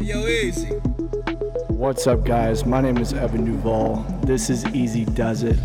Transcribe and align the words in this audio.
Yo, 0.00 0.26
easy. 0.26 0.68
What's 1.68 2.06
up, 2.06 2.24
guys? 2.24 2.64
My 2.64 2.80
name 2.80 2.98
is 2.98 3.12
Evan 3.12 3.44
Duval. 3.44 3.96
This 4.22 4.50
is 4.50 4.64
Easy 4.66 5.04
Does 5.04 5.42
It. 5.42 5.58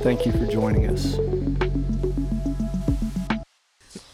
Thank 0.00 0.26
you 0.26 0.32
for 0.32 0.46
joining 0.46 0.88
us. 0.88 1.16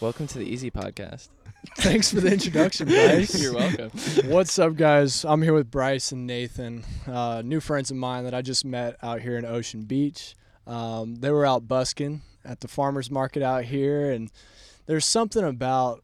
Welcome 0.01 0.27
to 0.29 0.39
the 0.39 0.45
Easy 0.45 0.71
Podcast. 0.71 1.29
Thanks 1.77 2.13
for 2.13 2.21
the 2.21 2.33
introduction, 2.33 2.89
Bryce. 2.89 3.41
You're 3.43 3.55
welcome. 3.55 3.91
What's 4.25 4.59
up, 4.59 4.77
guys? 4.77 5.25
I'm 5.25 5.43
here 5.43 5.55
with 5.55 5.71
Bryce 5.71 6.11
and 6.13 6.27
Nathan, 6.27 6.85
uh, 7.07 7.43
new 7.45 7.61
friends 7.61 7.91
of 7.91 7.97
mine 7.97 8.25
that 8.25 8.35
I 8.35 8.43
just 8.43 8.65
met 8.65 8.97
out 9.03 9.21
here 9.21 9.37
in 9.37 9.45
Ocean 9.45 9.83
Beach. 9.83 10.35
Um, 10.67 11.17
they 11.17 11.31
were 11.31 11.47
out 11.47 11.69
busking 11.69 12.23
at 12.45 12.61
the 12.61 12.69
farmers 12.69 13.11
market 13.11 13.43
out 13.43 13.65
here, 13.65 14.11
and 14.11 14.31
there's 14.87 15.05
something 15.05 15.45
about 15.45 16.03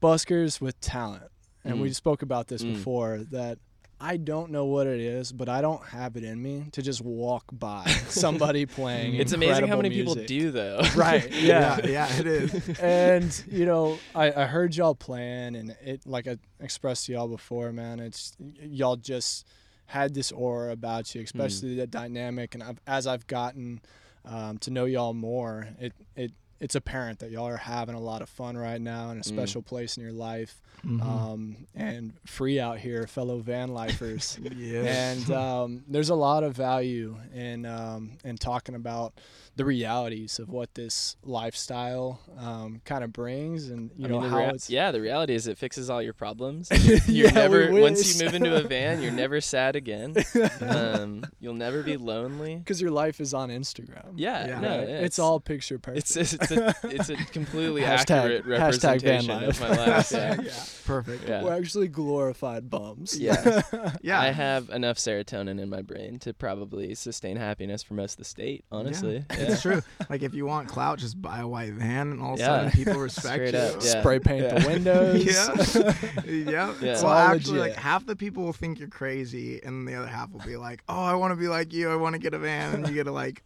buskers 0.00 0.60
with 0.60 0.80
talent. 0.80 1.24
And 1.64 1.80
we 1.80 1.90
Mm. 1.90 1.94
spoke 1.94 2.22
about 2.22 2.48
this 2.48 2.62
Mm. 2.64 2.74
before 2.74 3.18
that 3.30 3.58
I 4.02 4.16
don't 4.16 4.50
know 4.50 4.64
what 4.64 4.86
it 4.86 4.98
is, 4.98 5.30
but 5.30 5.50
I 5.50 5.60
don't 5.60 5.84
have 5.88 6.16
it 6.16 6.24
in 6.24 6.40
me 6.40 6.64
to 6.72 6.80
just 6.80 7.02
walk 7.02 7.44
by 7.52 7.84
somebody 8.08 8.64
playing. 8.64 9.16
It's 9.16 9.32
amazing 9.32 9.68
how 9.68 9.78
incredible 9.78 9.82
many 9.82 9.94
people 9.94 10.14
do 10.14 10.50
though. 10.50 10.80
Right. 10.96 11.30
Yeah. 11.42 11.84
yeah, 11.86 12.08
it 12.18 12.26
is. 12.26 12.78
and 12.80 13.44
you 13.46 13.66
know, 13.66 14.00
I, 14.14 14.32
I 14.32 14.46
heard 14.46 14.74
y'all 14.74 14.94
playing, 14.94 15.54
and 15.54 15.76
it 15.84 16.06
like 16.06 16.26
I 16.26 16.38
expressed 16.60 17.06
to 17.06 17.12
y'all 17.12 17.28
before, 17.28 17.72
man. 17.72 18.00
It's 18.00 18.32
y'all 18.62 18.96
just 18.96 19.46
had 19.84 20.14
this 20.14 20.32
aura 20.32 20.72
about 20.72 21.14
you, 21.14 21.20
especially 21.22 21.74
the 21.74 21.86
dynamic. 21.86 22.54
And 22.54 22.62
I've, 22.62 22.80
as 22.86 23.06
I've 23.06 23.26
gotten 23.26 23.82
um, 24.24 24.56
to 24.60 24.70
know 24.70 24.86
y'all 24.86 25.12
more, 25.12 25.68
it 25.78 25.92
it 26.16 26.32
it's 26.60 26.74
apparent 26.74 27.18
that 27.20 27.30
y'all 27.30 27.46
are 27.48 27.56
having 27.56 27.94
a 27.94 28.00
lot 28.00 28.20
of 28.22 28.28
fun 28.28 28.56
right 28.56 28.80
now 28.80 29.10
in 29.10 29.18
a 29.18 29.24
special 29.24 29.62
place 29.62 29.96
in 29.96 30.02
your 30.02 30.12
life. 30.12 30.60
Um, 30.84 31.66
and 31.74 32.14
free 32.24 32.58
out 32.58 32.78
here, 32.78 33.06
fellow 33.06 33.38
van 33.40 33.74
lifers. 33.74 34.38
Yes. 34.56 35.28
And 35.28 35.30
um, 35.36 35.84
there's 35.88 36.08
a 36.10 36.14
lot 36.14 36.42
of 36.44 36.54
value 36.56 37.16
in 37.34 37.66
um, 37.66 38.12
in 38.24 38.36
talking 38.36 38.74
about 38.74 39.14
the 39.56 39.64
realities 39.64 40.38
of 40.38 40.48
what 40.48 40.72
this 40.74 41.16
lifestyle 41.22 42.20
um, 42.38 42.80
kind 42.84 43.02
of 43.04 43.12
brings, 43.12 43.68
and 43.68 43.90
you 43.96 44.06
I 44.06 44.08
know 44.08 44.20
mean, 44.20 44.30
how 44.30 44.38
rea- 44.38 44.48
it's 44.50 44.70
yeah, 44.70 44.90
the 44.90 45.00
reality 45.00 45.34
is 45.34 45.46
it 45.46 45.58
fixes 45.58 45.90
all 45.90 46.00
your 46.02 46.12
problems. 46.14 46.68
You're 47.08 47.28
we 47.28 47.32
never 47.34 47.72
once 47.72 48.18
you 48.18 48.24
move 48.24 48.34
into 48.34 48.54
a 48.56 48.62
van, 48.62 49.02
you're 49.02 49.12
never 49.12 49.40
sad 49.40 49.76
again. 49.76 50.14
Um, 50.60 51.24
you'll 51.40 51.54
never 51.54 51.82
be 51.82 51.96
lonely. 51.96 52.56
because 52.56 52.80
your 52.80 52.90
life 52.90 53.20
is 53.20 53.34
on 53.34 53.48
Instagram. 53.50 54.12
Yeah, 54.16 54.46
Yeah. 54.46 54.60
no, 54.60 54.78
Right? 54.78 54.88
yeah, 54.88 54.98
it's, 55.00 55.18
all 55.18 55.40
picture 55.40 55.78
perfect. 55.78 56.16
It's 56.16 56.32
it's 56.34 56.49
a, 56.52 56.74
it's 56.84 57.08
a 57.10 57.16
completely 57.16 57.82
Hashtag- 57.82 58.10
accurate 58.40 58.44
hashtag 58.46 59.02
van 59.02 59.26
representation 59.26 59.28
life. 59.28 59.60
of 59.60 59.78
my 59.78 59.86
life. 59.86 60.10
Yeah. 60.10 60.54
Perfect. 60.86 61.28
Yeah. 61.28 61.42
We're 61.44 61.54
actually 61.56 61.88
glorified 61.88 62.68
bums. 62.70 63.18
Yeah. 63.18 63.62
Yeah. 64.02 64.20
I 64.20 64.30
have 64.30 64.70
enough 64.70 64.96
serotonin 64.98 65.60
in 65.60 65.68
my 65.68 65.82
brain 65.82 66.18
to 66.20 66.32
probably 66.34 66.94
sustain 66.94 67.36
happiness 67.36 67.82
for 67.82 67.94
most 67.94 68.12
of 68.14 68.18
the 68.18 68.24
state. 68.24 68.64
Honestly, 68.72 69.24
Yeah, 69.30 69.36
Yeah. 69.38 69.44
It's 69.52 69.62
true. 69.62 69.82
Like 70.08 70.22
if 70.22 70.34
you 70.34 70.46
want 70.46 70.68
clout, 70.68 70.98
just 70.98 71.20
buy 71.20 71.40
a 71.40 71.48
white 71.48 71.72
van, 71.74 72.10
and 72.12 72.20
all 72.22 72.34
of 72.34 72.40
a 72.40 72.42
Yeah. 72.42 72.46
sudden 72.46 72.70
people 72.72 72.94
respect 73.00 73.34
Straight 73.34 73.54
you. 73.54 73.60
up, 73.60 73.74
yeah. 73.82 74.00
Spray 74.00 74.18
paint 74.18 74.44
Yeah. 74.44 74.58
the 74.58 74.68
windows. 74.68 75.24
yeah. 75.76 75.94
yeah. 76.26 76.50
Yeah. 76.50 76.66
Well, 76.80 76.92
It's 76.92 77.02
all 77.02 77.10
actually, 77.12 77.58
like 77.58 77.68
legit. 77.70 77.82
half 77.82 78.06
the 78.06 78.16
people 78.16 78.44
will 78.44 78.52
think 78.52 78.78
you're 78.78 78.88
crazy, 78.88 79.60
and 79.62 79.86
the 79.86 79.94
other 79.94 80.06
half 80.08 80.30
will 80.32 80.40
be 80.40 80.56
like, 80.56 80.82
"Oh, 80.88 81.02
I 81.04 81.14
want 81.14 81.32
to 81.32 81.36
be 81.36 81.48
like 81.48 81.72
you. 81.72 81.90
I 81.90 81.96
want 81.96 82.14
to 82.14 82.18
get 82.18 82.34
a 82.34 82.38
van," 82.38 82.74
and 82.74 82.88
you 82.88 82.94
get 82.94 83.04
to 83.04 83.12
like, 83.12 83.42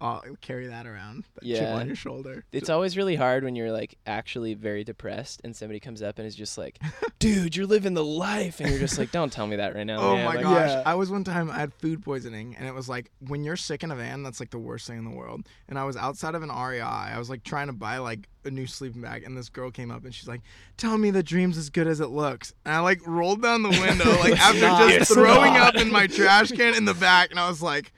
uh, 0.00 0.20
carry 0.40 0.68
that 0.68 0.86
around, 0.86 1.24
that 1.34 1.40
chip 1.44 1.60
Yeah. 1.60 1.74
on 1.74 1.86
your 1.86 1.96
shoulder. 1.96 2.44
It's 2.52 2.70
always 2.70 2.96
really 2.96 3.16
hard 3.16 3.44
when 3.44 3.54
you're 3.54 3.70
like 3.72 3.98
actually 4.06 4.54
very 4.54 4.82
depressed 4.84 5.40
and 5.44 5.54
somebody 5.54 5.78
comes 5.80 6.00
up 6.02 6.18
and 6.18 6.26
is 6.26 6.34
just 6.34 6.56
like, 6.56 6.78
"Dude, 7.18 7.54
you're 7.54 7.66
living 7.66 7.94
the 7.94 8.04
life," 8.04 8.60
and 8.60 8.70
you're 8.70 8.78
just 8.78 8.96
like, 8.98 9.10
"Don't 9.12 9.32
tell 9.32 9.46
me 9.46 9.56
that 9.56 9.74
right 9.74 9.84
now." 9.84 9.98
Oh 10.00 10.14
man." 10.16 10.24
my 10.24 10.34
Like, 10.36 10.42
gosh. 10.44 10.70
Yeah. 10.70 10.82
I 10.86 10.94
was 10.94 11.10
one 11.10 11.24
time 11.24 11.50
I 11.50 11.58
had 11.58 11.74
food 11.74 12.02
poisoning 12.02 12.56
and 12.58 12.66
it 12.66 12.74
was 12.74 12.88
like 12.88 13.10
when 13.26 13.44
you're 13.44 13.56
sick 13.56 13.82
in 13.82 13.90
a 13.90 13.96
van, 13.96 14.22
that's 14.22 14.40
like 14.40 14.50
the 14.50 14.58
worst 14.58 14.86
thing 14.86 14.98
in 14.98 15.04
the 15.04 15.10
world. 15.16 15.46
And 15.68 15.78
I 15.78 15.84
was 15.84 15.96
outside 15.96 16.34
of 16.34 16.42
an 16.42 16.48
REI. 16.50 16.80
I 16.80 17.18
was 17.18 17.28
like 17.28 17.44
trying 17.44 17.66
to 17.66 17.72
buy 17.74 17.98
like 17.98 18.28
a 18.46 18.50
new 18.50 18.66
sleeping 18.66 19.02
bag 19.02 19.22
and 19.24 19.36
this 19.36 19.50
girl 19.50 19.70
came 19.70 19.90
up 19.90 20.04
and 20.04 20.14
she's 20.14 20.28
like, 20.28 20.40
Tell 20.78 20.96
me 20.96 21.10
the 21.10 21.22
dream's 21.22 21.58
as 21.58 21.68
good 21.68 21.86
as 21.86 22.00
it 22.00 22.06
looks. 22.08 22.54
And 22.64 22.74
I 22.74 22.80
like 22.80 23.06
rolled 23.06 23.42
down 23.42 23.62
the 23.62 23.68
window 23.68 24.08
like 24.20 24.40
after 24.40 24.60
not. 24.62 24.90
just 24.90 25.12
throwing 25.12 25.52
not. 25.52 25.76
up 25.76 25.82
in 25.82 25.92
my 25.92 26.06
trash 26.06 26.50
can 26.50 26.74
in 26.74 26.86
the 26.86 26.94
back 26.94 27.30
and 27.30 27.38
I 27.38 27.48
was 27.48 27.60
like, 27.62 27.92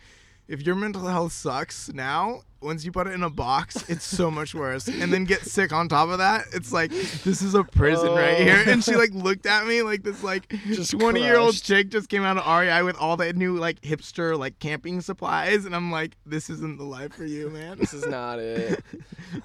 if 0.48 0.62
your 0.66 0.75
mental 0.75 1.06
health 1.06 1.32
sucks 1.32 1.92
now, 1.92 2.42
once 2.62 2.84
you 2.84 2.92
put 2.92 3.06
it 3.06 3.12
in 3.14 3.22
a 3.22 3.30
box, 3.30 3.84
it's 3.88 4.04
so 4.04 4.30
much 4.30 4.54
worse. 4.54 4.88
And 4.88 5.12
then 5.12 5.24
get 5.24 5.42
sick 5.42 5.72
on 5.72 5.88
top 5.88 6.08
of 6.10 6.18
that, 6.18 6.44
it's 6.52 6.72
like 6.72 6.90
this 6.90 7.42
is 7.42 7.54
a 7.54 7.64
prison 7.64 8.10
right 8.12 8.36
here. 8.38 8.62
Oh. 8.66 8.70
And 8.70 8.82
she 8.84 8.94
like 8.94 9.12
looked 9.12 9.46
at 9.46 9.66
me 9.66 9.82
like 9.82 10.02
this 10.02 10.22
like 10.22 10.48
Just 10.66 10.92
20 10.92 11.20
year 11.22 11.36
old 11.36 11.60
chick 11.60 11.88
just 11.90 12.08
came 12.08 12.22
out 12.22 12.36
of 12.38 12.46
REI 12.46 12.82
with 12.82 12.96
all 12.96 13.16
the 13.16 13.32
new 13.32 13.56
like 13.56 13.80
hipster 13.80 14.38
like 14.38 14.58
camping 14.58 15.00
supplies, 15.00 15.64
and 15.64 15.74
I'm 15.74 15.90
like, 15.90 16.16
this 16.26 16.48
isn't 16.50 16.78
the 16.78 16.84
life 16.84 17.12
for 17.14 17.24
you, 17.24 17.50
man. 17.50 17.78
this 17.78 17.92
is 17.94 18.06
not 18.06 18.38
it. 18.38 18.82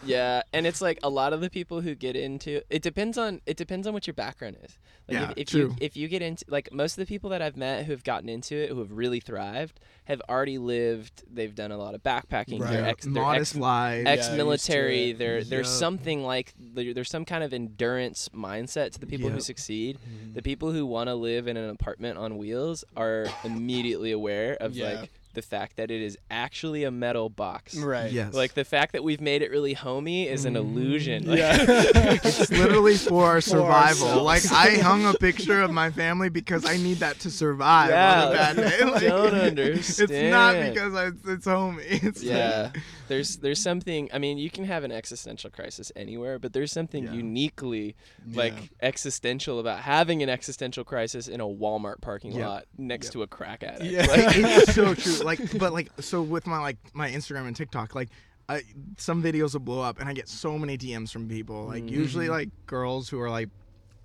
Yeah, 0.03 0.41
and 0.53 0.67
it's 0.67 0.81
like 0.81 0.99
a 1.03 1.09
lot 1.09 1.31
of 1.33 1.39
the 1.41 1.49
people 1.49 1.79
who 1.81 1.95
get 1.95 2.15
into 2.15 2.61
it 2.69 2.81
depends 2.81 3.17
on 3.17 3.41
it 3.45 3.55
depends 3.57 3.87
on 3.87 3.93
what 3.93 4.05
your 4.05 4.13
background 4.13 4.57
is. 4.63 4.77
Like 5.07 5.17
Yeah, 5.17 5.29
if, 5.31 5.37
if 5.37 5.47
true. 5.49 5.59
you 5.61 5.75
if 5.79 5.95
you 5.97 6.07
get 6.09 6.21
into 6.21 6.43
like 6.49 6.73
most 6.73 6.93
of 6.97 6.97
the 6.97 7.05
people 7.05 7.29
that 7.29 7.41
I've 7.41 7.55
met 7.55 7.85
who 7.85 7.91
have 7.93 8.03
gotten 8.03 8.27
into 8.27 8.55
it 8.55 8.69
who 8.69 8.79
have 8.79 8.91
really 8.91 9.19
thrived 9.21 9.79
have 10.05 10.21
already 10.29 10.57
lived. 10.57 11.23
They've 11.33 11.53
done 11.55 11.71
a 11.71 11.77
lot 11.77 11.95
of 11.95 12.03
backpacking. 12.03 12.59
They're 12.59 12.81
Right. 12.81 12.89
ex, 12.89 13.05
they're 13.05 13.06
Modest 13.07 13.53
ex, 13.55 13.59
life. 13.59 14.03
Yeah, 14.05 14.09
ex-military. 14.11 14.99
used 15.07 15.15
to 15.15 15.23
there 15.23 15.43
there's 15.43 15.67
Yup. 15.67 15.79
something 15.79 16.23
like 16.23 16.53
there's 16.57 17.09
some 17.09 17.25
kind 17.25 17.43
of 17.43 17.53
endurance 17.53 18.29
mindset 18.35 18.91
to 18.93 18.99
the 18.99 19.05
people 19.07 19.29
who 19.29 19.35
Yup. 19.35 19.43
succeed. 19.43 19.97
Mm-hmm. 19.97 20.33
The 20.33 20.41
people 20.41 20.71
who 20.71 20.85
want 20.85 21.07
to 21.07 21.15
live 21.15 21.47
in 21.47 21.57
an 21.57 21.69
apartment 21.69 22.17
on 22.17 22.37
wheels 22.37 22.83
are 22.95 23.25
immediately 23.43 24.11
aware 24.11 24.55
of 24.55 24.75
Yeah. 24.75 24.99
like 25.01 25.11
the 25.37 25.41
fact 25.43 25.77
that 25.77 25.91
it 25.91 26.01
is 26.01 26.17
actually 26.31 26.83
a 26.83 26.89
metal 26.91 27.29
box. 27.29 27.77
Right. 27.77 28.11
Yes. 28.11 28.33
Like 28.33 28.55
the 28.55 28.65
fact 28.65 28.93
that 28.93 29.03
we've 29.03 29.21
made 29.21 29.43
it 29.43 29.51
really 29.51 29.73
homey 29.73 30.27
is 30.27 30.45
an 30.45 30.55
illusion. 30.55 31.25
Mm, 31.25 31.27
like, 31.27 31.37
Yeah. 31.39 31.57
it's 32.23 32.49
literally 32.51 32.95
for 32.97 33.25
our 33.27 33.39
survival. 33.39 34.07
ourselves. 34.27 34.51
like 34.51 34.51
I 34.51 34.81
hung 34.81 35.05
a 35.05 35.13
picture 35.13 35.61
of 35.61 35.71
my 35.71 35.91
family 35.91 36.29
because 36.29 36.65
I 36.65 36.77
need 36.77 36.97
that 36.97 37.19
to 37.19 37.29
survive 37.29 37.91
Yeah, 37.91 38.25
on 38.25 38.31
a 38.31 38.35
bad 38.35 38.55
day. 38.57 38.83
Like, 38.91 39.01
don't 39.01 39.33
understand. 39.35 40.11
It's 40.11 40.31
not 40.31 40.53
because 40.73 40.93
I, 40.95 41.31
it's 41.31 41.45
homey. 41.45 41.83
It's 41.87 42.23
yeah. 42.23 42.71
There's 43.07 43.37
there's 43.37 43.61
something 43.61 44.09
I 44.11 44.17
mean, 44.17 44.37
you 44.39 44.49
can 44.49 44.65
have 44.65 44.83
an 44.83 44.91
existential 44.91 45.49
crisis 45.51 45.91
anywhere, 45.95 46.39
but 46.39 46.51
there's 46.53 46.71
something 46.71 47.03
Yeah. 47.05 47.13
uniquely 47.13 47.95
like 48.33 48.53
Yeah. 48.55 48.67
existential 48.87 49.59
about 49.59 49.79
having 49.81 50.23
an 50.23 50.29
existential 50.29 50.83
crisis 50.83 51.27
in 51.27 51.39
a 51.41 51.45
Walmart 51.47 52.01
parking 52.01 52.31
Yeah. 52.33 52.47
lot 52.47 52.65
next 52.77 53.11
to 53.11 53.21
a 53.21 53.27
crack 53.27 53.63
addict. 53.63 53.91
Yeah. 53.91 54.05
Like, 54.07 54.35
it's 54.35 54.73
so 54.73 54.93
true. 54.95 55.13
Like, 55.27 55.39
but 55.59 55.71
like, 55.73 55.89
so 55.99 56.21
with 56.21 56.47
my 56.47 56.57
like 56.59 56.77
my 56.93 57.09
Instagram 57.11 57.45
and 57.47 57.55
TikTok, 57.55 57.93
like, 57.93 58.09
I, 58.49 58.63
some 58.97 59.21
videos 59.21 59.53
will 59.53 59.59
blow 59.59 59.81
up, 59.81 59.99
and 59.99 60.07
I 60.09 60.13
get 60.13 60.27
so 60.29 60.57
many 60.57 60.77
DMs 60.77 61.11
from 61.11 61.27
people. 61.29 61.65
Like, 61.65 61.83
Mm-hmm. 61.83 61.93
usually 62.01 62.29
like 62.29 62.49
girls 62.65 63.09
who 63.09 63.19
are 63.19 63.29
like, 63.29 63.49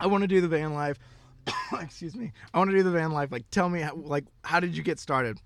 I 0.01 0.07
want 0.09 0.23
to 0.23 0.29
do 0.29 0.41
the 0.41 0.49
van 0.49 0.75
life. 0.75 0.99
Excuse 1.81 2.15
me. 2.15 2.33
I 2.53 2.59
want 2.59 2.71
to 2.71 2.77
do 2.77 2.83
the 2.83 2.91
van 2.91 3.13
life. 3.13 3.31
Like, 3.33 3.49
tell 3.51 3.69
me, 3.69 3.81
how, 3.81 3.95
like, 3.95 4.25
how 4.45 4.61
did 4.61 4.77
you 4.77 4.83
get 4.83 4.99
started? 4.99 5.39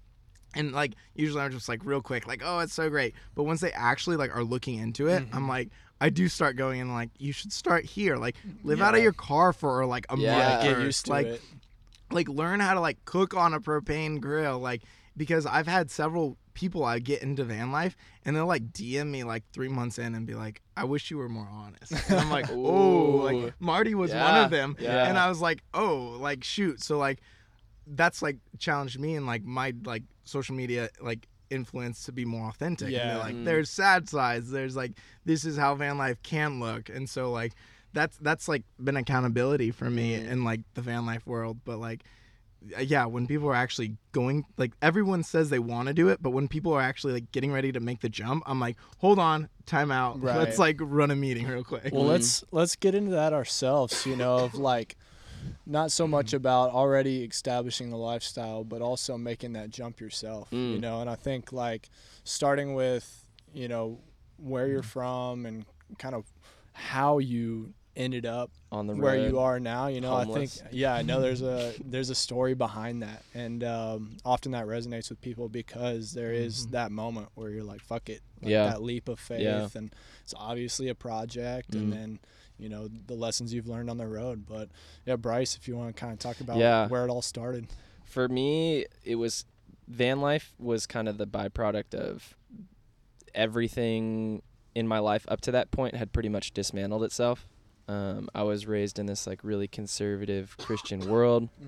And 0.54 0.72
like, 0.72 0.94
usually 1.14 1.42
I'm 1.42 1.52
just 1.52 1.68
like 1.68 1.84
real 1.84 2.00
quick, 2.00 2.26
like, 2.26 2.42
oh, 2.44 2.60
it's 2.60 2.72
so 2.74 2.88
great. 2.88 3.14
But 3.34 3.42
once 3.44 3.60
they 3.60 3.72
actually 3.72 4.16
like 4.16 4.34
are 4.34 4.44
looking 4.44 4.78
into 4.78 5.06
it, 5.08 5.22
Mm-hmm. 5.24 5.36
I'm 5.36 5.48
like. 5.48 5.68
I 5.98 6.10
do 6.10 6.28
start 6.28 6.56
going 6.56 6.80
in 6.80 6.92
like 6.92 7.08
you 7.18 7.32
should 7.32 7.54
start 7.54 7.86
here 7.86 8.16
like 8.18 8.36
live 8.64 8.82
out 8.82 8.94
of 8.94 9.02
your 9.02 9.14
car 9.14 9.54
for 9.54 9.86
like 9.86 10.04
a 10.10 10.18
Yeah. 10.18 10.36
month 10.38 10.62
Get 10.64 10.78
used 10.84 11.06
to 11.06 11.10
like 11.10 11.26
it. 11.26 11.40
like 12.10 12.28
learn 12.28 12.60
how 12.60 12.74
to 12.74 12.80
like 12.80 13.02
cook 13.06 13.32
on 13.34 13.54
a 13.54 13.60
propane 13.60 14.20
grill 14.20 14.58
like 14.58 14.82
because 15.16 15.46
I've 15.46 15.66
had 15.66 15.90
several 15.90 16.36
people 16.54 16.84
I 16.84 16.98
get 16.98 17.22
into 17.22 17.44
van 17.44 17.70
life 17.70 17.96
and 18.24 18.34
they'll 18.34 18.46
like 18.46 18.72
DM 18.72 19.08
me 19.08 19.24
like 19.24 19.44
three 19.52 19.68
months 19.68 19.98
in 19.98 20.14
and 20.14 20.26
be 20.26 20.34
like, 20.34 20.62
I 20.76 20.84
wish 20.84 21.10
you 21.10 21.18
were 21.18 21.28
more 21.28 21.48
honest. 21.50 21.92
And 22.10 22.18
I'm 22.20 22.30
like, 22.30 22.46
oh, 22.50 23.22
like 23.24 23.54
Marty 23.60 23.94
was 23.94 24.12
one 24.12 24.36
of 24.44 24.50
them. 24.50 24.76
yeah. 24.78 25.06
And 25.08 25.18
I 25.18 25.28
was 25.28 25.40
like, 25.40 25.62
oh, 25.74 26.16
like 26.20 26.44
shoot. 26.44 26.82
So 26.82 26.98
like 26.98 27.20
that's 27.86 28.20
like 28.22 28.38
challenged 28.58 28.98
me 28.98 29.14
and 29.16 29.26
like 29.26 29.44
my 29.44 29.72
like 29.84 30.02
social 30.24 30.54
media 30.56 30.88
like 31.00 31.28
influence 31.50 32.04
to 32.06 32.12
be 32.12 32.24
more 32.24 32.48
authentic. 32.48 32.86
And 32.86 32.94
Yeah. 32.96 33.06
they're 33.08 33.18
like, 33.18 33.34
Mm. 33.34 33.44
there's 33.44 33.70
sad 33.70 34.08
sides. 34.08 34.50
There's 34.50 34.74
like 34.76 34.92
this 35.24 35.44
is 35.44 35.56
how 35.56 35.74
van 35.74 35.96
life 35.98 36.20
can 36.22 36.58
look. 36.58 36.88
And 36.88 37.08
so 37.08 37.30
like 37.30 37.52
that's 37.92 38.16
that's 38.18 38.48
like 38.48 38.64
been 38.82 38.96
accountability 38.96 39.70
for 39.70 39.88
me 39.88 40.16
Mhm. 40.18 40.28
in 40.30 40.44
like 40.44 40.60
the 40.74 40.82
van 40.82 41.06
life 41.06 41.26
world. 41.26 41.58
But 41.64 41.78
like 41.78 42.02
yeah, 42.80 43.06
when 43.06 43.26
people 43.26 43.48
are 43.48 43.54
actually 43.54 43.96
going, 44.12 44.44
like 44.56 44.72
everyone 44.82 45.22
says 45.22 45.50
they 45.50 45.58
want 45.58 45.88
to 45.88 45.94
do 45.94 46.08
it, 46.08 46.22
but 46.22 46.30
when 46.30 46.48
people 46.48 46.72
are 46.72 46.80
actually 46.80 47.12
like 47.12 47.30
getting 47.32 47.52
ready 47.52 47.72
to 47.72 47.80
make 47.80 48.00
the 48.00 48.08
jump, 48.08 48.42
I'm 48.46 48.58
like, 48.60 48.76
hold 48.98 49.18
on, 49.18 49.48
time 49.66 49.90
out. 49.90 50.20
Right. 50.20 50.36
Let's 50.36 50.58
like 50.58 50.78
run 50.80 51.10
a 51.10 51.16
meeting 51.16 51.46
real 51.46 51.64
quick. 51.64 51.92
Well, 51.92 52.04
Mhm. 52.04 52.08
let's 52.08 52.44
let's 52.50 52.76
get 52.76 52.94
into 52.94 53.12
that 53.12 53.32
ourselves. 53.32 54.06
You 54.06 54.16
know, 54.16 54.44
of 54.44 54.56
like 54.56 54.96
not 55.66 55.90
so 55.92 56.06
much 56.06 56.32
about 56.32 56.70
already 56.70 57.24
establishing 57.24 57.90
the 57.90 57.96
lifestyle, 57.96 58.64
but 58.64 58.80
also 58.82 59.16
making 59.18 59.52
that 59.54 59.70
jump 59.70 60.00
yourself. 60.00 60.48
You 60.52 60.58
Mm. 60.78 60.80
know, 60.80 61.00
and 61.00 61.10
I 61.10 61.14
think 61.16 61.52
like 61.52 61.88
starting 62.24 62.74
with 62.74 63.24
you 63.54 63.68
know 63.68 64.00
where 64.38 64.66
you're 64.66 64.82
from 64.82 65.46
and 65.46 65.64
kind 65.98 66.14
of 66.14 66.24
how 66.72 67.18
you 67.18 67.72
ended 67.96 68.26
up 68.26 68.50
on 68.70 68.86
the 68.86 68.94
where 68.94 69.14
road. 69.14 69.30
you 69.30 69.38
are 69.38 69.58
now. 69.58 69.86
You 69.88 70.00
know, 70.00 70.10
homeless. 70.16 70.58
I 70.60 70.64
think 70.64 70.74
yeah, 70.74 70.94
I 70.94 71.02
know 71.02 71.20
there's 71.20 71.42
a 71.42 71.72
there's 71.84 72.10
a 72.10 72.14
story 72.14 72.54
behind 72.54 73.02
that, 73.02 73.22
and 73.34 73.64
um, 73.64 74.16
often 74.24 74.52
that 74.52 74.66
resonates 74.66 75.08
with 75.10 75.20
people 75.20 75.48
because 75.48 76.12
there 76.12 76.32
is 76.32 76.66
Mhm. 76.66 76.70
that 76.72 76.92
moment 76.92 77.28
where 77.34 77.50
you're 77.50 77.64
like, 77.64 77.80
"Fuck 77.80 78.08
it," 78.10 78.20
like 78.42 78.50
Yeah. 78.50 78.64
that 78.68 78.82
leap 78.82 79.08
of 79.08 79.18
faith, 79.18 79.40
Yeah. 79.40 79.68
and 79.74 79.94
it's 80.22 80.34
obviously 80.36 80.88
a 80.88 80.94
project, 80.94 81.70
Mhm. 81.72 81.80
and 81.80 81.92
then 81.92 82.18
you 82.58 82.68
know 82.68 82.88
the 82.88 83.14
lessons 83.14 83.52
you've 83.52 83.68
learned 83.68 83.90
on 83.90 83.96
the 83.98 84.06
road. 84.06 84.46
But 84.46 84.68
yeah, 85.04 85.16
Bryce, 85.16 85.56
if 85.56 85.66
you 85.68 85.76
want 85.76 85.94
to 85.94 86.00
kind 86.00 86.12
of 86.12 86.18
talk 86.18 86.40
about 86.40 86.56
Yeah. 86.58 86.88
where 86.88 87.04
it 87.04 87.10
all 87.10 87.22
started. 87.22 87.66
For 88.04 88.28
me, 88.28 88.86
it 89.04 89.16
was 89.16 89.44
van 89.88 90.20
life 90.20 90.54
was 90.58 90.86
kind 90.86 91.08
of 91.08 91.16
the 91.18 91.26
byproduct 91.26 91.94
of 91.94 92.34
everything 93.34 94.42
in 94.74 94.86
my 94.88 94.98
life 94.98 95.24
up 95.28 95.40
to 95.42 95.50
that 95.52 95.70
point 95.70 95.94
had 95.94 96.12
pretty 96.12 96.28
much 96.28 96.52
dismantled 96.52 97.02
itself. 97.04 97.46
Um, 97.88 98.28
I 98.34 98.42
was 98.42 98.66
raised 98.66 98.98
in 98.98 99.06
this 99.06 99.26
like 99.26 99.40
really 99.42 99.68
conservative 99.68 100.56
Christian 100.58 101.08
world. 101.08 101.48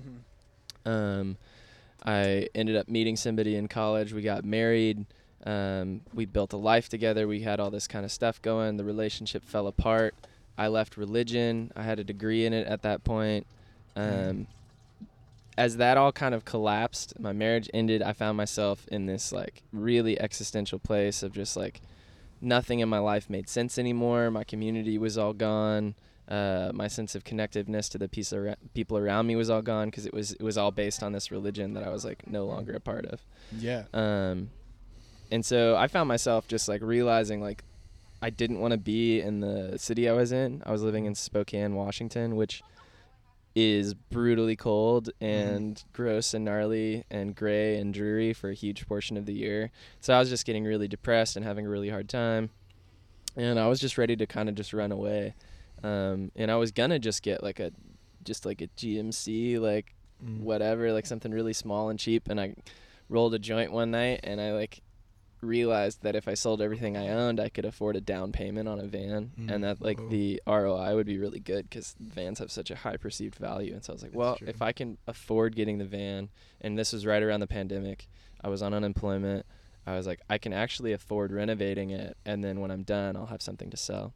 Um, 0.85 1.35
I 2.05 2.47
ended 2.55 2.77
up 2.77 2.87
meeting 2.87 3.17
somebody 3.17 3.57
in 3.57 3.67
college. 3.67 4.13
We 4.13 4.21
got 4.21 4.45
married. 4.45 5.05
Um, 5.45 6.01
we 6.13 6.25
built 6.25 6.53
a 6.53 6.57
life 6.57 6.89
together. 6.89 7.27
We 7.27 7.41
had 7.41 7.59
all 7.59 7.69
this 7.69 7.85
kind 7.85 8.05
of 8.05 8.11
stuff 8.11 8.41
going. 8.41 8.77
The 8.77 8.85
relationship 8.85 9.43
fell 9.43 9.67
apart. 9.67 10.15
I 10.57 10.67
left 10.67 10.97
religion. 10.97 11.71
I 11.75 11.83
had 11.83 11.99
a 11.99 12.03
degree 12.03 12.45
in 12.45 12.53
it 12.53 12.65
at 12.65 12.81
that 12.83 13.03
point. 13.03 13.45
Um, 13.95 14.47
as 15.57 15.77
that 15.77 15.97
all 15.97 16.13
kind 16.13 16.33
of 16.33 16.45
collapsed, 16.45 17.19
my 17.19 17.33
marriage 17.33 17.69
ended. 17.73 18.01
I 18.01 18.13
found 18.13 18.37
myself 18.37 18.87
in 18.87 19.05
this 19.05 19.31
like 19.31 19.61
really 19.73 20.19
existential 20.19 20.79
place 20.79 21.21
of 21.21 21.33
just 21.33 21.57
like 21.57 21.81
nothing 22.41 22.79
in 22.79 22.89
my 22.89 22.99
life 22.99 23.29
made 23.29 23.49
sense 23.49 23.77
anymore. 23.77 24.31
My 24.31 24.43
community 24.43 24.97
was 24.97 25.17
all 25.17 25.33
gone. 25.33 25.95
Uh, 26.27 26.71
my 26.75 26.87
sense 26.87 27.15
of 27.15 27.23
connectiveness 27.23 27.89
to 27.89 27.97
the 27.97 28.07
piece 28.07 28.31
ar- 28.31 28.55
people 28.75 28.97
around 28.97 29.25
me 29.25 29.35
was 29.35 29.49
all 29.49 29.63
gone 29.63 29.87
because 29.87 30.05
it 30.05 30.13
was 30.13 30.33
it 30.33 30.43
was 30.43 30.59
all 30.59 30.69
based 30.69 31.01
on 31.01 31.11
this 31.11 31.31
religion 31.31 31.73
that 31.73 31.83
I 31.83 31.89
was 31.89 32.05
like 32.05 32.27
no 32.27 32.45
longer 32.45 32.73
a 32.73 32.79
part 32.79 33.05
of. 33.07 33.25
Yeah. 33.57 33.85
Um, 33.93 34.51
and 35.31 35.43
so 35.43 35.75
I 35.75 35.87
found 35.87 36.07
myself 36.07 36.47
just 36.47 36.69
like 36.69 36.81
realizing 36.83 37.41
like 37.41 37.63
I 38.21 38.29
didn't 38.29 38.59
want 38.59 38.73
to 38.73 38.77
be 38.77 39.21
in 39.21 39.39
the 39.39 39.79
city 39.79 40.07
I 40.07 40.13
was 40.13 40.31
in. 40.31 40.61
I 40.65 40.71
was 40.71 40.83
living 40.83 41.05
in 41.05 41.15
Spokane, 41.15 41.73
Washington, 41.75 42.35
which 42.35 42.61
is 43.55 43.93
brutally 43.93 44.55
cold 44.55 45.09
and 45.19 45.83
gross 45.91 46.33
and 46.33 46.45
gnarly 46.45 47.03
and 47.09 47.35
gray 47.35 47.77
and 47.77 47.93
dreary 47.93 48.31
for 48.33 48.49
a 48.49 48.53
huge 48.53 48.87
portion 48.87 49.17
of 49.17 49.25
the 49.25 49.33
year. 49.33 49.71
So 49.99 50.13
I 50.13 50.19
was 50.19 50.29
just 50.29 50.45
getting 50.45 50.63
really 50.63 50.87
depressed 50.87 51.35
and 51.35 51.45
having 51.45 51.65
a 51.65 51.69
really 51.69 51.89
hard 51.89 52.07
time. 52.07 52.51
And 53.35 53.59
I 53.59 53.67
was 53.67 53.79
just 53.79 53.97
ready 53.97 54.15
to 54.17 54.25
kind 54.27 54.49
of 54.49 54.55
just 54.55 54.73
run 54.73 54.91
away. 54.91 55.33
Um, 55.83 56.31
and 56.35 56.51
I 56.51 56.55
was 56.57 56.71
gonna 56.71 56.99
just 56.99 57.23
get 57.23 57.41
like 57.43 57.59
a 57.59 57.71
just 58.23 58.45
like 58.45 58.61
a 58.61 58.67
GMC 58.77 59.59
like 59.59 59.93
Mm. 60.21 60.41
whatever, 60.41 60.91
like 60.91 61.05
something 61.05 61.31
really 61.31 61.53
small 61.53 61.89
and 61.89 61.97
cheap. 61.97 62.27
And 62.27 62.41
I 62.41 62.53
rolled 63.07 63.33
a 63.33 63.39
joint 63.39 63.71
one 63.71 63.91
night, 63.91 64.19
and 64.23 64.41
I 64.41 64.51
like 64.51 64.81
realized 65.41 66.03
that 66.03 66.15
if 66.15 66.27
I 66.27 66.33
sold 66.33 66.61
everything 66.61 66.97
I 66.97 67.07
owned, 67.09 67.39
I 67.39 67.49
could 67.49 67.65
afford 67.65 67.95
a 67.95 68.01
down 68.01 68.31
payment 68.31 68.67
on 68.67 68.79
a 68.79 68.85
van, 68.85 69.31
Mm. 69.39 69.51
and 69.51 69.63
that 69.63 69.81
like 69.81 69.99
Whoa. 69.99 70.09
the 70.09 70.41
ROI 70.45 70.95
would 70.95 71.05
be 71.07 71.17
really 71.17 71.39
good 71.39 71.69
because 71.69 71.95
vans 71.99 72.39
have 72.39 72.51
such 72.51 72.69
a 72.71 72.75
high 72.75 72.97
perceived 72.97 73.35
value. 73.35 73.73
And 73.73 73.83
so 73.83 73.91
I 73.91 73.95
was 73.95 74.01
like, 74.03 74.11
That's 74.11 74.17
well, 74.17 74.35
true. 74.35 74.47
if 74.47 74.61
I 74.61 74.71
can 74.71 74.97
afford 75.07 75.55
getting 75.55 75.77
the 75.77 75.85
van, 75.85 76.29
and 76.61 76.77
this 76.77 76.91
was 76.93 77.05
right 77.05 77.23
around 77.23 77.39
the 77.39 77.47
pandemic, 77.47 78.07
I 78.43 78.49
was 78.49 78.61
on 78.61 78.73
unemployment. 78.73 79.45
I 79.87 79.95
was 79.95 80.05
like, 80.05 80.19
I 80.29 80.37
can 80.37 80.53
actually 80.53 80.93
afford 80.93 81.31
renovating 81.31 81.89
it, 81.89 82.15
and 82.25 82.43
then 82.43 82.59
when 82.59 82.69
I'm 82.69 82.83
done, 82.83 83.15
I'll 83.15 83.25
have 83.27 83.41
something 83.41 83.69
to 83.71 83.77
sell. 83.77 84.13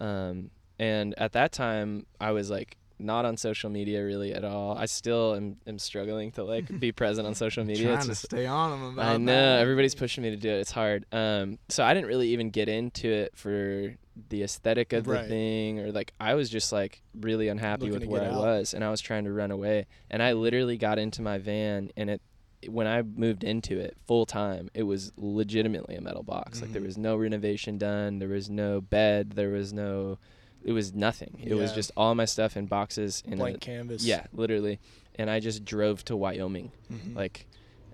Um, 0.00 0.50
and 0.78 1.14
at 1.18 1.32
that 1.32 1.52
time, 1.52 2.06
I 2.20 2.30
was 2.32 2.50
like 2.50 2.76
not 2.98 3.24
on 3.24 3.36
social 3.36 3.70
media 3.70 4.04
really 4.04 4.32
at 4.34 4.44
all. 4.44 4.76
I 4.76 4.86
still 4.86 5.34
am, 5.34 5.56
am 5.66 5.78
struggling 5.78 6.32
to 6.32 6.44
like 6.44 6.80
be 6.80 6.92
present 6.92 7.26
on 7.26 7.34
social 7.44 7.64
media. 7.64 7.84
Trying 7.94 8.10
It's 8.10 8.20
to 8.22 8.26
stay 8.26 8.46
on 8.46 8.70
them 8.70 8.84
about 8.94 9.06
I 9.06 9.16
know 9.16 9.32
that. 9.56 9.60
everybody's 9.60 9.94
pushing 9.94 10.22
me 10.22 10.30
to 10.30 10.36
do 10.36 10.48
it. 10.50 10.58
It's 10.60 10.72
hard. 10.72 11.04
Um, 11.12 11.58
so 11.68 11.84
I 11.84 11.94
didn't 11.94 12.08
really 12.08 12.28
even 12.28 12.50
get 12.50 12.68
into 12.68 13.08
it 13.08 13.36
for 13.36 13.94
the 14.30 14.42
aesthetic 14.42 14.92
of 14.92 15.04
the 15.04 15.12
Right. 15.12 15.28
thing, 15.28 15.78
or 15.78 15.92
like 15.92 16.12
I 16.18 16.34
was 16.34 16.50
just 16.50 16.72
like 16.72 17.02
really 17.20 17.46
unhappy 17.48 17.90
Looking 17.90 18.08
with 18.10 18.20
where 18.20 18.22
I 18.30 18.34
out. 18.34 18.40
was, 18.42 18.74
and 18.74 18.82
I 18.82 18.90
was 18.90 19.00
trying 19.00 19.24
to 19.24 19.32
run 19.32 19.50
away. 19.52 19.86
And 20.10 20.22
I 20.22 20.32
literally 20.32 20.76
got 20.76 20.98
into 20.98 21.22
my 21.22 21.38
van, 21.38 21.90
and 21.96 22.10
it 22.10 22.20
when 22.66 22.88
I 22.88 23.02
moved 23.02 23.44
into 23.44 23.78
it 23.78 23.96
full 24.08 24.26
time, 24.26 24.68
it 24.74 24.82
was 24.82 25.12
legitimately 25.16 25.94
a 25.94 26.00
metal 26.00 26.24
box. 26.24 26.60
Like 26.60 26.72
there 26.72 26.82
Mhm. 26.82 26.86
was 26.86 26.98
no 26.98 27.14
renovation 27.16 27.78
done. 27.78 28.18
There 28.18 28.28
was 28.28 28.50
no 28.50 28.80
bed. 28.80 29.34
There 29.36 29.50
was 29.50 29.72
no. 29.72 30.18
It 30.64 30.72
was 30.72 30.92
nothing. 30.94 31.40
It 31.44 31.54
was 31.54 31.72
just 31.72 31.90
all 31.96 32.14
my 32.14 32.24
stuff 32.24 32.56
in 32.56 32.66
boxes 32.66 33.22
in 33.26 33.38
Blank 33.38 33.56
a 33.56 33.60
canvas. 33.60 34.04
yeah, 34.04 34.26
literally. 34.32 34.80
And 35.14 35.30
I 35.30 35.40
just 35.40 35.64
drove 35.64 36.04
to 36.06 36.16
Wyoming. 36.16 36.72
Mhm. 36.92 37.14
Like 37.16 37.46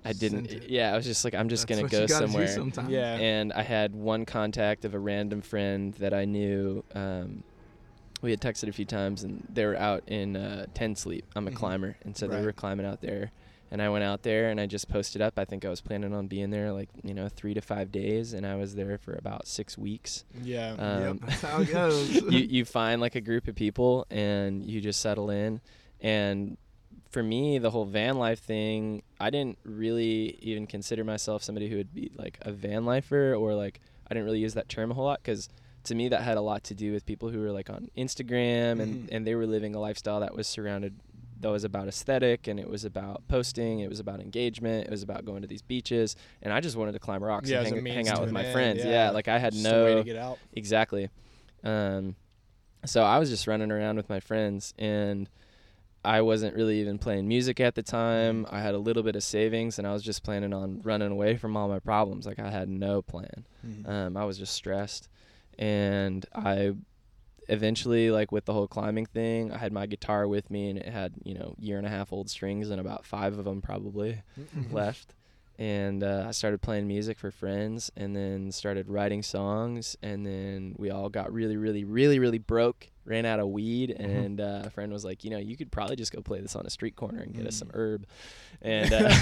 I 0.05 0.13
didn't. 0.13 0.69
Yeah, 0.69 0.93
I 0.93 0.97
was 0.97 1.05
just 1.07 1.25
like, 1.25 1.35
I'm 1.35 1.49
just 1.49 1.67
That's 1.69 1.79
gonna 1.81 1.89
go 1.91 2.03
you 2.03 2.09
gotta 2.09 2.27
do 2.27 2.33
somewhere. 2.33 2.49
sometimes. 2.49 2.91
Yeah. 2.91 3.15
And 3.17 3.53
I 3.53 3.63
had 3.63 3.95
one 3.95 4.27
contact 4.27 4.85
of 4.85 4.95
a 4.95 4.99
random 4.99 5.41
friend 5.41 5.95
that 5.95 6.13
I 6.13 6.25
knew. 6.27 6.85
Um, 6.95 7.43
we 8.21 8.31
had 8.31 8.41
texted 8.41 8.69
a 8.69 8.73
few 8.73 8.85
times, 8.87 9.23
and 9.23 9.47
they 9.53 9.65
were 9.67 9.77
out 9.77 10.03
in 10.07 10.37
uh, 10.37 10.67
Ten 10.75 10.95
Sleep. 10.97 11.25
I'm 11.37 11.47
a 11.47 11.51
Mhm. 11.51 11.55
climber, 11.57 11.97
and 12.05 12.17
so 12.17 12.27
Right. 12.27 12.39
they 12.41 12.45
were 12.47 12.53
climbing 12.53 12.87
out 12.87 13.01
there. 13.03 13.31
And 13.75 13.83
I 13.83 13.89
went 13.89 14.05
out 14.05 14.23
there, 14.23 14.51
and 14.51 14.61
I 14.61 14.67
just 14.67 14.89
posted 14.89 15.21
up. 15.21 15.37
I 15.37 15.45
think 15.45 15.65
I 15.65 15.69
was 15.69 15.81
planning 15.81 16.15
on 16.15 16.29
being 16.29 16.51
there 16.51 16.71
like 16.73 16.89
you 17.03 17.13
know 17.13 17.29
three 17.29 17.55
to 17.55 17.61
five 17.61 17.91
days, 17.91 18.33
and 18.33 18.47
I 18.47 18.55
was 18.55 18.77
there 18.77 18.99
for 18.99 19.15
about 19.15 19.49
six 19.49 19.77
weeks. 19.77 20.25
Yeah. 20.45 20.77
Um, 20.79 21.03
yep, 21.03 21.17
that's 21.27 21.43
how 21.43 21.61
it 21.61 21.73
goes. 21.73 22.09
you 22.31 22.39
you 22.57 22.65
find 22.65 23.01
like 23.01 23.17
a 23.17 23.21
group 23.21 23.49
of 23.49 23.57
people 23.57 24.07
and 24.11 24.65
you 24.65 24.81
just 24.81 25.01
settle 25.01 25.29
in 25.29 25.61
and 26.01 26.57
for 27.11 27.23
me 27.23 27.59
the 27.59 27.71
whole 27.71 27.85
van 27.85 28.17
life 28.19 28.41
thing 28.41 29.03
i 29.21 29.31
didn't 29.31 29.57
really 29.65 30.37
even 30.43 30.67
consider 30.67 31.05
myself 31.05 31.43
somebody 31.43 31.69
who 31.69 31.77
would 31.77 31.95
be 31.95 32.11
like 32.17 32.39
a 32.43 32.51
van 32.53 32.85
lifer 32.85 33.35
or 33.35 33.55
like 33.55 33.81
i 34.09 34.15
didn't 34.15 34.25
really 34.25 34.41
use 34.41 34.55
that 34.55 34.69
term 34.69 34.91
a 34.91 34.95
whole 34.95 35.05
lot 35.05 35.21
because 35.23 35.49
to 35.85 35.95
me 35.95 36.09
that 36.09 36.23
had 36.23 36.37
a 36.37 36.41
lot 36.41 36.65
to 36.65 36.75
do 36.75 36.93
with 36.93 37.07
people 37.07 37.29
who 37.31 37.39
were 37.41 37.53
like 37.53 37.71
on 37.71 37.89
instagram 37.97 38.81
and, 38.81 39.09
Mhm. 39.09 39.09
and 39.13 39.27
they 39.27 39.35
were 39.37 39.47
living 39.47 39.75
a 39.75 39.81
lifestyle 39.81 40.21
that 40.21 40.35
was 40.35 40.47
surrounded 40.49 40.95
that 41.41 41.49
was 41.51 41.65
about 41.65 41.89
aesthetic 41.89 42.47
and 42.47 42.59
it 42.61 42.69
was 42.69 42.85
about 42.85 43.23
posting 43.29 43.81
it 43.81 43.89
was 43.89 44.01
about 44.01 44.21
engagement 44.21 44.87
it 44.87 44.91
was 44.91 45.03
about 45.03 45.25
going 45.25 45.43
to 45.43 45.49
these 45.49 45.63
beaches 45.63 46.17
and 46.43 46.53
i 46.53 46.61
just 46.61 46.77
wanted 46.77 46.93
to 46.93 46.99
climb 46.99 47.23
rocks 47.23 47.51
Yeah, 47.51 47.63
and 47.63 47.75
hang, 47.87 47.87
hang 47.87 48.09
out 48.09 48.21
with 48.21 48.33
my 48.33 48.45
end, 48.45 48.53
friends 48.53 48.85
yeah. 48.85 48.91
yeah 49.07 49.11
like 49.11 49.29
i 49.29 49.39
had 49.39 49.53
Just 49.53 49.67
a 49.67 49.71
way 49.71 49.95
no 49.95 49.99
to 49.99 50.05
get 50.05 50.17
out. 50.17 50.39
Exactly. 50.55 51.11
Um, 51.63 52.17
so 52.87 53.03
I 53.03 53.19
was 53.19 53.31
just 53.31 53.47
running 53.47 53.71
around 53.73 53.97
with 53.97 54.11
my 54.11 54.21
friends, 54.21 54.75
and 54.79 55.31
I 56.05 56.21
wasn't 56.21 56.55
really 56.55 56.79
even 56.83 56.99
playing 56.99 57.27
music 57.27 57.59
at 57.61 57.75
the 57.75 57.83
time. 57.83 58.47
I 58.51 58.61
had 58.61 58.75
a 58.75 58.79
little 58.79 59.03
bit 59.03 59.17
of 59.17 59.23
savings, 59.23 59.79
and 59.79 59.87
I 59.89 59.93
was 59.95 60.03
just 60.03 60.23
planning 60.23 60.53
on 60.53 60.83
running 60.85 61.11
away 61.11 61.39
from 61.39 61.57
all 61.57 61.67
my 61.69 61.79
problems. 61.79 62.27
Like 62.27 62.39
I 62.39 62.51
had 62.51 62.69
no 62.69 63.01
plan. 63.01 63.47
Mhm. 63.67 63.89
Um, 63.89 64.17
I 64.19 64.27
was 64.27 64.37
just 64.37 64.53
stressed, 64.53 65.09
and 65.59 66.27
I 66.35 66.75
eventually, 67.49 68.11
like 68.11 68.33
with 68.33 68.45
the 68.45 68.53
whole 68.53 68.69
climbing 68.69 69.07
thing, 69.07 69.53
I 69.53 69.59
had 69.59 69.73
my 69.73 69.87
guitar 69.87 70.27
with 70.29 70.51
me, 70.51 70.71
and 70.71 70.79
it 70.79 70.87
had 70.89 71.15
you 71.25 71.35
know 71.35 71.55
year 71.59 71.79
and 71.79 71.87
a 71.87 71.91
half 71.91 72.13
old 72.13 72.29
strings 72.31 72.71
and 72.71 72.81
about 72.81 73.05
five 73.05 73.39
of 73.39 73.45
them 73.45 73.61
probably 73.63 74.23
Mm-hmm. 74.39 74.75
left. 74.75 75.15
and 75.59 76.03
uh, 76.03 76.25
I 76.27 76.33
started 76.33 76.61
playing 76.63 76.89
music 76.89 77.19
for 77.19 77.31
friends, 77.31 77.91
and 77.97 78.15
then 78.17 78.51
started 78.53 78.89
writing 78.89 79.23
songs, 79.23 79.97
and 80.03 80.27
then 80.27 80.75
we 80.79 80.91
all 80.91 81.09
got 81.09 81.33
really, 81.33 81.57
really, 81.57 81.85
really, 81.85 82.19
really 82.19 82.39
broke. 82.39 82.89
Ran 83.07 83.27
out 83.27 83.39
of 83.41 83.49
weed, 83.49 83.91
Mm-hmm. 83.91 84.11
and 84.11 84.41
uh, 84.41 84.63
a 84.65 84.71
friend 84.71 84.91
was 84.93 85.05
like, 85.05 85.25
you 85.25 85.31
know, 85.31 85.37
you 85.39 85.57
could 85.57 85.71
probably 85.71 85.97
just 85.97 86.11
go 86.13 86.21
play 86.23 86.41
this 86.41 86.57
on 86.57 86.65
a 86.65 86.71
street 86.71 86.97
corner 86.97 87.21
and 87.21 87.35
get 87.35 87.47
us 87.47 87.55
Mm. 87.57 87.59
some 87.59 87.71
herb, 87.75 88.07
and 88.63 88.93
uh, 88.93 89.09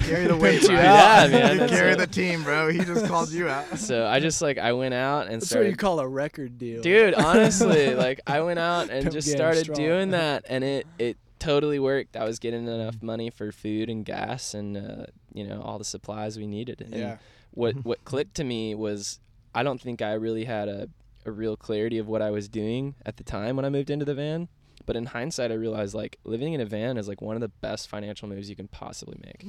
Carry 0.00 0.26
the 0.26 0.36
weight, 0.40 0.62
you 0.62 0.70
out. 0.76 1.28
Yeah, 1.30 1.38
man, 1.38 1.60
You 1.60 1.66
carry 1.68 1.92
it. 1.92 1.98
the 1.98 2.06
team, 2.06 2.42
bro. 2.44 2.70
He 2.70 2.78
just 2.78 3.06
called 3.06 3.30
you 3.30 3.48
out. 3.48 3.78
so 3.78 4.06
I 4.06 4.20
just 4.20 4.40
like 4.40 4.58
I 4.58 4.72
went 4.72 4.94
out 4.94 5.26
and 5.26 5.34
That's 5.34 5.44
what 5.46 5.48
started 5.50 5.70
you 5.70 5.76
call 5.76 6.00
a 6.00 6.08
record 6.08 6.58
deal. 6.58 6.82
dude 6.82 7.14
honestly 7.14 7.94
like 7.94 8.20
i 8.26 8.40
went 8.40 8.58
out 8.58 8.88
and 8.90 9.02
Pimp 9.02 9.12
just 9.14 9.30
started 9.30 9.64
strong. 9.64 9.76
doing 9.78 10.10
that 10.10 10.44
and 10.48 10.62
it 10.64 10.86
it 10.98 11.16
totally 11.38 11.78
worked 11.78 12.16
i 12.16 12.24
was 12.24 12.38
getting 12.38 12.66
enough 12.66 13.02
money 13.02 13.28
for 13.30 13.52
food 13.52 13.90
and 13.90 14.04
gas 14.04 14.54
and 14.54 14.76
uh, 14.76 15.04
you 15.32 15.46
know 15.46 15.60
all 15.60 15.78
the 15.78 15.84
supplies 15.84 16.38
we 16.38 16.46
needed 16.46 16.80
and 16.80 16.94
Yeah. 16.94 17.16
what 17.50 17.74
what 17.84 18.04
clicked 18.04 18.34
to 18.36 18.44
me 18.44 18.74
was 18.74 19.18
i 19.54 19.62
don't 19.62 19.80
think 19.80 20.00
i 20.02 20.12
really 20.14 20.44
had 20.44 20.68
a, 20.68 20.88
a 21.24 21.30
real 21.32 21.56
clarity 21.56 21.98
of 21.98 22.06
what 22.08 22.20
i 22.22 22.30
was 22.30 22.48
doing 22.48 22.94
at 23.06 23.16
the 23.16 23.24
time 23.24 23.56
when 23.56 23.64
i 23.64 23.68
moved 23.70 23.90
into 23.90 24.04
the 24.04 24.14
van 24.14 24.48
but 24.86 24.96
in 24.96 25.06
hindsight 25.06 25.50
i 25.50 25.54
realized 25.54 25.94
like 25.94 26.18
living 26.24 26.52
in 26.52 26.60
a 26.60 26.66
van 26.66 26.96
is 26.96 27.08
like 27.08 27.20
one 27.22 27.34
of 27.36 27.40
the 27.40 27.48
best 27.48 27.88
financial 27.88 28.28
moves 28.28 28.48
you 28.50 28.56
can 28.56 28.68
possibly 28.68 29.18
make 29.24 29.44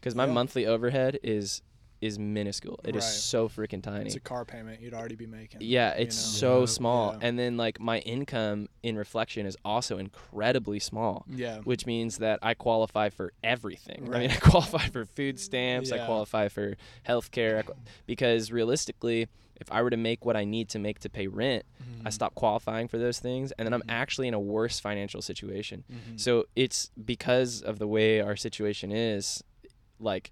because 0.00 0.14
my 0.14 0.24
Yeah. 0.26 0.32
monthly 0.32 0.66
overhead 0.66 1.18
is 1.22 1.62
is 2.00 2.16
minuscule 2.16 2.78
It 2.84 2.94
is 2.94 3.02
Right. 3.02 3.10
so 3.12 3.48
freaking 3.48 3.82
tiny 3.82 4.06
It's 4.06 4.14
a 4.14 4.20
car 4.20 4.44
payment 4.44 4.80
you'd 4.80 4.94
already 4.94 5.16
be 5.16 5.26
making. 5.26 5.62
yeah, 5.62 5.96
you 5.96 6.04
it's 6.04 6.14
know? 6.16 6.38
so 6.38 6.60
Yeah. 6.60 6.66
small. 6.66 7.10
Yeah. 7.14 7.26
And 7.26 7.36
then 7.36 7.56
like 7.56 7.80
my 7.80 7.98
income 7.98 8.68
in 8.84 8.96
reflection 8.96 9.46
is 9.46 9.56
also 9.64 9.98
incredibly 9.98 10.78
small, 10.78 11.26
Yeah. 11.28 11.58
which 11.62 11.86
means 11.86 12.18
that 12.18 12.38
I 12.40 12.54
qualify 12.54 13.08
for 13.08 13.32
everything. 13.42 13.96
I 13.98 14.02
mean, 14.02 14.12
Right. 14.12 14.30
I 14.30 14.36
qualify 14.50 14.86
for 14.90 15.06
food 15.06 15.40
stamps, 15.40 15.90
Yeah. 15.90 16.04
I 16.04 16.06
qualify 16.06 16.46
for 16.46 16.76
health 17.02 17.32
care 17.32 17.64
because 18.06 18.52
realistically, 18.52 19.26
if 19.60 19.70
I 19.72 19.82
were 19.82 19.90
to 19.90 19.96
make 19.96 20.24
what 20.24 20.36
I 20.36 20.44
need 20.44 20.68
to 20.70 20.78
make 20.78 20.98
to 21.00 21.08
pay 21.10 21.26
rent, 21.26 21.64
Mm-hmm. 21.82 22.06
I 22.06 22.10
stop 22.10 22.34
qualifying 22.36 22.86
for 22.86 22.96
those 22.98 23.18
things 23.18 23.52
and 23.58 23.66
then 23.66 23.72
I'm 23.72 23.82
actually 23.88 24.28
in 24.28 24.34
a 24.34 24.38
worse 24.40 24.78
financial 24.78 25.20
situation. 25.22 25.84
Mm-hmm. 25.90 26.16
So 26.16 26.44
it's 26.54 26.90
because 27.04 27.60
of 27.62 27.78
the 27.80 27.86
way 27.88 28.20
our 28.20 28.36
situation 28.36 28.92
is 28.92 29.42
like 29.98 30.30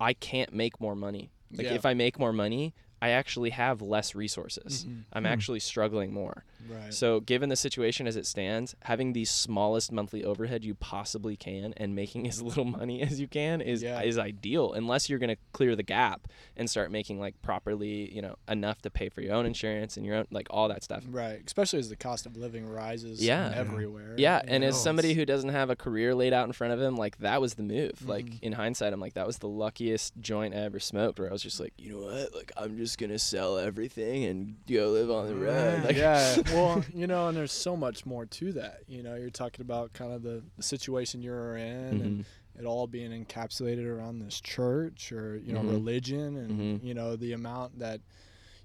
I 0.00 0.12
can't 0.14 0.52
make 0.54 0.80
more 0.80 0.94
money. 0.94 1.30
Like 1.54 1.66
Yeah. 1.66 1.74
if 1.74 1.84
I 1.84 1.94
make 1.94 2.18
more 2.18 2.32
money, 2.32 2.74
I 3.02 3.10
actually 3.10 3.50
have 3.50 3.82
less 3.82 4.14
resources. 4.14 4.84
Mhm. 4.86 5.04
I'm 5.12 5.26
actually 5.26 5.60
struggling 5.60 6.12
more. 6.12 6.44
Right. 6.68 6.92
So, 6.92 7.20
given 7.20 7.48
the 7.48 7.56
situation 7.56 8.06
as 8.06 8.16
it 8.16 8.26
stands, 8.26 8.74
having 8.82 9.12
the 9.12 9.24
smallest 9.24 9.90
monthly 9.92 10.24
overhead 10.24 10.64
you 10.64 10.74
possibly 10.74 11.36
can 11.36 11.72
and 11.76 11.94
making 11.94 12.26
as 12.28 12.42
little 12.42 12.64
money 12.64 13.02
as 13.02 13.20
you 13.20 13.28
can 13.28 13.60
is 13.60 13.82
Yeah. 13.82 14.02
is 14.02 14.18
ideal. 14.18 14.72
Unless 14.72 15.08
you're 15.10 15.18
going 15.18 15.30
to 15.34 15.40
clear 15.52 15.74
the 15.76 15.82
gap 15.82 16.28
and 16.56 16.68
start 16.68 16.90
making 16.90 17.18
like 17.20 17.40
properly, 17.42 18.12
you 18.14 18.22
know, 18.22 18.36
enough 18.48 18.82
to 18.82 18.90
pay 18.90 19.08
for 19.08 19.20
your 19.22 19.34
own 19.34 19.46
insurance 19.46 19.96
and 19.96 20.04
your 20.06 20.16
own 20.16 20.26
like 20.30 20.46
all 20.50 20.68
that 20.68 20.82
stuff. 20.84 21.04
Right. 21.08 21.40
Especially 21.46 21.78
as 21.78 21.88
the 21.88 21.96
cost 21.96 22.26
of 22.26 22.36
living 22.36 22.68
rises 22.68 23.24
Yeah. 23.24 23.52
everywhere. 23.54 24.14
Yeah, 24.18 24.40
and 24.46 24.62
as 24.64 24.80
somebody 24.80 25.14
who 25.14 25.24
doesn't 25.24 25.50
have 25.50 25.70
a 25.70 25.76
career 25.76 26.14
laid 26.14 26.32
out 26.32 26.46
in 26.46 26.52
front 26.52 26.72
of 26.74 26.80
him, 26.80 26.96
like 26.96 27.18
that 27.18 27.40
was 27.40 27.54
the 27.54 27.62
move. 27.62 28.06
Like 28.06 28.26
Mhm. 28.26 28.38
in 28.42 28.52
hindsight, 28.52 28.92
I'm 28.92 29.00
like 29.00 29.14
that 29.14 29.26
was 29.26 29.38
the 29.38 29.48
luckiest 29.48 30.14
joint 30.20 30.54
I 30.54 30.58
ever 30.58 30.78
smoked. 30.80 31.18
Where 31.18 31.28
I 31.28 31.32
was 31.32 31.42
just 31.42 31.60
like, 31.60 31.72
you 31.78 31.92
know 31.92 32.06
what, 32.06 32.34
like 32.34 32.52
I'm 32.56 32.76
just 32.76 32.98
gonna 32.98 33.18
sell 33.18 33.58
everything 33.58 34.24
and 34.24 34.56
go 34.68 34.90
live 34.90 35.10
on 35.10 35.26
the 35.26 35.34
road. 35.34 35.84
Like, 35.84 35.96
yeah. 35.96 36.36
Well, 36.52 36.84
you 36.94 37.06
know, 37.06 37.28
and 37.28 37.36
there's 37.36 37.52
so 37.52 37.76
much 37.76 38.04
more 38.06 38.26
to 38.26 38.52
that. 38.52 38.80
You 38.86 39.02
know, 39.02 39.14
you're 39.14 39.30
talking 39.30 39.62
about 39.62 39.92
kind 39.92 40.12
of 40.12 40.22
the, 40.22 40.42
the 40.56 40.62
situation 40.62 41.22
you're 41.22 41.56
in 41.56 41.66
and 42.00 42.20
Mhm. 42.20 42.24
it 42.58 42.64
all 42.66 42.86
being 42.86 43.10
encapsulated 43.24 43.86
around 43.86 44.18
this 44.20 44.40
church 44.40 45.12
or, 45.12 45.36
you 45.36 45.52
know, 45.52 45.60
Mhm. 45.62 45.70
religion 45.70 46.36
and, 46.36 46.50
Mhm. 46.80 46.84
you 46.84 46.94
know, 46.94 47.16
the 47.16 47.32
amount 47.32 47.78
that 47.78 48.00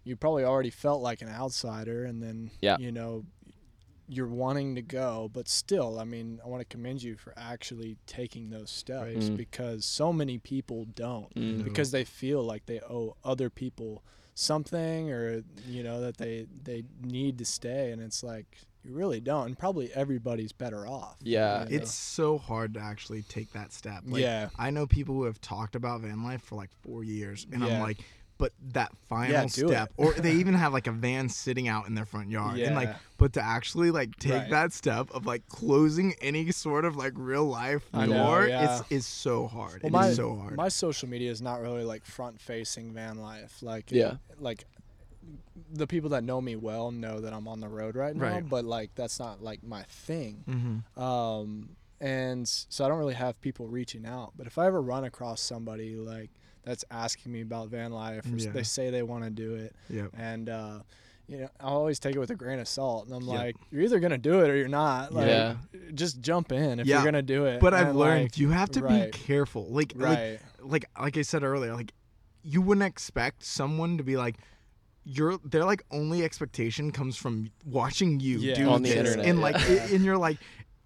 you 0.04 0.16
probably 0.16 0.44
already 0.44 0.70
felt 0.70 1.02
like 1.02 1.22
an 1.22 1.30
outsider 1.30 2.04
and 2.06 2.22
then, 2.22 2.52
Yeah. 2.62 2.78
you 2.80 2.92
know, 2.92 3.26
you're 4.10 4.28
wanting 4.28 4.74
to 4.76 4.82
go, 4.82 5.30
but 5.34 5.50
still, 5.50 6.00
I 6.00 6.06
mean, 6.06 6.40
I 6.44 6.48
want 6.48 6.62
to 6.62 6.66
commend 6.66 7.04
you 7.04 7.18
for 7.18 7.34
actually 7.36 7.98
taking 8.06 8.50
those 8.50 8.70
steps 8.70 9.30
Mm. 9.30 9.36
because 9.38 9.84
so 9.86 10.14
many 10.14 10.38
people 10.38 10.86
don't 10.86 11.34
Mm. 11.36 11.64
because 11.64 11.92
they 11.92 12.06
feel 12.06 12.42
like 12.42 12.66
they 12.68 12.80
owe 12.82 13.18
other 13.26 13.50
people 13.50 14.04
something 14.38 15.12
or 15.12 15.42
you 15.68 15.82
know 15.84 16.00
that 16.02 16.18
they 16.18 16.46
they 16.64 16.84
need 17.02 17.38
to 17.40 17.46
stay 17.46 17.92
and 17.92 18.00
it's 18.02 18.22
like 18.24 18.46
you 18.84 18.94
really 18.94 19.20
don't 19.20 19.48
and 19.48 19.58
probably 19.58 19.92
everybody's 19.96 20.52
better 20.52 20.88
off 20.88 21.18
Yeah. 21.24 21.64
you 21.64 21.70
know? 21.72 21.76
It's 21.78 21.94
so 21.94 22.38
hard 22.38 22.76
to 22.76 22.80
actually 22.80 23.24
take 23.24 23.52
that 23.54 23.74
step. 23.74 24.04
Like, 24.06 24.22
Yeah. 24.22 24.50
I 24.58 24.70
know 24.70 24.86
people 24.86 25.16
who 25.16 25.24
have 25.24 25.42
talked 25.42 25.76
about 25.76 26.02
van 26.02 26.24
life 26.24 26.44
for 26.44 26.56
like 26.56 26.70
four 26.84 27.04
years, 27.04 27.48
and 27.52 27.64
I'm 27.64 27.82
like, 27.82 27.98
but 28.38 28.54
that 28.74 28.92
final 29.10 29.32
Yeah, 29.34 29.46
step, 29.48 29.90
it. 29.90 29.94
or 29.98 30.14
they 30.14 30.34
even 30.34 30.54
have 30.54 30.74
like 30.74 30.88
a 30.88 30.92
van 30.92 31.30
sitting 31.30 31.68
out 31.68 31.88
in 31.88 31.96
their 31.96 32.06
front 32.06 32.30
yard, 32.30 32.60
and 32.60 32.76
like, 32.76 32.96
but 33.18 33.34
to 33.34 33.42
actually 33.44 33.92
like 33.92 34.16
take 34.18 34.34
Right. 34.34 34.50
that 34.52 34.74
step 34.74 35.10
of 35.12 35.26
like 35.26 35.48
closing 35.48 36.14
any 36.22 36.52
sort 36.52 36.86
of 36.86 36.96
like 36.96 37.14
real 37.16 37.46
life 37.46 37.88
I 37.94 38.06
door, 38.06 38.16
know, 38.16 38.46
yeah. 38.48 38.80
it's 38.80 38.92
is 38.92 39.06
so 39.06 39.48
hard. 39.48 39.82
well, 39.84 40.04
It 40.04 40.08
is 40.10 40.18
my, 40.18 40.24
so 40.24 40.36
hard. 40.36 40.56
my 40.56 40.68
social 40.70 41.10
media 41.10 41.32
is 41.32 41.42
not 41.42 41.62
really 41.62 41.84
like 41.84 42.06
front 42.06 42.40
facing 42.40 42.94
van 42.94 43.18
life 43.18 43.62
like 43.62 43.92
Yeah. 43.92 44.18
like 44.40 44.66
the 45.74 45.88
people 45.88 46.12
that 46.12 46.24
know 46.24 46.40
me 46.40 46.56
well 46.56 46.92
know 46.92 47.20
that 47.20 47.34
I'm 47.34 47.48
on 47.48 47.60
the 47.60 47.68
road 47.68 47.96
right 47.96 48.16
now 48.16 48.24
Right. 48.24 48.48
but 48.48 48.64
like 48.66 48.92
that's 48.96 49.20
not 49.20 49.42
like 49.44 49.64
my 49.64 49.84
thing 49.84 50.44
mm-hmm. 50.48 51.02
um, 51.02 51.70
and 52.00 52.48
so 52.48 52.86
I 52.86 52.88
don't 52.88 53.00
really 53.00 53.16
have 53.16 53.42
people 53.42 53.66
reaching 53.68 54.06
out. 54.06 54.34
But 54.38 54.46
if 54.46 54.60
I 54.60 54.68
ever 54.68 54.80
run 54.80 55.04
across 55.04 55.42
somebody 55.42 55.96
like 55.96 56.30
that's 56.68 56.84
asking 56.92 57.32
me 57.32 57.42
about 57.42 57.70
van 57.70 57.92
life, 57.92 58.26
or 58.26 58.38
Yeah. 58.38 58.52
they 58.52 58.64
say 58.64 58.90
they 58.90 59.04
want 59.04 59.24
to 59.24 59.30
do 59.30 59.56
it, 59.56 59.76
Yep. 59.90 60.12
and 60.18 60.50
uh, 60.50 60.80
you 61.30 61.40
know, 61.40 61.50
I 61.60 61.64
always 61.66 62.00
take 62.00 62.16
it 62.16 62.20
with 62.20 62.30
a 62.30 62.36
grain 62.36 62.60
of 62.60 62.68
salt, 62.70 63.06
and 63.08 63.14
I'm 63.16 63.24
Yep. 63.24 63.38
like, 63.38 63.56
you're 63.72 63.82
either 63.82 64.00
gonna 64.00 64.18
do 64.18 64.40
it 64.46 64.50
or 64.50 64.56
you're 64.56 64.68
not. 64.70 65.14
Like, 65.14 65.28
Yeah. 65.28 65.56
just 65.94 66.22
jump 66.22 66.52
in 66.54 66.80
if 66.80 66.88
Yeah. 66.88 66.98
you're 66.98 67.06
gonna 67.06 67.22
do 67.22 67.46
it. 67.46 67.60
But 67.60 67.74
I've 67.74 67.90
And, 67.90 68.00
learned 68.00 68.24
like, 68.24 68.38
you 68.38 68.50
have 68.52 68.70
to 68.72 68.82
right. 68.82 69.12
be 69.12 69.18
careful. 69.18 69.68
Like, 69.70 69.92
right, 69.96 70.40
like, 70.62 70.86
like, 70.96 71.02
like 71.02 71.18
I 71.18 71.22
said 71.24 71.44
earlier, 71.44 71.74
like, 71.76 71.92
you 72.44 72.62
wouldn't 72.62 72.86
expect 72.88 73.44
someone 73.44 73.98
to 73.98 74.04
be 74.04 74.16
like, 74.16 74.38
your 75.10 75.38
their 75.46 75.64
like 75.64 75.84
only 75.92 76.22
expectation 76.24 76.92
comes 76.92 77.16
from 77.16 77.50
watching 77.66 78.20
you 78.20 78.40
Yeah. 78.40 78.56
do 78.56 78.70
On 78.70 78.82
the 78.84 78.98
internet, 78.98 79.26
and 79.26 79.38
yeah. 79.40 79.44
like, 79.44 79.56
it- 79.70 79.92
and 79.92 80.04
you're 80.06 80.18
like. 80.18 80.38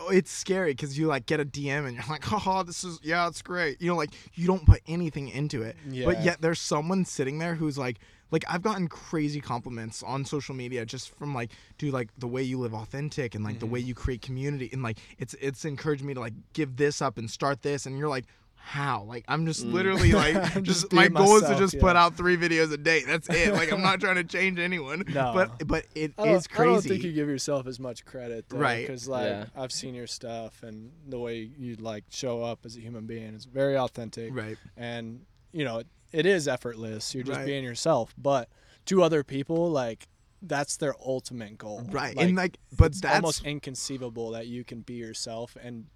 It's 0.10 0.32
scary 0.32 0.72
because 0.74 0.98
you 0.98 1.08
like 1.08 1.26
get 1.26 1.40
a 1.40 1.46
DM 1.46 1.86
and 1.88 1.96
you're 1.96 2.06
like, 2.10 2.24
"Oh, 2.48 2.64
this 2.64 2.84
is 2.84 3.00
yeah, 3.04 3.28
it's 3.28 3.42
great." 3.42 3.82
You 3.82 3.90
know, 3.90 3.96
like 3.96 4.12
you 4.36 4.48
don't 4.48 4.66
put 4.66 4.82
anything 4.88 5.30
into 5.30 5.62
it, 5.62 5.76
but 6.06 6.24
yet 6.24 6.42
there's 6.42 6.60
someone 6.60 7.06
sitting 7.06 7.38
there 7.40 7.56
who's 7.56 7.78
like, 7.78 7.98
like 8.32 8.44
I've 8.50 8.62
gotten 8.62 8.88
crazy 8.88 9.42
compliments 9.42 10.02
on 10.04 10.26
social 10.26 10.56
media 10.56 10.86
just 10.86 11.14
from 11.18 11.34
like, 11.34 11.52
dude, 11.78 11.94
like 11.94 12.10
the 12.18 12.28
way 12.28 12.44
you 12.44 12.58
live 12.60 12.74
authentic 12.74 13.36
and 13.36 13.44
like 13.44 13.60
the 13.60 13.66
way 13.66 13.80
Mm-hmm. 13.80 13.88
you 13.90 13.94
create 13.96 14.22
community 14.22 14.70
and 14.74 14.82
like 14.84 14.98
it's 15.20 15.34
it's 15.42 15.66
encouraged 15.66 16.04
me 16.04 16.14
to 16.14 16.20
like 16.20 16.34
give 16.54 16.78
this 16.78 17.02
up 17.02 17.18
and 17.18 17.30
start 17.30 17.62
this 17.62 17.86
and 17.86 17.98
you're 17.98 18.10
like. 18.10 18.26
How? 18.64 19.04
Like 19.04 19.26
I'm 19.28 19.46
just 19.46 19.66
literally 19.66 20.12
like 20.14 20.36
Mm. 20.52 20.64
Just, 20.64 20.82
just 20.84 20.94
my 20.94 21.08
being 21.10 21.14
goal 21.14 21.36
is 21.36 21.42
to 21.44 21.50
myself, 21.50 21.60
just 21.72 21.80
put 21.80 21.96
out 21.96 22.16
three 22.16 22.38
videos 22.38 22.72
a 22.72 22.78
day. 22.78 23.04
That's 23.06 23.28
it. 23.30 23.54
Like 23.54 23.72
I'm 23.72 23.82
not 23.82 24.00
trying 24.02 24.16
to 24.16 24.24
change 24.24 24.60
anyone. 24.60 25.04
No. 25.08 25.34
But 25.34 25.68
but 25.68 25.86
it 25.96 26.14
is 26.18 26.48
crazy. 26.48 26.70
I 26.70 26.74
don't 26.74 26.82
think 26.82 27.04
you 27.04 27.12
give 27.12 27.28
yourself 27.28 27.68
as 27.68 27.80
much 27.80 28.06
credit, 28.06 28.46
Right. 28.52 28.86
Because 28.88 29.08
like 29.08 29.26
Yeah. 29.26 29.46
I've 29.56 29.72
seen 29.72 29.94
your 29.96 30.08
stuff 30.08 30.64
and 30.64 30.92
the 31.08 31.20
way 31.20 31.50
you 31.58 31.76
like 31.76 32.06
show 32.10 32.44
up 32.44 32.60
as 32.66 32.78
a 32.78 32.80
human 32.80 33.06
being 33.06 33.34
is 33.34 33.46
very 33.46 33.78
authentic. 33.78 34.34
right. 34.34 34.58
and 34.78 35.22
you 35.52 35.66
know 35.66 35.80
it, 35.80 35.88
it 36.14 36.26
is 36.26 36.48
effortless 36.48 37.14
you're 37.14 37.24
just 37.26 37.38
Right. 37.40 37.46
being 37.46 37.64
yourself 37.64 38.14
but 38.18 38.48
to 38.86 39.04
other 39.04 39.24
people 39.24 39.70
like 39.70 40.08
that's 40.42 40.78
their 40.78 40.96
ultimate 41.06 41.58
goal 41.58 41.84
Right. 41.90 42.16
and 42.18 42.36
like 42.38 42.58
but 42.78 42.86
it's 42.92 43.02
that's 43.02 43.16
almost 43.16 43.46
inconceivable 43.46 44.32
that 44.32 44.48
you 44.48 44.64
can 44.64 44.82
be 44.82 44.94
yourself 44.94 45.58
and 45.62 45.88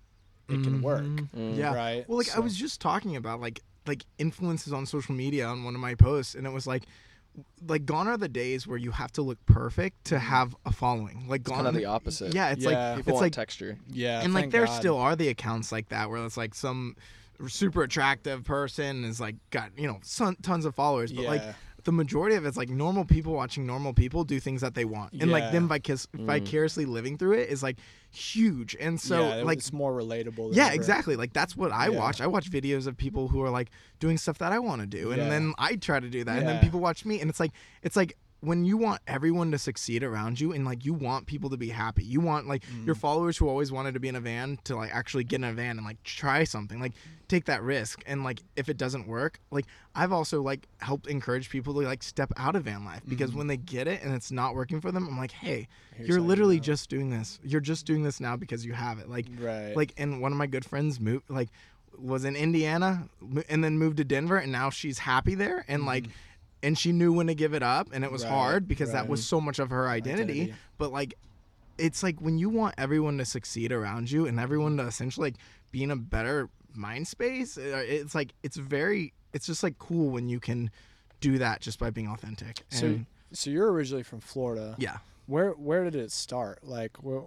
it 0.50 0.64
can 0.64 0.82
work 0.82 1.02
Mhm. 1.04 1.30
Mm. 1.36 1.58
Yeah. 1.58 1.74
right 1.74 2.08
Well, 2.08 2.18
like 2.18 2.36
I 2.36 2.40
was 2.40 2.56
just 2.56 2.80
talking 2.82 3.16
about 3.16 3.42
like 3.42 3.62
like 3.88 4.04
influences 4.18 4.74
on 4.74 4.86
social 4.86 5.14
media 5.16 5.46
on 5.48 5.64
one 5.64 5.76
of 5.76 5.82
my 5.82 5.96
posts, 5.96 6.36
and 6.36 6.46
it 6.48 6.52
was 6.54 6.66
like 6.68 6.84
like 7.68 7.86
gone 7.86 8.08
are 8.08 8.18
the 8.18 8.30
days 8.30 8.66
where 8.66 8.78
you 8.78 8.92
have 8.92 9.12
to 9.12 9.22
look 9.22 9.38
perfect 9.46 10.06
to 10.06 10.18
have 10.20 10.56
a 10.66 10.72
following. 10.72 11.26
Like 11.28 11.44
gone 11.44 11.56
kind 11.58 11.68
of 11.68 11.76
are 11.76 11.78
the 11.80 11.86
opposite. 11.86 12.34
Yeah, 12.34 12.50
it's 12.52 12.64
Yeah. 12.64 12.70
like 12.70 12.98
People 12.98 13.12
it's 13.12 13.14
want 13.16 13.22
like 13.26 13.34
texture. 13.34 13.78
yeah 13.92 14.22
and 14.22 14.34
like 14.34 14.52
there 14.52 14.66
God. 14.66 14.76
still 14.80 14.98
are 14.98 15.16
the 15.16 15.28
accounts 15.30 15.72
like 15.72 15.90
that 15.90 16.10
where 16.10 16.24
it's 16.26 16.38
like 16.38 16.56
some 16.56 16.96
super 17.48 17.84
attractive 17.84 18.46
person 18.46 19.04
is 19.04 19.20
like 19.20 19.36
got 19.50 19.72
you 19.78 19.86
know 19.88 20.00
son, 20.04 20.38
tons 20.42 20.64
of 20.66 20.74
followers, 20.76 21.12
but 21.12 21.26
like 21.26 21.42
Yeah. 21.42 21.54
The 21.86 21.92
majority 21.92 22.36
of 22.36 22.46
it's 22.46 22.58
like 22.58 22.70
normal 22.70 23.06
people 23.06 23.34
watching 23.34 23.66
normal 23.66 23.94
people 23.94 24.24
do 24.24 24.40
things 24.40 24.62
that 24.62 24.74
they 24.76 24.86
want, 24.86 25.14
and 25.14 25.32
like 25.32 25.44
Yeah. 25.44 25.52
them 25.52 25.70
vic- 25.70 25.84
mm. 25.84 26.26
vicariously 26.26 26.86
living 26.86 27.18
through 27.18 27.34
it 27.34 27.50
is 27.50 27.64
like 27.64 27.78
huge. 28.12 28.76
And 28.80 29.00
so 29.00 29.22
yeah, 29.22 29.36
it- 29.36 29.46
like 29.46 29.60
it's 29.60 29.72
more 29.72 29.94
relatable 29.94 30.50
than 30.50 30.54
yeah, 30.54 30.66
ever. 30.68 30.76
exactly. 30.76 31.16
Like 31.16 31.34
that's 31.34 31.56
what 31.56 31.72
I 31.72 31.90
Yeah. 31.90 31.98
watch. 32.00 32.22
I 32.22 32.28
watch 32.28 32.50
videos 32.52 32.88
of 32.88 32.98
people 32.98 33.28
who 33.28 33.42
are 33.44 33.50
like 33.50 33.70
doing 34.00 34.18
stuff 34.18 34.38
that 34.40 34.52
I 34.52 34.60
want 34.60 34.82
to 34.82 34.88
do, 34.88 35.12
and 35.12 35.22
Yeah. 35.22 35.30
then 35.30 35.54
I 35.58 35.76
try 35.76 36.00
to 36.00 36.10
do 36.10 36.24
that, 36.24 36.40
and 36.40 36.48
then 36.48 36.60
people 36.60 36.80
watch 36.80 37.06
me, 37.06 37.22
and 37.22 37.30
it's 37.30 37.40
like 37.40 37.52
it's 37.84 37.96
like 37.96 38.18
when 38.46 38.66
you 38.66 38.78
want 38.78 39.02
everyone 39.08 39.52
to 39.52 39.58
succeed 39.58 40.04
around 40.04 40.40
you 40.40 40.52
and 40.52 40.66
like 40.66 40.86
you 40.86 40.94
want 40.94 41.26
people 41.26 41.50
to 41.50 41.58
be 41.58 41.70
happy 41.70 42.04
you 42.04 42.20
want 42.20 42.48
like 42.48 42.64
your 42.86 42.96
mm. 42.96 43.00
followers 43.00 43.38
who 43.38 43.48
always 43.48 43.72
wanted 43.72 43.94
to 43.94 44.00
be 44.00 44.08
in 44.08 44.16
a 44.16 44.20
van 44.20 44.58
to 44.64 44.76
like 44.76 44.94
actually 44.94 45.24
get 45.24 45.38
in 45.38 45.44
a 45.44 45.54
van 45.54 45.78
and 45.78 45.86
like 45.86 46.02
try 46.04 46.44
something 46.44 46.80
like 46.80 46.94
take 47.28 47.46
that 47.46 47.64
risk 47.64 48.04
and 48.06 48.24
like 48.24 48.42
if 48.56 48.70
it 48.70 48.78
doesn't 48.78 49.08
work 49.08 49.40
like 49.52 49.66
i've 49.96 50.12
also 50.12 50.42
like 50.42 50.68
helped 50.80 51.08
encourage 51.08 51.50
people 51.50 51.74
to 51.74 51.80
like 51.82 52.04
step 52.04 52.32
out 52.38 52.56
of 52.56 52.64
van 52.64 52.86
life 52.86 53.02
because 53.08 53.32
mm. 53.32 53.36
when 53.36 53.48
they 53.48 53.58
get 53.58 53.88
it 53.88 54.04
and 54.04 54.14
it's 54.14 54.32
not 54.32 54.54
working 54.54 54.80
for 54.80 54.92
them 54.92 55.08
i'm 55.08 55.18
like 55.18 55.32
hey 55.32 55.68
Here's 55.96 56.10
you're 56.10 56.18
how 56.18 56.24
you 56.24 56.28
literally 56.28 56.56
know. 56.58 56.62
just 56.64 56.90
doing 56.90 57.10
this. 57.10 57.40
You're 57.44 57.62
just 57.62 57.86
doing 57.86 58.04
this 58.04 58.20
now 58.20 58.36
because 58.36 58.66
you 58.66 58.74
have 58.74 59.00
it. 59.00 59.10
Like 59.10 59.28
Right. 59.40 59.76
like 59.76 59.94
and 59.98 60.22
one 60.22 60.32
of 60.32 60.38
my 60.38 60.48
good 60.48 60.66
friends 60.66 61.00
moved 61.00 61.30
like 61.30 61.50
was 61.98 62.26
in 62.26 62.36
indiana 62.36 63.08
and 63.48 63.64
then 63.64 63.78
moved 63.78 63.96
to 63.98 64.04
denver 64.04 64.38
and 64.38 64.52
now 64.52 64.70
she's 64.70 65.00
happy 65.00 65.34
there 65.34 65.64
and 65.70 65.86
like 65.86 66.04
mm. 66.04 66.12
And 66.64 66.78
she 66.78 66.92
knew 66.92 67.14
when 67.14 67.28
to 67.28 67.36
give 67.36 67.54
it 67.54 67.64
up 67.64 67.90
and 67.94 68.04
it 68.04 68.12
was. 68.12 68.24
Right, 68.24 68.32
hard 68.32 68.68
because 68.68 68.92
that 68.92 69.08
was 69.08 69.26
so 69.26 69.40
much 69.42 69.60
of 69.60 69.70
her 69.70 69.88
identity, 69.88 70.42
Identity. 70.42 70.54
but 70.78 70.92
like 70.92 71.16
it's 71.78 72.02
like 72.04 72.22
when 72.22 72.38
you 72.38 72.50
want 72.50 72.76
everyone 72.78 73.18
to 73.18 73.26
succeed 73.26 73.72
around 73.72 74.10
you 74.10 74.26
and 74.28 74.40
everyone 74.40 74.78
to 74.78 74.84
essentially 74.84 75.28
like 75.28 75.36
be 75.72 75.84
in 75.84 75.92
a 75.92 75.96
better 75.96 76.50
mind 76.74 77.08
space 77.08 77.58
uh, 77.58 77.84
it's 77.86 78.16
like 78.16 78.34
it's 78.44 78.56
very 78.58 79.14
it's 79.34 79.46
just 79.46 79.62
like 79.62 79.78
cool 79.78 80.10
when 80.10 80.30
you 80.30 80.40
can 80.40 80.70
do 81.20 81.38
that 81.38 81.60
just 81.60 81.78
by 81.80 81.90
being 81.90 82.08
authentic 82.08 82.64
so, 82.70 83.00
so 83.34 83.50
you're 83.50 83.72
originally 83.72 84.04
from 84.04 84.22
Florida. 84.22 84.76
yeah 84.78 84.98
Where 85.28 85.52
where 85.52 85.84
did 85.84 85.96
it 85.96 86.12
start? 86.12 86.60
Like, 86.64 86.96
where, 87.04 87.24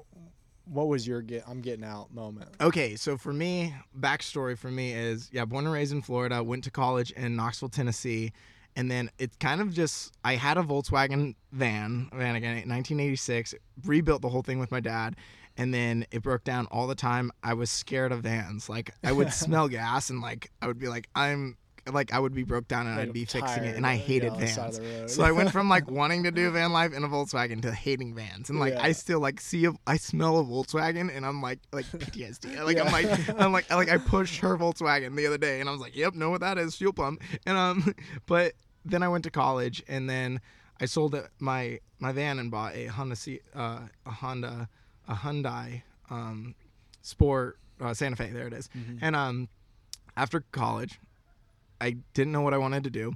what 0.65 0.89
was 0.89 1.07
your 1.07 1.21
get? 1.23 1.45
I'm 1.49 1.61
getting 1.61 1.85
out 1.85 2.13
moment. 2.15 2.51
Okay, 2.61 2.95
so 2.97 3.17
for 3.17 3.33
me, 3.33 3.75
backstory 3.99 4.57
for 4.57 4.71
me 4.71 4.93
is 4.93 5.29
yeah, 5.33 5.45
born 5.47 5.65
and 5.65 5.75
raised 5.75 5.93
in 5.93 6.01
Florida, 6.03 6.43
went 6.43 6.65
to 6.65 6.71
college 6.71 7.11
in 7.13 7.37
Knoxville, 7.37 7.71
Tennessee, 7.71 8.33
and 8.79 8.89
then 8.89 9.11
it's 9.19 9.37
kind 9.37 9.61
of 9.61 9.75
just 9.75 10.13
I 10.25 10.37
had 10.37 10.57
a 10.57 10.63
Volkswagen 10.63 11.35
van, 11.51 12.09
van 12.15 12.37
again, 12.37 12.53
1986, 12.55 13.57
rebuilt 13.85 14.23
the 14.23 14.29
whole 14.29 14.43
thing 14.43 14.61
with 14.61 14.71
my 14.71 14.79
dad, 14.79 15.17
and 15.57 15.75
then 15.75 16.07
it 16.13 16.23
broke 16.23 16.45
down 16.45 16.67
all 16.71 16.87
the 16.87 16.95
time. 16.95 17.33
I 17.43 17.55
was 17.55 17.73
scared 17.73 18.13
of 18.13 18.21
vans. 18.21 18.69
Like 18.69 18.93
I 19.03 19.11
would 19.11 19.33
smell 19.45 19.67
gas 19.69 20.11
and 20.11 20.21
like 20.21 20.53
I 20.63 20.69
would 20.69 20.79
be 20.79 20.87
like 20.87 21.09
I'm 21.17 21.57
like 21.93 22.13
I 22.13 22.21
would 22.21 22.35
be 22.35 22.45
broke 22.45 22.69
down 22.69 22.87
and 22.87 22.97
Like, 22.97 23.09
I'd 23.09 23.13
be 23.13 23.25
fixing 23.25 23.65
it, 23.65 23.77
and 23.77 23.87
I 23.87 23.97
hated 23.97 24.29
know, 24.29 24.35
on 24.35 24.41
the 24.43 24.47
side 24.47 24.75
of 24.75 24.79
vans. 24.79 25.15
So 25.15 25.25
I 25.25 25.33
went 25.33 25.51
from 25.51 25.69
like 25.69 25.91
wanting 25.91 26.23
to 26.25 26.31
do 26.31 26.49
van 26.51 26.73
life 26.73 26.93
in 26.93 27.03
a 27.03 27.09
Volkswagen 27.09 27.61
to 27.63 27.73
hating 27.73 28.15
vans, 28.15 28.51
and 28.51 28.61
like 28.61 28.75
Yeah. 28.75 28.83
I 28.83 28.93
still 28.93 29.19
like 29.21 29.41
see 29.41 29.65
a, 29.65 29.73
I 29.87 29.97
smell 29.97 30.39
a 30.39 30.45
Volkswagen, 30.45 31.15
and 31.15 31.27
I'm 31.27 31.43
like 31.43 31.59
like 31.73 31.87
PTSD. 31.87 32.63
Like 32.65 32.79
I'm 32.79 32.93
like 32.93 33.41
I'm 33.41 33.53
like 33.53 33.71
like 33.71 33.89
I 33.89 33.99
pushed 33.99 34.41
her 34.41 34.57
Volkswagen 34.57 35.17
the 35.17 35.27
other 35.27 35.39
day, 35.39 35.61
and 35.61 35.69
I 35.69 35.73
was 35.73 35.81
like, 35.81 35.97
yep, 35.97 36.15
know 36.15 36.31
what 36.31 36.43
that 36.43 36.59
is, 36.59 36.77
fuel 36.77 36.93
pump. 36.93 37.23
And 37.47 37.57
um, 37.57 37.95
but 38.27 38.53
then 38.91 39.03
I 39.03 39.09
went 39.09 39.25
to 39.25 39.31
college, 39.31 39.83
and 39.89 40.09
then 40.09 40.41
I 40.81 40.87
sold 40.87 41.17
my 41.39 41.81
my 41.99 42.13
van 42.13 42.39
and 42.39 42.51
bought 42.51 42.75
a 42.75 42.87
Honda 42.87 43.17
C, 43.17 43.41
uh, 43.55 43.81
a 44.07 44.11
Honda 44.11 44.69
a 45.09 45.15
Hyundai 45.15 45.83
um, 46.11 46.55
Sport 47.03 47.59
uh, 47.81 47.95
Santa 47.95 48.17
Fe. 48.17 48.31
There 48.31 48.47
it 48.47 48.53
is. 48.53 48.69
And 49.01 49.17
um, 49.17 49.49
after 50.17 50.45
college, 50.53 51.01
I 51.81 51.97
didn't 52.15 52.33
know 52.33 52.43
what 52.43 52.55
I 52.55 52.59
wanted 52.59 52.85
to 52.85 52.91
do. 52.91 53.15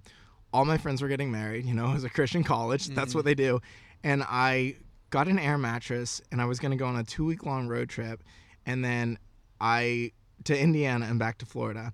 All 0.52 0.64
my 0.64 0.78
friends 0.78 1.02
were 1.02 1.08
getting 1.08 1.30
married. 1.30 1.66
You 1.66 1.74
know, 1.74 1.86
it 1.90 1.94
was 1.94 2.04
a 2.04 2.10
Christian 2.10 2.44
college. 2.44 2.88
That's 2.88 3.14
what 3.14 3.24
they 3.24 3.34
do. 3.34 3.60
And 4.02 4.24
I 4.26 4.76
got 5.10 5.28
an 5.28 5.38
air 5.38 5.58
mattress, 5.58 6.20
and 6.30 6.40
I 6.40 6.46
was 6.46 6.58
going 6.58 6.70
to 6.72 6.76
go 6.76 6.86
on 6.86 6.96
a 6.96 7.04
two 7.04 7.24
week 7.24 7.44
long 7.44 7.68
road 7.68 7.88
trip, 7.88 8.22
and 8.66 8.84
then 8.84 9.18
I 9.60 10.12
to 10.44 10.58
Indiana 10.58 11.06
and 11.06 11.18
back 11.18 11.38
to 11.38 11.46
Florida, 11.46 11.92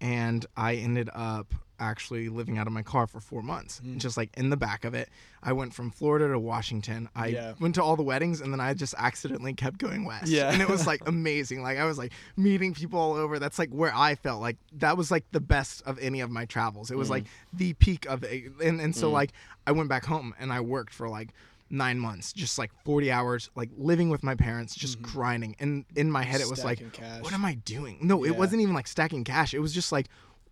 and 0.00 0.46
I 0.56 0.76
ended 0.76 1.10
up 1.12 1.54
actually 1.80 2.28
living 2.28 2.58
out 2.58 2.66
of 2.66 2.72
my 2.72 2.82
car 2.82 3.06
for 3.06 3.20
four 3.20 3.42
months, 3.42 3.80
mm. 3.84 3.96
just 3.96 4.16
like 4.16 4.30
in 4.36 4.50
the 4.50 4.56
back 4.56 4.84
of 4.84 4.94
it. 4.94 5.08
I 5.42 5.52
went 5.54 5.72
from 5.72 5.90
Florida 5.90 6.28
to 6.28 6.38
Washington. 6.38 7.08
I 7.16 7.28
Yeah. 7.28 7.54
went 7.58 7.74
to 7.76 7.82
all 7.82 7.96
the 7.96 8.02
weddings, 8.02 8.40
and 8.40 8.52
then 8.52 8.60
I 8.60 8.74
just 8.74 8.94
accidentally 8.98 9.54
kept 9.54 9.78
going 9.78 10.04
west. 10.04 10.28
Yeah. 10.28 10.52
and 10.52 10.60
it 10.60 10.68
was 10.68 10.86
like 10.86 11.00
amazing. 11.08 11.62
Like 11.62 11.78
I 11.78 11.84
was 11.84 11.98
like 11.98 12.12
meeting 12.36 12.74
people 12.74 13.00
all 13.00 13.14
over. 13.14 13.38
That's 13.38 13.58
like 13.58 13.70
where 13.70 13.94
I 13.94 14.14
felt 14.14 14.40
like 14.40 14.58
that 14.74 14.96
was 14.96 15.10
like 15.10 15.24
the 15.32 15.40
best 15.40 15.82
of 15.86 15.98
any 15.98 16.20
of 16.20 16.30
my 16.30 16.44
travels. 16.44 16.90
It 16.90 16.96
was 16.96 17.08
mm. 17.08 17.12
like 17.12 17.24
the 17.52 17.72
peak 17.74 18.06
of 18.06 18.22
it. 18.22 18.52
And 18.62 18.80
and 18.80 18.94
so 18.94 19.08
mm. 19.08 19.12
like 19.12 19.32
I 19.66 19.72
went 19.72 19.88
back 19.88 20.04
home 20.04 20.34
and 20.38 20.52
I 20.52 20.60
worked 20.60 20.92
for 20.92 21.08
like 21.08 21.30
nine 21.70 21.98
months, 21.98 22.32
just 22.32 22.58
like 22.58 22.70
forty 22.84 23.10
hours, 23.10 23.50
like 23.54 23.70
living 23.78 24.10
with 24.10 24.22
my 24.22 24.34
parents, 24.34 24.74
just 24.74 25.00
mm-hmm. 25.00 25.12
grinding. 25.12 25.56
And 25.60 25.84
in 25.96 26.10
my 26.10 26.22
head 26.22 26.40
it 26.40 26.50
was 26.50 26.64
like, 26.64 26.92
cash. 26.92 27.22
what 27.22 27.32
am 27.32 27.44
I 27.44 27.54
doing? 27.54 27.98
No, 28.02 28.24
it 28.24 28.36
wasn't 28.36 28.62
even 28.62 28.74
like 28.74 28.88
stacking 28.88 29.24
cash. 29.24 29.54
It 29.54 29.60
was 29.60 29.72
just 29.72 29.92
like 29.92 30.06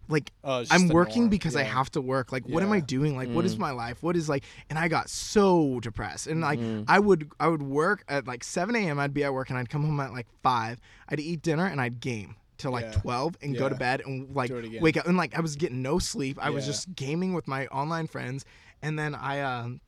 like 0.08 0.32
Oh, 0.42 0.64
I'm 0.70 0.88
working 0.88 1.28
because 1.28 1.56
I 1.56 1.62
have 1.62 1.90
to 1.92 2.00
work. 2.00 2.32
Like, 2.32 2.48
what 2.48 2.62
am 2.62 2.72
I 2.72 2.80
doing? 2.80 3.16
Like, 3.16 3.28
what 3.28 3.44
is 3.44 3.56
mm. 3.56 3.60
my 3.60 3.70
life? 3.70 4.02
What 4.02 4.16
is 4.16 4.28
like? 4.28 4.44
And 4.70 4.78
I 4.78 4.88
got 4.88 5.08
so 5.10 5.80
depressed. 5.80 6.26
And 6.26 6.40
like, 6.40 6.58
mm. 6.58 6.84
I 6.88 6.98
would 6.98 7.30
I 7.38 7.48
would 7.48 7.62
work 7.62 8.04
at 8.08 8.26
like 8.26 8.44
7 8.44 8.74
a.m. 8.74 8.98
I'd 8.98 9.14
be 9.14 9.24
at 9.24 9.32
work 9.32 9.50
and 9.50 9.58
I'd 9.58 9.68
come 9.68 9.84
home 9.84 10.00
at 10.00 10.12
like 10.12 10.26
five. 10.42 10.80
I'd 11.08 11.20
eat 11.20 11.42
dinner 11.42 11.66
and 11.66 11.80
I'd 11.80 12.00
game 12.00 12.36
till 12.56 12.72
like 12.72 12.86
Yeah. 12.86 13.00
12 13.00 13.36
and 13.42 13.56
go 13.56 13.68
to 13.68 13.74
bed 13.74 14.02
and 14.04 14.34
like 14.34 14.48
Do 14.48 14.56
it 14.56 14.64
again. 14.64 14.82
wake 14.82 14.96
up 14.96 15.06
and 15.06 15.16
like 15.16 15.36
I 15.36 15.40
was 15.40 15.56
getting 15.56 15.82
no 15.82 15.98
sleep. 15.98 16.38
I 16.40 16.50
was 16.50 16.66
just 16.66 16.94
gaming 16.94 17.32
with 17.34 17.46
my 17.46 17.66
online 17.68 18.06
friends. 18.06 18.44
And 18.82 18.98
then 18.98 19.14
I 19.14 19.40
um 19.40 19.80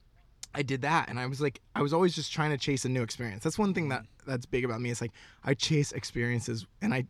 I 0.55 0.63
did 0.63 0.83
that 0.83 1.09
and 1.09 1.19
I 1.19 1.27
was 1.27 1.41
like 1.41 1.61
I 1.75 1.83
was 1.83 1.93
always 1.93 2.15
just 2.15 2.33
trying 2.33 2.51
to 2.51 2.59
chase 2.59 2.85
a 2.85 2.89
new 2.89 3.03
experience. 3.03 3.45
That's 3.45 3.59
one 3.59 3.75
thing 3.75 3.87
mm. 3.87 3.91
that 3.91 4.05
that's 4.27 4.47
big 4.47 4.65
about 4.65 4.81
me. 4.81 4.91
It's 4.91 5.01
like 5.01 5.13
I 5.45 5.55
chase 5.55 5.93
experiences 5.93 6.67
and 6.81 6.95
I 6.95 7.05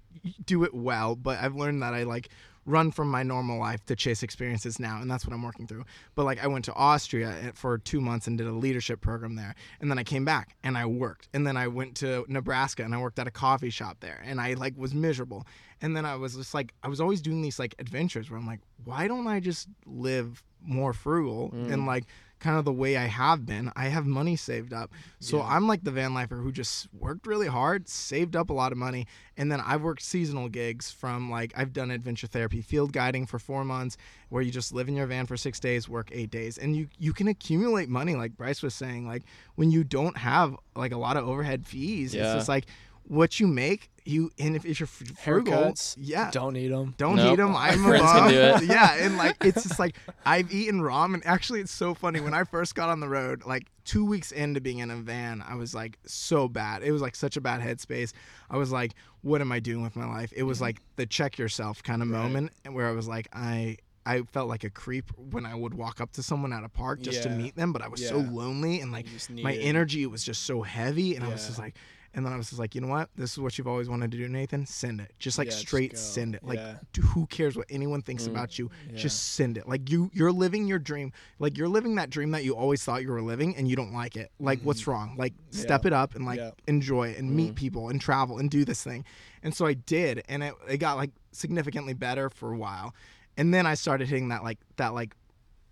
do 0.44 0.64
it 0.64 0.74
well, 0.74 1.14
but 1.16 1.38
I've 1.38 1.54
learned 1.54 1.82
that 1.82 1.94
I 1.94 2.04
like 2.04 2.28
run 2.66 2.90
from 2.90 3.10
my 3.10 3.22
normal 3.22 3.58
life 3.58 3.84
to 3.86 3.96
chase 3.96 4.22
experiences 4.22 4.78
now 4.78 5.00
and 5.00 5.10
that's 5.10 5.26
what 5.26 5.32
I'm 5.32 5.42
working 5.42 5.66
through. 5.66 5.84
But 6.14 6.24
like 6.24 6.42
I 6.42 6.46
went 6.46 6.64
to 6.66 6.74
Austria 6.74 7.34
eh, 7.42 7.50
for 7.54 7.78
2 7.78 8.00
months 8.00 8.26
and 8.26 8.36
did 8.38 8.46
a 8.46 8.52
leadership 8.52 9.00
program 9.00 9.34
there. 9.34 9.54
And 9.80 9.90
then 9.90 9.98
I 9.98 10.04
came 10.04 10.24
back 10.24 10.56
and 10.62 10.76
I 10.76 10.86
worked. 10.86 11.28
And 11.32 11.46
then 11.46 11.56
I 11.56 11.68
went 11.68 11.96
to 11.96 12.24
Nebraska 12.28 12.84
and 12.84 12.94
I 12.94 12.98
worked 12.98 13.18
at 13.18 13.26
a 13.26 13.30
coffee 13.30 13.70
shop 13.70 13.98
there 14.00 14.22
and 14.24 14.40
I 14.40 14.54
like 14.54 14.76
was 14.76 14.94
miserable. 14.94 15.46
And 15.82 15.96
then 15.96 16.04
I 16.04 16.16
was 16.16 16.36
just 16.36 16.54
like 16.54 16.74
I 16.82 16.88
was 16.88 17.00
always 17.00 17.20
doing 17.22 17.42
these 17.42 17.58
like 17.58 17.74
adventures 17.78 18.30
where 18.30 18.38
I'm 18.38 18.46
like 18.46 18.60
why 18.84 19.08
don't 19.08 19.26
I 19.26 19.40
just 19.40 19.68
live 19.86 20.42
more 20.62 20.92
frugal 20.92 21.50
and 21.72 21.86
like 21.86 22.04
kind 22.40 22.58
of 22.58 22.64
the 22.64 22.72
way 22.72 22.96
I 22.96 23.06
have 23.06 23.46
been. 23.46 23.70
I 23.76 23.88
have 23.88 24.06
money 24.06 24.34
saved 24.34 24.72
up. 24.72 24.90
So 25.20 25.42
I'm 25.42 25.68
like 25.68 25.84
the 25.84 25.90
van 25.90 26.14
lifer 26.14 26.36
who 26.36 26.50
just 26.50 26.88
worked 26.92 27.26
really 27.26 27.46
hard, 27.46 27.88
saved 27.88 28.34
up 28.34 28.50
a 28.50 28.54
lot 28.54 28.72
of 28.72 28.78
money, 28.78 29.06
and 29.36 29.52
then 29.52 29.60
I've 29.60 29.82
worked 29.82 30.02
seasonal 30.02 30.48
gigs 30.48 30.90
from 30.90 31.30
like 31.30 31.52
I've 31.54 31.72
done 31.72 31.90
adventure 31.90 32.26
therapy, 32.26 32.62
field 32.62 32.92
guiding 32.92 33.26
for 33.26 33.38
4 33.38 33.64
months 33.64 33.96
where 34.30 34.42
you 34.42 34.50
just 34.50 34.72
live 34.72 34.88
in 34.88 34.96
your 34.96 35.06
van 35.06 35.26
for 35.26 35.36
6 35.36 35.60
days, 35.60 35.88
work 35.88 36.08
8 36.12 36.30
days. 36.30 36.58
And 36.58 36.74
you 36.74 36.88
you 36.98 37.12
can 37.12 37.28
accumulate 37.28 37.88
money 37.88 38.14
like 38.14 38.36
Bryce 38.36 38.62
was 38.62 38.74
saying 38.74 39.06
like 39.06 39.22
when 39.54 39.70
you 39.70 39.84
don't 39.84 40.16
have 40.16 40.56
like 40.74 40.92
a 40.92 40.98
lot 40.98 41.16
of 41.16 41.28
overhead 41.28 41.66
fees. 41.66 42.14
It's 42.14 42.32
just 42.32 42.48
like 42.48 42.66
what 43.10 43.40
you 43.40 43.48
make, 43.48 43.90
you 44.04 44.30
and 44.38 44.54
if, 44.54 44.64
if 44.64 44.78
you're 44.78 44.86
frugal, 44.86 45.52
Haircuts. 45.52 45.96
yeah, 45.98 46.30
Don't 46.30 46.56
eat 46.56 46.68
them. 46.68 46.94
don't 46.96 47.16
Nope. 47.16 47.32
eat 47.32 47.36
them. 47.36 47.56
I'm 47.56 47.84
a 47.84 47.96
can 47.98 48.00
above. 48.00 48.30
do 48.30 48.38
it. 48.38 48.62
Yeah, 48.70 48.94
and 49.04 49.16
like 49.16 49.36
it's 49.44 49.64
just 49.64 49.80
like 49.80 49.96
I've 50.24 50.52
eaten 50.54 50.80
ramen. 50.80 51.20
Actually, 51.24 51.60
it's 51.60 51.72
so 51.72 51.92
funny. 51.92 52.20
When 52.20 52.34
I 52.34 52.44
first 52.44 52.76
got 52.76 52.88
on 52.88 53.00
the 53.00 53.08
road, 53.08 53.44
like 53.44 53.66
two 53.84 54.04
weeks 54.04 54.30
into 54.30 54.60
being 54.60 54.78
in 54.78 54.92
a 54.92 54.96
van, 54.96 55.42
I 55.46 55.56
was 55.56 55.74
like 55.74 55.98
so 56.06 56.46
bad. 56.46 56.84
It 56.84 56.92
was 56.92 57.02
like 57.02 57.16
such 57.16 57.36
a 57.36 57.40
bad 57.40 57.60
headspace. 57.60 58.12
I 58.48 58.56
was 58.58 58.70
like, 58.70 58.92
what 59.22 59.40
am 59.40 59.50
I 59.50 59.58
doing 59.58 59.82
with 59.82 59.96
my 59.96 60.06
life? 60.06 60.32
It 60.36 60.44
was 60.44 60.58
mm-hmm. 60.58 60.66
like 60.66 60.80
the 60.94 61.06
check 61.06 61.36
yourself 61.36 61.82
kind 61.82 62.02
of 62.02 62.06
moment, 62.06 62.52
and 62.64 62.76
where 62.76 62.86
I 62.86 62.92
was 62.92 63.08
like, 63.08 63.28
I. 63.32 63.76
I 64.06 64.22
felt 64.22 64.48
like 64.48 64.64
a 64.64 64.70
creep 64.70 65.12
when 65.30 65.44
I 65.44 65.54
would 65.54 65.74
walk 65.74 66.00
up 66.00 66.12
to 66.12 66.22
someone 66.22 66.54
at 66.54 66.64
a 66.64 66.70
park 66.70 67.02
just 67.02 67.22
to 67.24 67.28
meet 67.28 67.54
them, 67.54 67.70
but 67.70 67.82
I 67.82 67.88
was 67.88 68.04
so 68.04 68.16
lonely 68.16 68.80
and 68.80 68.90
like 68.90 69.06
my 69.30 69.54
energy 69.54 70.06
was 70.06 70.24
just 70.24 70.44
so 70.44 70.62
heavy, 70.62 71.16
and 71.16 71.22
I 71.24 71.28
was 71.28 71.46
just 71.46 71.58
like, 71.58 71.76
and 72.12 72.26
then 72.26 72.32
I 72.32 72.36
was 72.36 72.48
just 72.48 72.58
like, 72.58 72.74
you 72.74 72.80
know 72.80 72.88
what? 72.88 73.08
This 73.14 73.32
is 73.32 73.38
what 73.38 73.56
you've 73.56 73.68
always 73.68 73.88
wanted 73.88 74.10
to 74.10 74.16
do, 74.16 74.28
Nathan. 74.28 74.66
Send 74.66 75.00
it, 75.00 75.12
just 75.18 75.38
like 75.38 75.48
Yeah, 75.48 75.54
straight 75.54 75.92
go. 75.92 75.96
send 75.96 76.34
it. 76.34 76.42
Like, 76.42 76.58
Yeah. 76.58 76.76
d- 76.92 77.02
who 77.02 77.26
cares 77.26 77.56
what 77.56 77.66
anyone 77.70 78.02
thinks 78.02 78.24
mm, 78.24 78.32
about 78.32 78.58
you? 78.58 78.70
Just 78.94 79.34
send 79.34 79.56
it. 79.56 79.68
Like 79.68 79.88
you, 79.88 80.10
you're 80.12 80.32
living 80.32 80.66
your 80.66 80.80
dream. 80.80 81.12
Like 81.38 81.56
you're 81.56 81.68
living 81.68 81.94
that 81.96 82.10
dream 82.10 82.32
that 82.32 82.42
you 82.42 82.56
always 82.56 82.82
thought 82.84 83.02
you 83.02 83.10
were 83.10 83.22
living, 83.22 83.56
and 83.56 83.68
you 83.68 83.76
don't 83.76 83.92
like 83.92 84.16
it. 84.16 84.32
Like 84.40 84.60
what's 84.62 84.82
mm-hmm. 84.82 84.90
wrong? 84.90 85.14
Like 85.16 85.34
step 85.50 85.84
Yeah. 85.84 85.88
it 85.88 85.92
up 85.92 86.16
and 86.16 86.24
like 86.24 86.38
Yeah. 86.38 86.50
enjoy 86.66 87.10
it 87.10 87.18
and 87.18 87.30
meet 87.34 87.48
mm-hmm. 87.48 87.54
people 87.54 87.88
and 87.90 88.00
travel 88.00 88.38
and 88.38 88.50
do 88.50 88.64
this 88.64 88.82
thing. 88.82 89.04
And 89.42 89.54
so 89.54 89.66
I 89.66 89.74
did, 89.74 90.24
and 90.28 90.42
it, 90.42 90.54
it 90.68 90.78
got 90.78 90.96
like 90.96 91.10
significantly 91.32 91.94
better 91.94 92.28
for 92.28 92.52
a 92.52 92.56
while, 92.56 92.94
and 93.36 93.54
then 93.54 93.66
I 93.66 93.74
started 93.74 94.08
hitting 94.08 94.28
that 94.28 94.42
like 94.42 94.58
that 94.76 94.94
like 94.94 95.14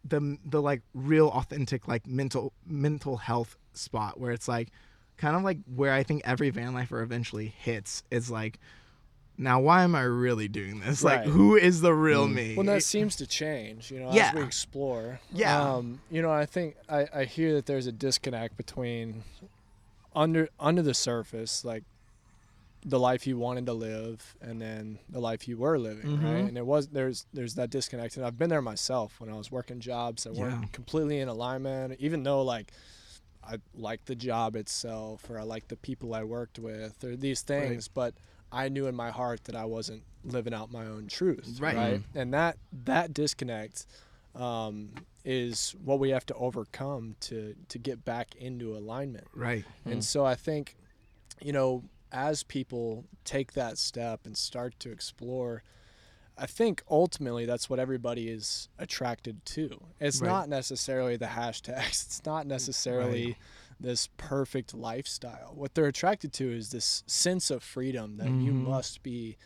the 0.05 0.39
the 0.45 0.63
like 0.63 0.83
real 0.95 1.29
authentic 1.29 1.89
like 1.89 2.07
mental 2.07 2.53
mental 2.65 3.17
health 3.17 3.57
spot 3.73 4.19
where 4.21 4.31
it's 4.31 4.49
like 4.49 4.71
kind 5.19 5.37
of 5.37 5.43
like 5.43 5.59
where 5.75 5.93
I 5.93 6.03
think 6.03 6.23
every 6.25 6.51
van 6.51 6.73
lifer 6.75 7.03
eventually 7.03 7.49
hits 7.59 8.03
is 8.11 8.31
like 8.31 8.59
now 9.37 9.61
why 9.61 9.85
am 9.85 9.95
I 9.95 10.03
really 10.03 10.49
doing 10.49 10.81
this? 10.81 11.05
Like 11.05 11.25
who 11.25 11.55
is 11.57 11.81
the 11.81 11.93
real 11.95 12.27
me? 12.27 12.57
Well, 12.57 12.67
that 12.67 12.83
seems 12.83 13.15
to 13.17 13.27
change, 13.27 13.91
you 13.91 14.01
know, 14.01 14.13
Yeah. 14.13 14.29
as 14.31 14.35
we 14.35 14.43
explore. 14.43 15.21
Yeah. 15.33 15.75
Um, 15.75 16.01
you 16.11 16.23
know, 16.23 16.31
I 16.33 16.47
think 16.47 16.77
I, 16.89 17.07
I 17.15 17.25
hear 17.25 17.55
that 17.55 17.67
there's 17.67 17.87
a 17.87 17.93
disconnect 17.93 18.57
between 18.57 19.23
under 20.15 20.49
under 20.59 20.83
the 20.83 20.95
surface, 20.95 21.65
like 21.65 21.85
the 22.85 22.99
life 22.99 23.27
you 23.27 23.37
wanted 23.37 23.67
to 23.67 23.73
live 23.73 24.37
and 24.41 24.63
then 24.63 24.99
the 25.09 25.19
life 25.21 25.49
you 25.49 25.57
were 25.59 25.79
living 25.79 26.23
right 26.23 26.45
Mhm. 26.45 26.49
and 26.49 26.57
it 26.57 26.65
was 26.65 26.87
there's 26.89 27.27
there's 27.35 27.55
that 27.57 27.71
disconnect 27.71 28.17
and 28.17 28.25
i've 28.25 28.39
been 28.39 28.49
there 28.49 28.63
myself 28.63 29.21
when 29.21 29.29
i 29.29 29.35
was 29.35 29.51
working 29.51 29.81
jobs 29.81 30.23
that 30.25 30.33
weren't 30.35 30.73
completely 30.73 31.19
in 31.19 31.27
alignment 31.29 31.97
even 31.99 32.23
though 32.23 32.41
like 32.41 32.71
i 33.49 33.57
like 33.75 34.05
the 34.05 34.15
job 34.15 34.55
itself 34.57 35.29
or 35.31 35.39
i 35.39 35.43
like 35.43 35.69
the 35.69 35.77
people 35.77 36.15
i 36.15 36.23
worked 36.23 36.59
with 36.59 37.03
or 37.05 37.17
these 37.17 37.43
things 37.43 37.89
but 37.89 38.15
i 38.53 38.69
knew 38.69 38.87
in 38.87 38.95
my 38.95 39.11
heart 39.11 39.45
that 39.45 39.57
i 39.57 39.65
wasn't 39.65 40.03
living 40.25 40.53
out 40.55 40.71
my 40.71 40.85
own 40.87 41.07
truth 41.07 41.59
Right. 41.61 41.77
right? 41.77 42.03
And 42.15 42.35
that 42.35 42.59
that 42.85 43.15
disconnect 43.15 43.87
um, 44.35 44.91
is 45.25 45.75
what 45.83 45.99
we 45.99 46.11
have 46.11 46.27
to 46.27 46.35
overcome 46.35 47.17
to 47.21 47.55
to 47.69 47.79
get 47.79 48.05
back 48.05 48.35
into 48.37 48.77
alignment. 48.77 49.27
Right. 49.35 49.65
and 49.85 50.05
so 50.05 50.25
I 50.25 50.35
think, 50.35 50.77
you 51.43 51.53
know, 51.53 51.85
as 52.13 52.43
people 52.43 53.05
take 53.25 53.53
that 53.55 53.79
step 53.79 54.27
and 54.27 54.37
start 54.37 54.79
to 54.81 54.91
explore, 54.91 55.63
I 56.41 56.47
think 56.47 56.83
ultimately 56.89 57.47
that's 57.47 57.69
what 57.69 57.79
everybody 57.81 58.29
is 58.29 58.69
attracted 58.79 59.45
to. 59.47 59.81
It's 60.01 60.21
Right. 60.21 60.29
not 60.29 60.49
necessarily 60.49 61.17
the 61.17 61.27
hashtags, 61.27 61.77
it's 62.07 62.23
not 62.25 62.47
necessarily 62.47 63.27
Right. 63.27 63.37
this 63.81 64.09
perfect 64.17 64.73
lifestyle. 64.75 65.53
What 65.55 65.75
they're 65.75 65.87
attracted 65.87 66.33
to 66.35 66.51
is 66.53 66.71
this 66.71 67.03
sense 67.07 67.51
of 67.51 67.63
freedom 67.63 68.17
that 68.19 68.31
you 68.41 68.53
Mhm. 68.53 68.65
must 68.69 69.03
be. 69.03 69.37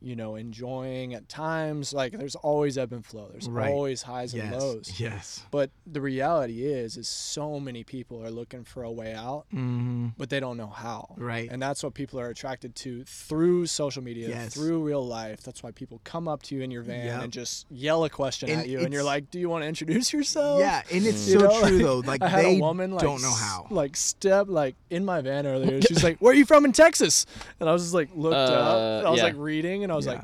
You 0.00 0.14
know, 0.14 0.36
enjoying 0.36 1.14
at 1.14 1.28
times, 1.28 1.92
like 1.92 2.12
there's 2.16 2.36
always 2.36 2.78
ebb 2.78 2.92
and 2.92 3.04
flow. 3.04 3.28
There's 3.32 3.48
Right. 3.48 3.70
always 3.72 4.02
highs 4.02 4.32
and 4.32 4.52
lows. 4.52 5.00
Yes. 5.00 5.44
But 5.50 5.70
the 5.86 6.00
reality 6.00 6.64
is, 6.64 6.96
is 6.96 7.08
so 7.08 7.58
many 7.58 7.82
people 7.82 8.24
are 8.24 8.30
looking 8.30 8.62
for 8.62 8.84
a 8.84 8.92
way 8.92 9.12
out 9.14 9.46
Mm-hmm. 9.52 10.08
but 10.16 10.30
they 10.30 10.38
don't 10.38 10.56
know 10.56 10.68
how. 10.68 11.14
Right. 11.16 11.48
And 11.50 11.60
that's 11.60 11.82
what 11.82 11.94
people 11.94 12.20
are 12.20 12.28
attracted 12.28 12.76
to 12.76 13.02
through 13.04 13.66
social 13.66 14.02
media, 14.02 14.28
Yes. 14.28 14.54
through 14.54 14.84
real 14.84 15.04
life. 15.04 15.42
That's 15.42 15.62
why 15.64 15.72
people 15.72 16.00
come 16.04 16.28
up 16.28 16.42
to 16.44 16.54
you 16.54 16.62
in 16.62 16.70
your 16.70 16.82
van 16.82 17.06
Yep. 17.06 17.22
and 17.24 17.32
just 17.32 17.66
yell 17.70 18.04
a 18.04 18.10
question 18.10 18.50
And 18.50 18.60
at 18.60 18.68
you, 18.68 18.78
and 18.80 18.92
you're 18.92 19.02
like, 19.02 19.30
"Do 19.32 19.40
you 19.40 19.48
want 19.48 19.62
to 19.64 19.68
introduce 19.68 20.12
yourself?" 20.12 20.60
Yeah, 20.60 20.82
and 20.92 21.04
it's 21.06 21.26
You 21.26 21.40
so 21.40 21.46
know, 21.48 21.60
true 21.68 21.78
like, 21.78 21.82
though. 21.82 21.98
Like 22.12 22.22
I 22.22 22.28
had 22.28 22.44
they 22.44 22.56
a 22.58 22.60
woman 22.60 22.92
like 22.92 23.02
don't 23.02 23.20
know 23.20 23.28
s- 23.30 23.40
how. 23.40 23.66
like 23.70 23.96
step 23.96 24.46
like 24.48 24.76
in 24.90 25.04
my 25.04 25.20
van 25.22 25.44
earlier. 25.46 25.80
She's 25.88 26.04
like, 26.04 26.18
"Where 26.20 26.30
are 26.32 26.36
you 26.36 26.44
from 26.46 26.64
in 26.64 26.72
Texas?" 26.72 27.26
And 27.58 27.68
I 27.68 27.72
was 27.72 27.82
just 27.82 27.94
like 27.94 28.10
looked 28.14 28.36
Uh, 28.36 28.38
up. 28.38 28.98
And 29.00 29.06
I 29.06 29.10
was 29.10 29.18
yeah. 29.18 29.24
like 29.24 29.34
reading, 29.36 29.82
and 29.88 29.92
I 29.92 29.96
was 29.96 30.06
Yeah. 30.06 30.12
like, 30.12 30.22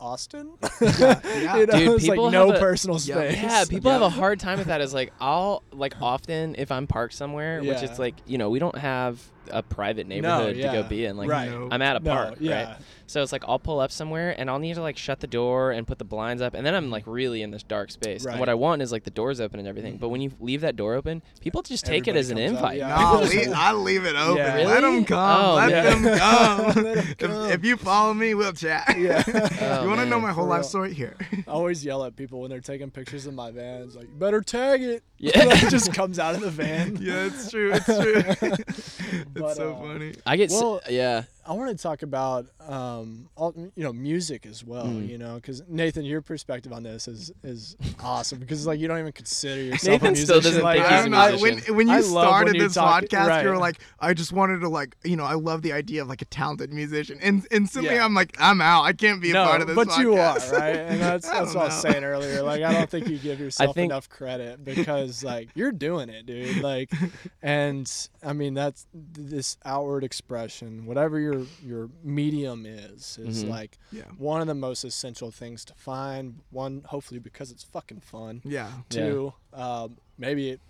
"Austin." 0.00 0.52
yeah, 0.80 1.20
yeah. 1.24 1.56
you 1.56 1.66
know, 1.66 1.78
Dude, 1.78 1.88
it's 2.00 2.08
like 2.08 2.32
no 2.32 2.52
a- 2.52 2.58
personal 2.58 2.98
space. 2.98 3.36
Yeah, 3.42 3.64
people 3.68 3.90
have 3.92 4.02
a 4.02 4.08
hard 4.08 4.40
time 4.40 4.58
with 4.58 4.68
that. 4.68 4.80
Is 4.80 4.94
like 4.94 5.12
I'll 5.20 5.62
like 5.72 5.94
often 6.00 6.54
if 6.58 6.70
I'm 6.72 6.86
parked 6.86 7.14
somewhere, 7.14 7.60
which 7.60 7.68
Yeah. 7.68 7.84
it's 7.84 7.98
like 7.98 8.14
you 8.26 8.38
know 8.38 8.50
we 8.50 8.58
don't 8.58 8.76
have 8.78 9.20
a 9.50 9.62
private 9.62 10.06
neighborhood 10.06 10.54
to 10.54 10.60
yeah. 10.60 10.72
go 10.72 10.82
be 10.84 11.04
in. 11.04 11.16
Like 11.16 11.28
Right. 11.28 11.50
No. 11.50 11.68
I'm 11.70 11.82
at 11.82 11.96
a 11.96 12.00
No, 12.00 12.12
park, 12.14 12.34
yeah. 12.40 12.64
right? 12.72 12.76
So 13.12 13.22
it's 13.22 13.30
like 13.30 13.44
I'll 13.46 13.58
pull 13.58 13.78
up 13.78 13.92
somewhere 13.92 14.34
and 14.38 14.48
I'll 14.48 14.58
need 14.58 14.74
to 14.76 14.80
like 14.82 14.96
shut 14.96 15.20
the 15.20 15.26
door 15.26 15.70
and 15.70 15.86
put 15.86 15.98
the 15.98 16.04
blinds 16.04 16.40
up, 16.40 16.54
and 16.54 16.64
then 16.64 16.74
I'm 16.74 16.90
like 16.90 17.04
really 17.06 17.42
in 17.42 17.50
this 17.50 17.62
dark 17.62 17.90
space. 17.90 18.24
Right. 18.24 18.32
And 18.32 18.40
what 18.40 18.48
I 18.48 18.54
want 18.54 18.80
is 18.80 18.90
like 18.90 19.04
the 19.04 19.10
doors 19.10 19.38
open 19.38 19.58
and 19.58 19.68
everything. 19.68 19.98
But 19.98 20.08
when 20.08 20.22
you 20.22 20.32
leave 20.40 20.62
that 20.62 20.76
door 20.76 20.94
open, 20.94 21.20
people 21.40 21.60
just 21.60 21.84
take 21.84 22.08
it 22.08 22.16
as 22.16 22.30
an 22.30 22.38
invite. 22.38 22.78
yeah. 22.78 22.96
No, 22.98 23.20
Just- 23.22 23.34
we, 23.34 23.52
I 23.52 23.72
leave 23.74 24.06
it 24.06 24.16
open. 24.16 24.38
Yeah. 24.38 24.54
Let 24.66 24.80
them 24.80 25.04
come. 25.04 25.44
Oh, 25.44 25.54
Let 25.56 25.70
yeah. 25.70 25.82
them 25.94 26.18
come. 26.18 26.84
Let 26.84 26.96
'em 26.96 27.06
If- 27.08 27.18
come. 27.18 27.50
If, 27.50 27.64
you 27.64 27.76
follow 27.76 28.14
me, 28.14 28.32
we'll 28.34 28.52
chat. 28.54 28.96
Yeah. 28.98 29.22
Oh, 29.62 29.82
you 29.82 29.88
want 29.88 30.00
to 30.00 30.06
know 30.06 30.18
my 30.20 30.32
whole 30.32 30.46
life 30.46 30.64
story 30.64 30.92
here? 30.94 31.16
I 31.46 31.50
always 31.50 31.84
yell 31.84 32.04
at 32.04 32.16
people 32.16 32.40
when 32.40 32.50
they're 32.50 32.60
taking 32.60 32.90
pictures 32.90 33.26
of 33.26 33.34
my 33.34 33.50
vans, 33.50 33.94
like, 33.94 34.08
"You 34.08 34.14
better 34.16 34.40
tag 34.40 34.82
it." 34.82 35.02
Yeah. 35.18 35.30
it 35.36 35.70
just 35.70 35.92
comes 35.94 36.18
out 36.18 36.34
of 36.34 36.40
the 36.40 36.50
van. 36.50 36.96
yeah, 37.00 37.26
it's 37.26 37.48
true. 37.50 37.72
It's 37.72 37.84
true. 37.84 38.22
it's 38.26 39.24
But, 39.32 39.54
so 39.56 39.74
uh, 39.74 39.80
funny. 39.80 40.14
I 40.26 40.36
get 40.36 40.50
s- 40.50 40.62
yeah. 40.90 41.24
I 41.44 41.52
want 41.54 41.76
to 41.76 41.82
talk 41.82 42.02
about, 42.02 42.46
um, 42.68 43.28
all, 43.36 43.52
you 43.56 43.82
know, 43.82 43.92
music 43.92 44.46
as 44.46 44.64
well. 44.64 44.86
Mm. 44.86 45.08
You 45.08 45.18
know, 45.18 45.34
because 45.36 45.62
Nathan, 45.68 46.04
your 46.04 46.22
perspective 46.22 46.72
on 46.72 46.82
this 46.84 47.08
is 47.08 47.32
is 47.42 47.76
awesome 48.00 48.38
because 48.38 48.66
like 48.66 48.78
you 48.78 48.86
don't 48.88 48.98
even 49.00 49.12
consider 49.12 49.60
yourself 49.62 50.02
Nathan 50.02 50.12
a 50.12 50.16
still 50.16 50.36
musician. 50.36 50.42
doesn't 50.60 50.62
like, 50.64 50.80
think 50.80 51.04
he's 51.04 51.12
a 51.12 51.16
I- 51.16 51.30
when, 51.32 51.40
musician. 51.54 51.76
when 51.76 51.88
you 51.88 51.94
I 51.94 51.98
love 52.00 52.04
when 52.14 52.24
started 52.26 52.60
this 52.60 52.74
talk- 52.74 53.04
podcast, 53.04 53.42
you 53.42 53.48
were 53.48 53.58
like, 53.58 53.80
I 53.98 54.14
just 54.14 54.32
wanted 54.32 54.60
to 54.60 54.68
like, 54.68 54.96
you 55.04 55.16
know, 55.16 55.24
I 55.24 55.34
love 55.34 55.62
the 55.62 55.72
idea 55.72 56.02
of 56.02 56.08
like 56.08 56.22
a 56.22 56.26
talented 56.26 56.72
musician. 56.72 57.18
And 57.20 57.46
instantly 57.50 57.94
Yeah. 57.94 58.04
I'm 58.04 58.14
like, 58.14 58.36
I'm 58.38 58.60
out. 58.60 58.84
I 58.84 58.92
can't 58.92 59.20
be 59.20 59.30
a 59.30 59.34
no, 59.34 59.44
part 59.44 59.60
of 59.62 59.66
this 59.68 59.76
but 59.76 59.96
you 59.98 60.14
are 60.14 60.38
right, 60.52 60.76
and 60.76 61.00
that's 61.06 61.28
that's 61.28 61.54
what 61.54 61.62
I 61.62 61.64
was 61.66 61.80
saying 61.80 62.04
earlier. 62.04 62.42
Like, 62.42 62.62
I 62.62 62.72
don't 62.72 62.88
think 62.88 63.08
you 63.08 63.18
give 63.18 63.40
yourself 63.44 63.74
think- 63.74 63.90
enough 63.90 64.08
credit 64.08 64.64
because 64.64 65.24
like 65.24 65.48
you're 65.54 65.72
doing 65.72 66.08
it, 66.08 66.26
dude. 66.26 66.62
Like, 66.62 66.90
and 67.42 67.90
I 68.22 68.32
mean 68.32 68.54
that's 68.54 68.86
this 68.92 69.56
outward 69.64 70.04
expression, 70.04 70.86
whatever 70.86 71.18
your 71.32 71.46
your 71.64 71.90
medium 72.04 72.66
is, 72.66 73.18
is 73.18 73.44
Mhm. 73.44 73.48
like 73.48 73.78
Yeah. 73.90 74.04
one 74.18 74.40
of 74.40 74.46
the 74.46 74.54
most 74.54 74.84
essential 74.84 75.30
things 75.30 75.64
to 75.66 75.74
find. 75.74 76.40
One, 76.50 76.82
hopefully 76.86 77.20
because 77.20 77.50
it's 77.50 77.62
fucking 77.64 78.00
fun. 78.00 78.42
Yeah. 78.44 78.70
Two, 78.88 79.32
um, 79.52 79.96
maybe 80.18 80.50
it, 80.50 80.60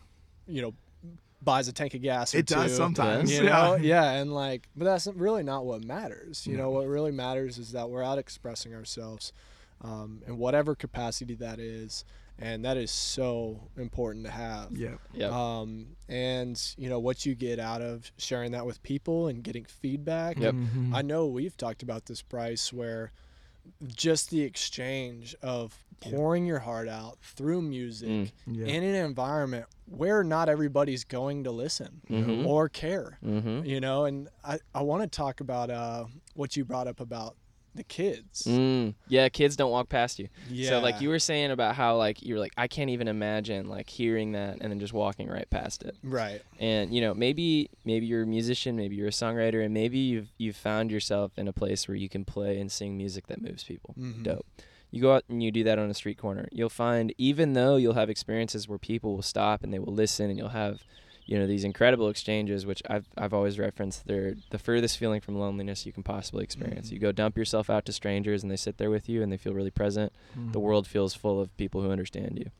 you 0.46 0.62
know, 0.62 0.74
buys 1.42 1.66
a 1.68 1.72
tank 1.72 1.94
of 1.94 2.02
gas. 2.02 2.34
Or 2.34 2.38
It 2.38 2.46
does 2.46 2.76
sometimes. 2.76 3.30
You 3.32 3.44
yeah. 3.44 3.50
know, 3.50 3.74
yeah, 3.80 4.12
and 4.12 4.32
like, 4.34 4.68
but 4.76 4.84
that's 4.84 5.06
really 5.08 5.42
not 5.42 5.64
what 5.64 5.82
matters. 5.84 6.46
You 6.46 6.56
know, 6.56 6.70
what 6.70 6.86
really 6.86 7.10
matters 7.12 7.58
is 7.58 7.72
that 7.72 7.90
we're 7.90 8.02
out 8.04 8.18
expressing 8.18 8.74
ourselves, 8.74 9.32
um, 9.80 10.22
in 10.26 10.38
whatever 10.38 10.74
capacity 10.76 11.34
that 11.34 11.58
is, 11.58 12.04
and 12.42 12.64
that 12.64 12.76
is 12.76 12.90
so 12.90 13.68
important 13.76 14.24
to 14.26 14.30
have. 14.32 14.72
Yeah. 14.76 14.96
Yeah. 15.14 15.28
Um, 15.30 15.96
and 16.08 16.60
you 16.76 16.88
know 16.88 16.98
what 16.98 17.24
you 17.24 17.34
get 17.34 17.58
out 17.58 17.80
of 17.82 18.10
sharing 18.18 18.52
that 18.52 18.66
with 18.66 18.82
people 18.82 19.28
and 19.28 19.42
getting 19.42 19.64
feedback. 19.64 20.38
Yep. 20.38 20.54
Mhm. 20.54 20.94
I 20.94 21.02
know 21.02 21.26
we've 21.26 21.56
talked 21.56 21.82
about 21.82 22.06
this, 22.06 22.20
Bryce, 22.22 22.72
where 22.72 23.12
just 23.86 24.30
the 24.30 24.42
exchange 24.42 25.36
of 25.42 25.84
pouring 26.00 26.44
your 26.46 26.58
heart 26.58 26.88
out 26.88 27.18
through 27.22 27.62
music 27.62 28.08
Mm. 28.08 28.30
Yeah. 28.46 28.66
in 28.66 28.82
an 28.82 28.94
environment 28.96 29.66
where 29.86 30.24
not 30.24 30.48
everybody's 30.48 31.04
going 31.04 31.44
to 31.44 31.52
listen 31.52 32.00
Mhm. 32.10 32.44
or 32.44 32.68
care, 32.68 33.18
Mm-hmm. 33.24 33.64
you 33.64 33.78
know. 33.80 34.04
And 34.04 34.28
I, 34.42 34.58
I 34.74 34.82
want 34.82 35.02
to 35.04 35.08
talk 35.08 35.40
about 35.40 35.70
uh, 35.70 36.06
what 36.34 36.56
you 36.56 36.64
brought 36.64 36.88
up 36.88 36.98
about 36.98 37.36
the 37.74 37.82
kids. 37.84 38.42
Mm, 38.42 38.94
yeah, 39.08 39.28
kids 39.28 39.56
don't 39.56 39.70
walk 39.70 39.88
past 39.88 40.18
you. 40.18 40.28
Yeah. 40.50 40.70
So 40.70 40.80
like 40.80 41.00
you 41.00 41.08
were 41.08 41.18
saying 41.18 41.50
about 41.50 41.74
how 41.74 41.96
like 41.96 42.22
you're 42.22 42.38
like 42.38 42.52
I 42.56 42.68
can't 42.68 42.90
even 42.90 43.08
imagine 43.08 43.68
like 43.68 43.88
hearing 43.88 44.32
that 44.32 44.58
and 44.60 44.70
then 44.70 44.78
just 44.78 44.92
walking 44.92 45.28
right 45.28 45.48
past 45.48 45.82
it. 45.82 45.96
Right. 46.02 46.42
And 46.58 46.94
you 46.94 47.00
know 47.00 47.14
maybe 47.14 47.70
maybe 47.84 48.06
you're 48.06 48.22
a 48.22 48.26
musician, 48.26 48.76
maybe 48.76 48.96
you're 48.96 49.08
a 49.08 49.10
songwriter, 49.10 49.64
and 49.64 49.72
maybe 49.72 49.98
you've 49.98 50.28
you've 50.38 50.56
found 50.56 50.90
yourself 50.90 51.32
in 51.38 51.48
a 51.48 51.52
place 51.52 51.88
where 51.88 51.96
you 51.96 52.08
can 52.08 52.24
play 52.24 52.58
and 52.60 52.70
sing 52.70 52.96
music 52.96 53.26
that 53.28 53.40
moves 53.40 53.64
people. 53.64 53.94
Mhm. 53.98 54.22
Dope. 54.24 54.46
You 54.90 55.00
go 55.00 55.14
out 55.14 55.24
and 55.30 55.42
you 55.42 55.50
do 55.50 55.64
that 55.64 55.78
on 55.78 55.88
a 55.88 55.94
street 55.94 56.18
corner. 56.18 56.48
You'll 56.52 56.68
find 56.68 57.14
even 57.16 57.54
though 57.54 57.76
you'll 57.76 57.94
have 57.94 58.10
experiences 58.10 58.68
where 58.68 58.78
people 58.78 59.14
will 59.14 59.22
stop 59.22 59.62
and 59.64 59.72
they 59.72 59.78
will 59.78 59.94
listen, 59.94 60.28
and 60.28 60.38
you'll 60.38 60.50
have 60.50 60.82
you 61.24 61.38
know 61.38 61.46
these 61.46 61.64
incredible 61.64 62.08
exchanges 62.08 62.66
which 62.66 62.82
I've 62.90 63.06
I've 63.16 63.32
always 63.32 63.58
referenced 63.58 64.06
they're 64.06 64.34
the 64.50 64.58
furthest 64.58 64.98
feeling 64.98 65.20
from 65.20 65.38
loneliness 65.38 65.86
you 65.86 65.92
can 65.92 66.02
possibly 66.02 66.42
experience. 66.44 66.88
Mhm. 66.88 66.92
You 66.92 66.98
go 66.98 67.12
dump 67.12 67.36
yourself 67.38 67.70
out 67.70 67.84
to 67.86 67.92
strangers 67.92 68.42
and 68.42 68.50
they 68.50 68.56
sit 68.56 68.78
there 68.78 68.90
with 68.90 69.08
you 69.08 69.22
and 69.22 69.30
they 69.30 69.36
feel 69.36 69.54
really 69.54 69.70
present 69.70 70.12
the 70.34 70.58
Mhm. 70.58 70.62
world 70.62 70.86
feels 70.86 71.14
full 71.14 71.40
of 71.40 71.56
people 71.56 71.80
who 71.82 71.90
understand 71.90 72.38
you. 72.38 72.50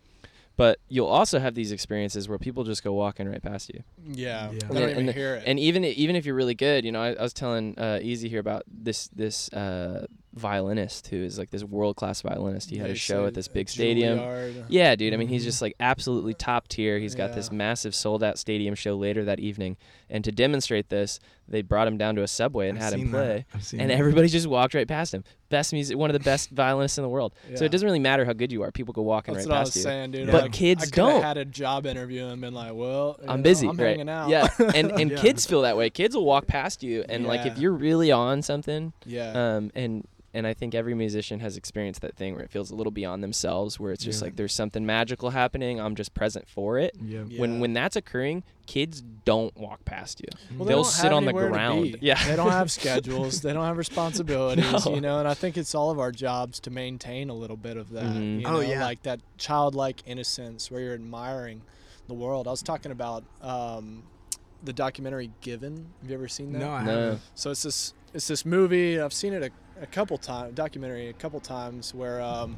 But 0.55 0.79
you'll 0.89 1.07
also 1.07 1.39
have 1.39 1.55
these 1.55 1.73
experiences 1.73 2.29
where 2.29 2.39
people 2.39 2.63
just 2.63 2.85
go 2.85 2.93
walking 2.93 3.27
right 3.27 3.43
past 3.43 3.71
you. 3.73 3.83
Yeah. 4.07 4.51
Yeah. 4.53 4.59
And- 4.67 4.75
don't 4.75 4.91
even 4.91 5.09
and- 5.09 5.15
hear 5.17 5.37
it. 5.37 5.45
And 5.47 5.59
even 5.59 5.83
even 5.85 6.15
if 6.15 6.27
you're 6.27 6.35
really 6.35 6.55
good, 6.55 6.85
you 6.85 6.93
know, 6.93 7.01
I, 7.03 7.15
I 7.15 7.23
was 7.23 7.33
telling 7.33 7.77
uh, 7.79 7.99
Easy 8.03 8.29
here 8.29 8.41
about 8.41 8.63
this 8.69 9.09
this 9.09 9.51
uh, 9.55 10.07
violinist 10.35 11.09
who 11.09 11.17
is 11.17 11.39
like 11.39 11.51
this 11.51 11.63
world 11.65 11.97
class 11.97 12.23
violinist. 12.23 12.71
He 12.71 12.79
had 12.79 12.91
a 12.91 12.95
show 12.95 13.27
at 13.27 13.35
this 13.35 13.49
big 13.49 13.69
stadium. 13.69 14.19
Juilliard. 14.19 14.65
Yeah, 14.69 14.97
dude. 14.97 15.13
I 15.13 15.17
mean, 15.17 15.29
he's 15.29 15.43
Mhm. 15.43 15.47
just 15.47 15.63
like 15.63 15.75
absolutely 15.79 16.35
top 16.35 16.69
tier. 16.69 16.99
He's 16.99 17.15
got 17.15 17.35
this 17.35 17.53
massive 17.53 17.95
sold 17.95 18.23
out 18.25 18.39
stadium 18.39 18.75
show 18.75 18.97
later 18.97 19.25
that 19.25 19.41
evening. 19.41 19.77
And 20.09 20.25
to 20.25 20.33
demonstrate 20.33 20.89
this, 20.89 21.21
they 21.49 21.61
brought 21.63 21.87
him 21.87 21.99
down 21.99 22.15
to 22.17 22.23
a 22.23 22.29
subway 22.29 22.69
and 22.69 22.79
I've 22.79 22.85
had 22.85 22.93
him 22.95 23.11
play. 23.11 23.45
And 23.73 23.91
that. 23.91 23.99
everybody 23.99 24.29
just 24.29 24.47
walked 24.47 24.75
right 24.75 24.89
past 24.89 25.13
him. 25.13 25.25
Best 25.51 25.73
music, 25.75 25.99
one 25.99 26.09
of 26.09 26.15
the 26.15 26.21
best 26.25 26.51
violinists 26.51 26.97
in 26.97 27.03
the 27.03 27.11
world. 27.11 27.35
So 27.55 27.65
it 27.67 27.71
doesn't 27.71 27.85
really 27.85 27.99
matter 27.99 28.25
how 28.25 28.33
good 28.33 28.51
you 28.53 28.63
are. 28.63 28.71
People 28.71 28.95
go 28.95 29.03
walking 29.03 29.35
That's 29.35 29.47
right 29.47 29.51
what 29.53 29.57
I 29.59 29.61
was 29.61 29.69
past 29.71 29.77
you. 29.77 29.83
saying, 29.83 30.11
dude. 30.13 30.31
But 30.31 30.43
Like, 30.45 30.53
kids 30.53 30.85
I 30.85 30.87
don't. 30.97 31.23
I 31.23 31.29
had 31.29 31.37
a 31.37 31.45
job 31.45 31.85
interview 31.85 32.27
and 32.27 32.41
been 32.41 32.55
like, 32.55 32.73
well, 32.75 33.19
I'm 33.29 33.39
know, 33.41 33.43
busy, 33.43 33.69
I'm 33.69 33.77
right? 33.77 33.89
hanging 33.89 34.09
out. 34.09 34.31
Yeah, 34.31 34.49
and 34.75 34.91
and 35.01 35.11
Yeah. 35.11 35.17
kids 35.19 35.45
feel 35.45 35.61
that 35.63 35.77
way. 35.77 35.91
Kids 35.91 36.17
will 36.17 36.25
walk 36.25 36.47
past 36.47 36.83
you, 36.83 37.05
and 37.09 37.27
like 37.27 37.45
if 37.45 37.59
you're 37.59 37.73
really 37.75 38.11
on 38.11 38.41
something, 38.41 38.95
yeah. 39.05 39.33
um, 39.57 39.71
and 39.75 40.07
and 40.35 40.47
I 40.47 40.55
think 40.55 40.75
every 40.75 40.95
musician 40.95 41.41
has 41.41 41.57
experienced 41.57 42.01
that 42.01 42.17
thing 42.17 42.35
where 42.35 42.43
it 42.45 42.51
feels 42.51 42.71
a 42.71 42.75
little 42.75 42.91
beyond 42.91 43.23
themselves, 43.23 43.79
where 43.79 43.93
it's 43.93 44.03
just 44.05 44.21
Yeah. 44.21 44.27
like 44.27 44.37
there's 44.37 44.55
something 44.55 44.87
magical 44.87 45.31
happening. 45.31 45.81
I'm 45.81 45.95
just 45.95 46.15
present 46.15 46.49
for 46.49 46.79
it. 46.79 46.95
Yeah. 47.03 47.25
Yeah. 47.29 47.41
When 47.41 47.61
when 47.61 47.73
that's 47.75 47.97
occurring, 47.97 48.43
kids 48.67 49.03
don't 49.25 49.55
walk 49.57 49.85
past 49.85 50.21
you. 50.21 50.29
Well, 50.57 50.65
they 50.67 50.73
They'll 50.73 50.83
don't 50.85 50.91
sit 50.93 51.13
on 51.13 51.25
the 51.27 51.33
ground. 51.33 51.99
Yeah. 52.01 52.23
they 52.27 52.37
don't 52.37 52.51
have 52.53 52.71
schedules. 52.81 53.41
They 53.43 53.53
don't 53.53 53.65
have 53.65 53.77
responsibilities. 53.87 54.87
No. 54.87 54.95
You 54.95 55.01
know, 55.01 55.19
and 55.19 55.29
I 55.29 55.35
think 55.35 55.57
it's 55.59 55.75
all 55.75 55.91
of 55.91 55.99
our 55.99 56.13
jobs 56.13 56.61
to 56.61 56.71
maintain 56.71 57.29
a 57.29 57.35
little 57.35 57.57
bit 57.57 57.77
of 57.77 57.91
that. 57.91 58.05
Mhm. 58.05 58.41
You 58.41 58.47
Oh, 58.47 58.53
know, 58.53 58.61
yeah. 58.61 58.83
like 58.85 59.03
that 59.03 59.21
childlike 59.39 60.03
innocence 60.07 60.71
where 60.71 60.81
you're 60.81 60.95
admiring 60.95 61.63
the 62.09 62.15
world. 62.15 62.49
I 62.49 62.51
was 62.51 62.63
talking 62.63 62.91
about 62.93 63.25
um, 63.43 64.05
the 64.65 64.73
documentary 64.73 65.31
Given. 65.41 65.89
Have 66.01 66.11
you 66.11 66.17
ever 66.17 66.29
seen 66.29 66.53
that? 66.53 66.59
No, 66.59 66.71
I 66.71 66.85
No. 66.85 66.91
haven't. 66.91 67.21
So 67.35 67.51
it's 67.51 67.63
this 67.65 67.95
it's 68.15 68.29
this 68.29 68.45
movie. 68.45 69.01
I've 69.01 69.13
seen 69.13 69.33
it 69.33 69.43
a, 69.43 69.51
a 69.81 69.87
couple 69.87 70.19
times, 70.19 70.55
documentary 70.55 71.09
a 71.09 71.13
couple 71.13 71.41
times 71.41 71.95
where 71.95 72.21
um, 72.21 72.57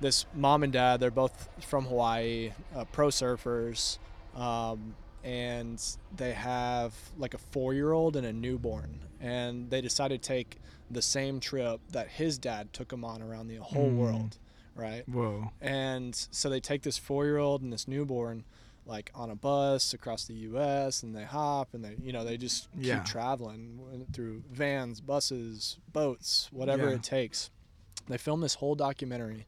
this 0.00 0.26
mom 0.34 0.62
and 0.62 0.72
dad 0.72 1.00
they're 1.00 1.10
both 1.10 1.48
from 1.60 1.84
Hawaii, 1.86 2.52
uh, 2.74 2.84
pro 2.86 3.08
surfers, 3.08 3.98
um, 4.34 4.94
and 5.22 5.82
they 6.16 6.32
have 6.32 6.94
like 7.18 7.34
a 7.34 7.38
four 7.38 7.74
year 7.74 7.92
old 7.92 8.16
and 8.16 8.26
a 8.26 8.32
newborn, 8.32 9.00
and 9.20 9.70
they 9.70 9.80
decided 9.80 10.22
to 10.22 10.28
take 10.28 10.56
the 10.90 11.02
same 11.02 11.38
trip 11.40 11.80
that 11.92 12.08
his 12.08 12.38
dad 12.38 12.72
took 12.72 12.92
him 12.92 13.04
on 13.04 13.22
around 13.22 13.46
the 13.48 13.56
whole 13.56 13.90
Mm. 13.90 13.96
world, 13.96 14.38
right? 14.74 15.08
Whoa. 15.08 15.52
And 15.60 16.14
so 16.32 16.48
they 16.48 16.58
take 16.60 16.82
this 16.82 16.98
four 16.98 17.24
year 17.26 17.38
old 17.38 17.62
and 17.62 17.72
this 17.72 17.86
newborn 17.86 18.44
like 18.86 19.10
on 19.14 19.30
a 19.30 19.34
bus 19.36 19.92
across 19.94 20.24
the 20.24 20.34
US 20.34 21.02
and 21.02 21.14
they 21.14 21.24
hop 21.24 21.74
and 21.74 21.84
they 21.84 21.96
you 22.02 22.12
know 22.12 22.24
they 22.24 22.36
just 22.36 22.70
keep 22.72 22.84
Yeah. 22.86 23.02
traveling 23.04 24.06
through 24.12 24.42
vans, 24.50 25.00
buses, 25.00 25.78
boats, 25.92 26.48
whatever 26.52 26.88
Yeah. 26.88 26.96
it 26.96 27.02
takes. 27.02 27.50
They 28.08 28.18
film 28.18 28.40
this 28.40 28.54
whole 28.54 28.74
documentary 28.74 29.46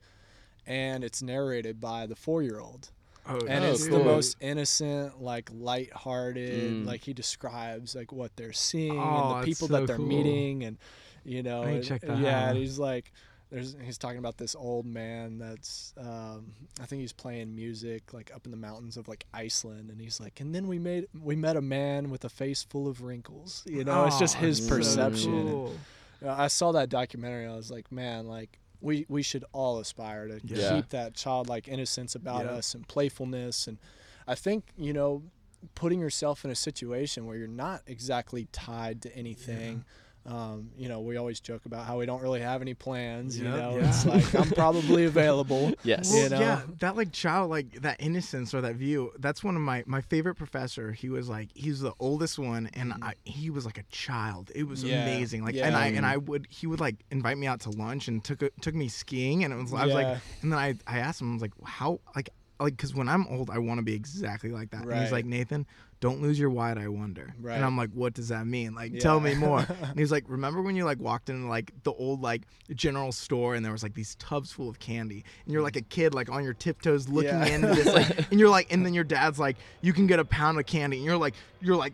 and 0.67 1.03
it's 1.03 1.23
narrated 1.23 1.81
by 1.81 2.07
the 2.07 2.15
4-year-old. 2.15 2.91
Oh, 3.27 3.39
And 3.47 3.65
Oh, 3.65 3.71
it's 3.73 3.87
the 3.87 3.99
most 4.03 4.37
innocent, 4.41 5.21
like 5.23 5.49
light-hearted, 5.53 6.73
Mm. 6.73 6.87
like 6.87 7.03
he 7.03 7.13
describes 7.13 7.95
like 7.95 8.13
what 8.13 8.35
they're 8.37 8.53
seeing 8.53 8.99
Oh, 8.99 9.35
and 9.35 9.43
the 9.43 9.47
people 9.47 9.69
so 9.69 9.75
that 9.75 9.87
they're 9.87 9.97
cool. 9.97 10.07
meeting 10.07 10.65
and 10.65 10.79
you 11.25 11.43
know 11.43 11.63
I 11.63 11.67
need 11.67 11.71
to 11.71 11.77
and- 11.77 11.85
check 11.85 12.01
that 12.03 12.19
yeah, 12.19 12.43
out. 12.45 12.49
and 12.51 12.59
he's 12.59 12.79
like 12.79 13.13
there's 13.53 13.77
he's 13.85 13.99
talking 13.99 14.19
about 14.19 14.39
this 14.39 14.55
old 14.57 14.87
man 14.87 15.39
that's 15.39 15.93
um, 15.99 16.53
I 16.81 16.87
think 16.87 17.03
he's 17.03 17.13
playing 17.13 17.55
music 17.55 18.13
like 18.13 18.33
up 18.35 18.47
in 18.47 18.51
the 18.51 18.57
mountains 18.57 18.97
of 18.97 19.07
like 19.09 19.27
Iceland 19.35 19.91
and 19.91 20.01
he's 20.01 20.19
like 20.19 20.41
and 20.41 20.55
then 20.55 20.67
we 20.67 20.79
made 20.79 21.07
we 21.21 21.37
met 21.37 21.57
a 21.57 21.61
man 21.61 22.09
with 22.11 22.25
a 22.25 22.29
face 22.31 22.63
full 22.65 22.89
of 22.89 23.03
wrinkles. 23.03 23.63
You 23.67 23.85
know 23.85 24.07
it's 24.07 24.19
just 24.19 24.37
his 24.37 24.59
that's 24.59 24.69
so 24.69 24.77
perception. 24.77 25.35
and, 25.35 25.49
you 25.49 25.55
know, 26.23 26.31
I 26.31 26.49
saw 26.49 26.73
that 26.73 26.89
documentary 26.89 27.47
I 27.47 27.55
was 27.55 27.71
like 27.71 27.93
man 27.93 28.27
like 28.27 28.59
we 28.81 29.05
we 29.09 29.23
should 29.23 29.45
all 29.53 29.79
aspire 29.79 30.29
to 30.29 30.41
Yeah. 30.45 30.75
keep 30.77 30.89
that 30.89 31.15
childlike 31.15 31.69
innocence 31.69 32.15
about 32.15 32.47
Yeah. 32.47 32.53
us 32.53 32.75
and 32.75 32.89
playfulness. 32.89 33.67
And 33.69 33.79
I 34.27 34.35
think 34.35 34.65
you 34.79 34.93
know 34.95 35.23
putting 35.77 36.01
yourself 36.01 36.45
in 36.45 36.51
a 36.51 36.55
situation 36.57 37.27
where 37.27 37.37
you're 37.37 37.47
not 37.47 37.83
exactly 37.87 38.49
tied 38.51 39.03
to 39.03 39.15
anything 39.17 39.85
um, 40.27 40.71
you 40.77 40.89
know, 40.89 41.01
we 41.01 41.17
always 41.17 41.41
joke 41.41 41.65
about 41.65 41.87
how 41.87 41.99
we 41.99 42.07
don't 42.07 42.23
really 42.23 42.41
have 42.41 42.61
any 42.61 42.75
plans. 42.75 43.39
You 43.39 43.45
know, 43.45 43.79
yeah. 43.79 43.89
it's 43.89 44.07
like 44.07 44.35
I'm 44.35 44.51
probably 44.51 45.05
available. 45.07 45.73
Yes. 45.83 46.15
You 46.15 46.29
know? 46.29 46.39
yeah, 46.39 46.63
that 46.81 46.97
like 46.97 47.13
child, 47.13 47.51
like 47.51 47.81
that 47.83 47.97
innocence 48.01 48.55
or 48.55 48.61
that 48.61 48.77
view. 48.77 49.13
That's 49.19 49.43
one 49.43 49.57
of 49.57 49.63
my 49.63 49.83
my 49.87 50.01
favorite 50.01 50.35
professor. 50.35 50.93
He 50.93 51.09
was 51.09 51.29
like 51.29 51.49
he's 51.55 51.81
the 51.81 51.95
oldest 51.99 52.39
one, 52.39 52.71
and 52.75 52.93
I, 53.03 53.15
he 53.25 53.51
was 53.51 53.65
like 53.65 53.79
a 53.79 53.85
child. 53.85 54.51
It 54.55 54.65
was 54.65 54.83
Mm-hmm. 54.83 54.91
Yeah, 54.91 55.03
amazing. 55.05 55.45
Like, 55.45 55.55
yeah. 55.55 55.67
and 55.67 55.77
I 55.77 55.87
and 55.89 56.05
I 56.05 56.17
would 56.17 56.47
he 56.51 56.67
would 56.67 56.81
like 56.81 56.97
invite 57.11 57.39
me 57.39 57.47
out 57.47 57.61
to 57.61 57.71
lunch 57.71 58.09
and 58.09 58.23
took 58.23 58.43
a, 58.43 58.51
took 58.61 58.75
me 58.75 58.89
skiing, 58.89 59.45
and 59.45 59.53
it 59.53 59.57
was 59.57 59.73
I 59.73 59.87
was 59.87 59.95
like, 59.95 60.19
and 60.43 60.53
then 60.53 60.59
I 60.59 60.75
I 60.87 60.99
asked 60.99 61.21
him 61.21 61.31
I 61.31 61.35
was 61.35 61.43
like 61.43 61.53
how 61.65 62.01
like 62.17 62.31
like 62.61 62.77
because 62.77 62.95
when 62.95 63.09
I'm 63.09 63.27
old 63.29 63.51
I 63.51 63.59
want 63.59 63.79
to 63.79 63.83
be 63.83 63.95
exactly 63.95 64.51
like 64.51 64.71
that. 64.71 64.85
And 64.85 65.01
he's 65.01 65.13
like 65.13 65.25
Nathan. 65.25 65.67
Don't 66.03 66.21
lose 66.21 66.37
your 66.37 66.51
wide 66.51 66.79
eye 66.79 66.89
wonder. 66.89 67.33
Right. 67.41 67.55
And 67.55 67.65
I'm 67.65 67.77
like, 67.77 67.91
what 67.93 68.13
does 68.13 68.27
that 68.29 68.45
mean? 68.45 68.75
Like, 68.75 68.99
tell 68.99 69.21
me 69.21 69.37
more. 69.37 69.61
and 69.61 69.97
he's 69.99 70.11
like, 70.11 70.25
remember 70.27 70.61
when 70.61 70.75
you 70.75 70.85
like 70.85 70.99
walked 70.99 71.31
in 71.31 71.49
like 71.49 71.71
the 71.85 71.93
old 71.93 72.21
like 72.21 72.43
general 72.75 73.13
store 73.13 73.55
and 73.55 73.65
there 73.65 73.71
was 73.71 73.85
like 73.85 73.95
these 73.95 74.17
tubs 74.17 74.51
full 74.51 74.69
of 74.69 74.81
candy 74.81 75.25
and 75.45 75.53
you're 75.53 75.63
like 75.63 75.77
a 75.77 75.81
kid 75.83 76.13
like 76.13 76.29
on 76.29 76.43
your 76.43 76.55
tiptoes 76.55 77.09
looking 77.09 77.31
Yeah. 77.31 77.47
into 77.47 77.69
this 77.69 77.87
like 77.87 78.31
and 78.33 78.41
you're 78.41 78.49
like 78.49 78.73
and 78.73 78.85
then 78.85 78.95
your 78.95 79.05
dad's 79.05 79.39
like 79.39 79.57
you 79.81 79.93
can 79.93 80.09
get 80.09 80.19
a 80.19 80.25
pound 80.25 80.59
of 80.59 80.67
candy 80.67 80.97
and 80.97 81.07
you're 81.07 81.17
like 81.17 81.35
you're 81.61 81.77
like 81.77 81.93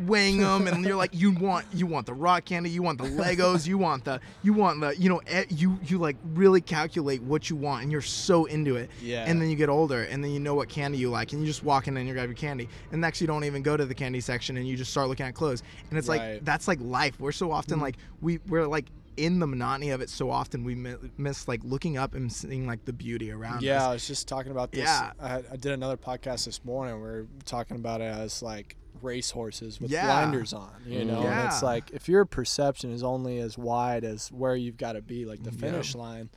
weighing 0.00 0.38
them 0.38 0.66
and 0.66 0.84
you're 0.84 0.96
like 0.96 1.14
you 1.14 1.30
want 1.40 1.64
you 1.72 1.86
want 1.86 2.04
the 2.06 2.12
rock 2.12 2.44
candy 2.44 2.68
you 2.68 2.82
want 2.82 2.98
the 2.98 3.04
legos 3.04 3.66
you 3.66 3.78
want 3.78 4.04
the 4.04 4.20
you 4.42 4.52
want 4.52 4.80
the 4.80 4.94
you 4.96 5.08
know 5.08 5.20
eh, 5.26 5.44
you 5.48 5.78
you 5.86 5.96
like 5.98 6.16
really 6.34 6.60
calculate 6.60 7.22
what 7.22 7.48
you 7.48 7.56
want 7.56 7.82
and 7.82 7.90
you're 7.90 8.02
so 8.02 8.44
into 8.44 8.76
it 8.76 8.90
Yeah. 9.00 9.24
and 9.26 9.40
then 9.40 9.48
you 9.48 9.56
get 9.56 9.68
older 9.68 10.02
and 10.02 10.22
then 10.22 10.30
you 10.32 10.40
know 10.40 10.54
what 10.54 10.68
candy 10.68 10.98
you 10.98 11.08
like 11.10 11.32
and 11.32 11.40
you 11.40 11.46
just 11.46 11.64
walk 11.64 11.88
in 11.88 11.96
and 11.96 12.06
you 12.06 12.12
grab 12.14 12.28
your 12.28 12.34
candy 12.36 12.68
and 12.92 13.00
next 13.00 13.20
you 13.20 13.26
don't 13.26 13.44
even 13.44 13.62
go 13.62 13.76
to 13.76 13.86
the 13.86 13.94
candy 13.94 14.20
section 14.20 14.56
and 14.56 14.68
you 14.68 14.76
just 14.76 14.90
start 14.90 15.08
looking 15.08 15.24
at 15.26 15.34
clothes 15.34 15.62
and 15.90 15.98
it's 15.98 16.08
Right. 16.08 16.34
like 16.34 16.44
that's 16.44 16.68
like 16.68 16.78
life 16.82 17.18
we're 17.18 17.32
so 17.32 17.50
often 17.50 17.80
like 17.80 17.96
we 18.20 18.38
we're 18.48 18.66
like 18.66 18.86
in 19.16 19.38
the 19.38 19.46
monotony 19.46 19.88
of 19.90 20.02
it 20.02 20.10
so 20.10 20.30
often 20.30 20.62
we 20.62 20.74
miss 21.16 21.48
like 21.48 21.60
looking 21.64 21.96
up 21.96 22.14
and 22.14 22.30
seeing 22.30 22.66
like 22.66 22.84
the 22.84 22.92
beauty 22.92 23.30
around 23.30 23.62
Yeah, 23.62 23.88
I 23.88 23.92
was 23.94 24.06
just 24.06 24.28
talking 24.28 24.52
about 24.52 24.72
this. 24.72 24.80
Yeah. 24.84 25.12
I, 25.18 25.36
I 25.50 25.56
did 25.56 25.72
another 25.72 25.96
podcast 25.96 26.44
this 26.44 26.62
morning. 26.66 27.00
We 27.00 27.08
are 27.08 27.26
talking 27.46 27.76
about 27.78 28.02
it 28.02 28.12
as 28.14 28.42
like 28.42 28.76
race 29.02 29.30
horses 29.32 29.80
with 29.80 29.90
Yeah. 29.90 30.06
blinders 30.06 30.52
on, 30.52 30.70
you 30.86 31.04
know. 31.04 31.20
And 31.26 31.46
it's 31.48 31.62
like 31.62 31.90
if 31.92 32.08
your 32.08 32.24
perception 32.24 32.90
is 32.92 33.02
only 33.02 33.38
as 33.38 33.56
wide 33.58 34.04
as 34.04 34.30
where 34.32 34.56
you've 34.56 34.76
got 34.76 34.92
to 34.92 35.02
be, 35.02 35.24
like 35.24 35.42
the 35.42 35.50
Yeah. 35.52 35.58
finish 35.58 35.94
line, 35.94 36.30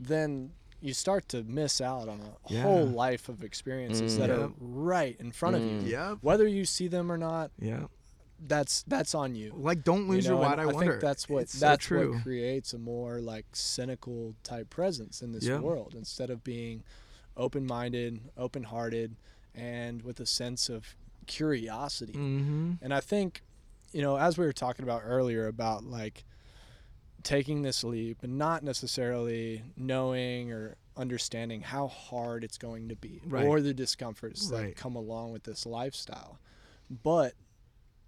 then 0.00 0.52
you 0.80 0.92
start 0.92 1.28
to 1.30 1.42
miss 1.44 1.80
out 1.80 2.08
on 2.08 2.20
a 2.20 2.52
Yeah. 2.52 2.62
whole 2.62 2.84
life 2.86 3.28
of 3.28 3.42
experiences 3.42 4.14
Mm. 4.14 4.18
that 4.18 4.28
Yep. 4.28 4.38
are 4.38 4.52
right 4.58 5.16
in 5.18 5.32
front 5.32 5.56
of 5.56 5.62
you. 5.62 5.78
Mm. 5.80 5.86
Yep. 5.88 6.18
Whether 6.20 6.46
you 6.46 6.64
see 6.64 6.88
them 6.88 7.10
or 7.10 7.16
not, 7.18 7.50
yeah 7.58 7.86
that's 8.46 8.82
that's 8.88 9.14
on 9.14 9.34
you. 9.34 9.54
like 9.56 9.84
don't 9.84 10.08
lose 10.08 10.24
you 10.24 10.32
know, 10.32 10.36
your 10.38 10.44
and 10.44 10.58
wide 10.58 10.58
eye 10.58 10.68
I 10.68 10.74
wonder 10.74 10.92
think 10.92 11.00
that's 11.02 11.28
what 11.28 11.42
It's 11.44 11.52
so 11.58 11.66
that's 11.66 11.84
true 11.86 12.14
what 12.14 12.22
creates 12.24 12.74
a 12.74 12.78
more 12.78 13.20
like 13.20 13.46
cynical 13.54 14.34
type 14.42 14.68
presence 14.68 15.22
in 15.22 15.32
this 15.32 15.44
Yeah. 15.44 15.60
world 15.60 15.94
instead 15.96 16.28
of 16.30 16.42
being 16.44 16.82
open-minded, 17.36 18.20
open-hearted, 18.36 19.16
and 19.54 20.02
with 20.02 20.20
a 20.20 20.26
sense 20.26 20.68
of 20.68 20.94
curiosity. 21.24 22.12
mm-hmm 22.12 22.72
And 22.82 22.92
I 22.94 23.00
think, 23.00 23.42
you 23.92 24.02
know, 24.02 24.16
as 24.16 24.36
we 24.38 24.44
were 24.46 24.52
talking 24.52 24.82
about 24.84 25.02
earlier 25.04 25.46
about 25.46 25.84
like 25.84 26.24
taking 27.22 27.62
this 27.62 27.82
leap 27.82 28.22
and 28.22 28.36
not 28.38 28.62
necessarily 28.62 29.62
knowing 29.76 30.52
or 30.52 30.76
understanding 30.96 31.62
how 31.62 31.88
hard 31.88 32.44
it's 32.44 32.58
going 32.58 32.88
to 32.90 32.96
be 32.96 33.20
Right. 33.26 33.46
or 33.46 33.60
the 33.60 33.74
discomforts 33.74 34.50
Right. 34.50 34.66
that 34.68 34.76
come 34.76 34.94
along 34.94 35.32
with 35.32 35.44
this 35.44 35.64
lifestyle. 35.66 36.38
But 36.90 37.32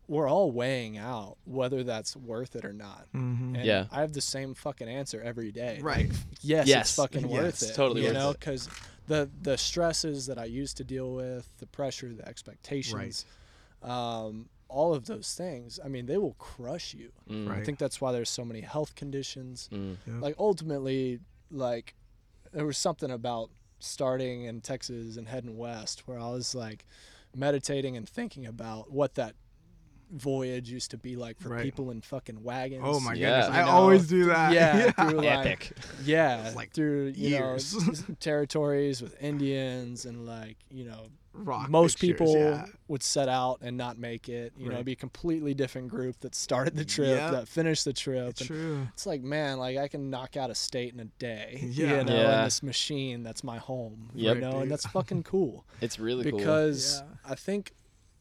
we're 0.07 0.29
all 0.29 0.53
weighing 0.53 0.97
out 0.99 1.37
whether 1.45 1.83
that's 1.83 2.15
worth 2.15 2.55
it 2.55 2.65
or 2.65 2.73
not. 2.73 3.07
mm-hmm 3.15 3.57
And 3.57 3.65
Yeah. 3.65 3.87
I 3.91 4.03
have 4.03 4.13
the 4.13 4.21
same 4.21 4.55
fucking 4.55 4.89
answer 4.89 5.21
every 5.21 5.51
day. 5.51 5.79
right 5.81 6.11
Yes, 6.43 6.67
Yes. 6.69 6.89
it's 6.91 6.95
fucking 6.97 7.27
worth 7.29 7.63
it. 7.63 7.75
totally 7.75 8.03
you 8.03 8.09
worth 8.09 8.15
know, 8.15 8.31
it. 8.31 8.39
because 8.39 8.69
the 9.07 9.31
the 9.42 9.57
stresses 9.57 10.27
that 10.27 10.38
I 10.38 10.45
used 10.45 10.77
to 10.79 10.85
deal 10.85 11.12
with, 11.12 11.49
the 11.59 11.66
pressure, 11.66 12.12
the 12.12 12.27
expectations, 12.27 13.25
um, 13.83 14.49
all 14.69 14.95
of 14.95 15.07
those 15.07 15.35
things. 15.35 15.79
I 15.85 15.88
mean, 15.88 16.07
they 16.07 16.19
will 16.19 16.35
crush 16.35 16.95
you. 16.95 17.12
Mm. 17.31 17.49
Right. 17.49 17.59
I 17.59 17.64
think 17.64 17.79
that's 17.79 18.01
why 18.01 18.12
there's 18.12 18.31
so 18.31 18.45
many 18.45 18.61
health 18.61 18.95
conditions. 18.95 19.69
Mm. 19.73 19.97
Yep. 20.07 20.23
Like 20.23 20.35
ultimately, 20.38 21.21
like 21.51 21.95
there 22.53 22.66
was 22.66 22.79
something 22.79 23.11
about 23.11 23.51
starting 23.79 24.45
in 24.45 24.61
Texas 24.61 25.16
and 25.16 25.29
heading 25.29 25.57
west 25.57 26.07
where 26.07 26.19
I 26.19 26.31
was 26.31 26.55
like 26.55 26.85
meditating 27.35 27.97
and 27.97 28.09
thinking 28.09 28.47
about 28.47 28.90
what 28.90 29.14
that 29.14 29.35
voyage 30.12 30.71
used 30.71 30.90
to 30.92 30.97
be 30.99 31.16
like 31.16 31.38
for 31.40 31.49
Right. 31.49 31.62
people 31.64 31.90
in 31.90 32.01
fucking 32.01 32.42
wagons. 32.42 32.83
oh 32.85 33.01
my 33.01 33.14
Yeah. 33.14 33.40
goodness 33.40 33.57
i 33.59 33.64
know, 33.64 33.71
always 33.73 34.07
do 34.07 34.27
that 34.27 34.53
Yeah, 34.55 34.90
through 34.92 35.19
like 35.21 35.27
Epic. 35.47 35.73
yeah, 36.05 36.53
Like, 36.57 36.73
through 36.73 37.12
you 37.16 37.31
years. 37.31 37.75
know 37.75 38.14
territories 38.21 39.03
with 39.03 39.21
Indians 39.23 40.05
and 40.05 40.27
like 40.27 40.57
you 40.71 40.85
know 40.85 41.07
Rock 41.38 41.69
most 41.69 41.99
pictures, 41.99 42.19
people 42.19 42.33
yeah. 42.35 42.64
would 42.88 43.03
set 43.03 43.29
out 43.29 43.59
and 43.61 43.77
not 43.77 43.99
make 43.99 44.27
it. 44.31 44.55
You 44.57 44.69
know, 44.71 44.77
it'd 44.77 44.87
be 44.87 44.92
a 44.92 44.97
completely 44.97 45.53
different 45.53 45.88
group 45.88 46.19
that 46.21 46.35
started 46.35 46.75
the 46.77 46.85
trip, 46.87 47.09
Yep. 47.09 47.31
that 47.33 47.47
finished 47.47 47.85
the 47.85 47.92
trip. 47.92 48.31
It's 48.31 48.40
and 48.40 48.49
true 48.49 48.88
it's 48.95 49.05
like, 49.05 49.23
man, 49.23 49.59
like 49.59 49.77
I 49.77 49.87
can 49.88 50.09
knock 50.09 50.38
out 50.38 50.49
a 50.49 50.55
state 50.55 50.95
in 50.95 51.01
a 51.01 51.05
day. 51.19 51.59
Yeah. 51.62 51.99
You 51.99 52.05
know, 52.05 52.14
Yeah. 52.14 52.38
in 52.38 52.45
this 52.45 52.62
machine 52.62 53.23
that's 53.23 53.45
my 53.45 53.59
home. 53.59 54.09
Yep. 54.14 54.35
You 54.37 54.40
know, 54.40 54.53
Dude. 54.53 54.62
and 54.62 54.71
that's 54.71 54.87
fucking 54.87 55.25
cool. 55.25 55.66
It's 55.83 55.99
really 55.99 56.31
cool. 56.31 56.38
because 56.38 57.03
Yeah. 57.05 57.33
I 57.33 57.35
think 57.35 57.73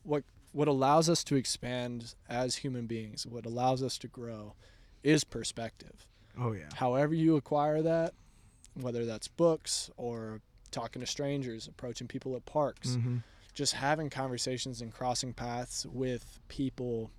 what 0.03 0.25
what 0.55 0.69
allows 0.69 1.09
us 1.09 1.21
to 1.25 1.35
expand 1.35 2.15
as 2.29 2.55
human 2.55 2.87
beings, 2.87 3.27
what 3.27 3.45
allows 3.45 3.83
us 3.83 3.97
to 3.97 4.07
grow, 4.07 4.53
is 5.03 5.25
perspective. 5.25 6.07
oh 6.39 6.53
yeah 6.53 6.69
However 6.75 7.13
you 7.13 7.35
acquire 7.35 7.81
that, 7.81 8.13
whether 8.73 9.05
that's 9.05 9.27
books 9.27 9.89
or 9.97 10.39
talking 10.71 11.01
to 11.01 11.05
strangers, 11.05 11.67
approaching 11.67 12.07
people 12.07 12.37
at 12.37 12.45
parks, 12.45 12.91
mm-hmm. 12.91 13.17
just 13.53 13.73
having 13.73 14.09
conversations 14.09 14.79
and 14.79 14.93
crossing 14.93 15.33
paths 15.33 15.85
with 15.87 16.39
people 16.47 17.11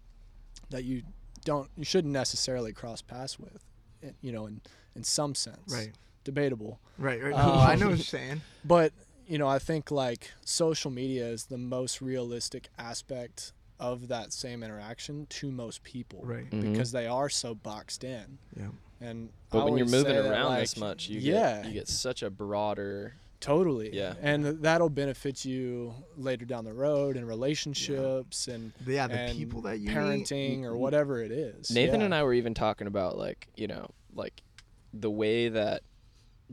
that 0.70 0.84
you 0.84 1.02
don't 1.44 1.68
you 1.76 1.84
shouldn't 1.84 2.14
necessarily 2.14 2.72
cross 2.72 3.02
paths 3.02 3.38
with 3.38 3.62
eh, 4.02 4.10
you 4.22 4.32
know 4.32 4.46
in 4.46 4.62
in 4.96 5.04
some 5.04 5.34
sense 5.34 5.72
right 5.72 5.92
debatable 6.24 6.80
right, 6.98 7.22
right. 7.22 7.34
Um, 7.34 7.58
i 7.58 7.76
know 7.76 7.88
what 7.88 7.98
you're 7.98 8.04
saying 8.18 8.40
but 8.64 8.92
you 9.26 9.38
know 9.38 9.48
i 9.48 9.58
think 9.58 9.90
like 9.90 10.30
social 10.44 10.90
media 10.90 11.26
is 11.26 11.44
the 11.46 11.58
most 11.58 12.00
realistic 12.00 12.68
aspect 12.78 13.52
of 13.78 14.08
that 14.08 14.32
same 14.32 14.62
interaction 14.62 15.26
to 15.28 15.50
most 15.50 15.82
people 15.82 16.20
right 16.24 16.50
Mhm. 16.50 16.72
because 16.72 16.92
they 16.92 17.06
are 17.06 17.28
so 17.28 17.54
boxed 17.54 18.04
in 18.04 18.38
yeah 18.58 18.68
and 19.00 19.28
But 19.50 19.60
I 19.60 19.64
when 19.64 19.76
you're 19.76 19.86
moving 19.88 20.16
around 20.16 20.46
like, 20.46 20.60
this 20.60 20.76
much, 20.78 21.08
you 21.08 21.20
yeah 21.20 21.56
get 21.62 21.66
you 21.66 21.72
get 21.74 21.88
such 21.88 22.22
a 22.22 22.30
broader 22.30 23.14
Totally. 23.38 23.94
Yeah. 23.94 24.14
And 24.22 24.62
that'll 24.62 24.88
benefit 24.88 25.44
you 25.44 25.92
later 26.16 26.46
down 26.46 26.64
the 26.64 26.72
road 26.72 27.18
in 27.18 27.26
relationships 27.26 28.48
and 28.48 28.72
Yeah, 28.86 29.06
the 29.06 29.14
and 29.20 29.38
people 29.38 29.60
that 29.62 29.78
you 29.78 29.88
meet. 29.88 29.94
parenting 29.96 30.64
or 30.64 30.74
whatever 30.76 31.22
it 31.22 31.30
is. 31.30 31.70
Nathan 31.70 32.00
Yeah. 32.00 32.06
and 32.06 32.14
I 32.14 32.22
were 32.22 32.32
even 32.32 32.54
talking 32.54 32.86
about 32.86 33.18
like 33.18 33.48
you 33.54 33.66
know 33.66 33.90
like 34.14 34.40
the 34.94 35.10
way 35.10 35.48
that 35.50 35.82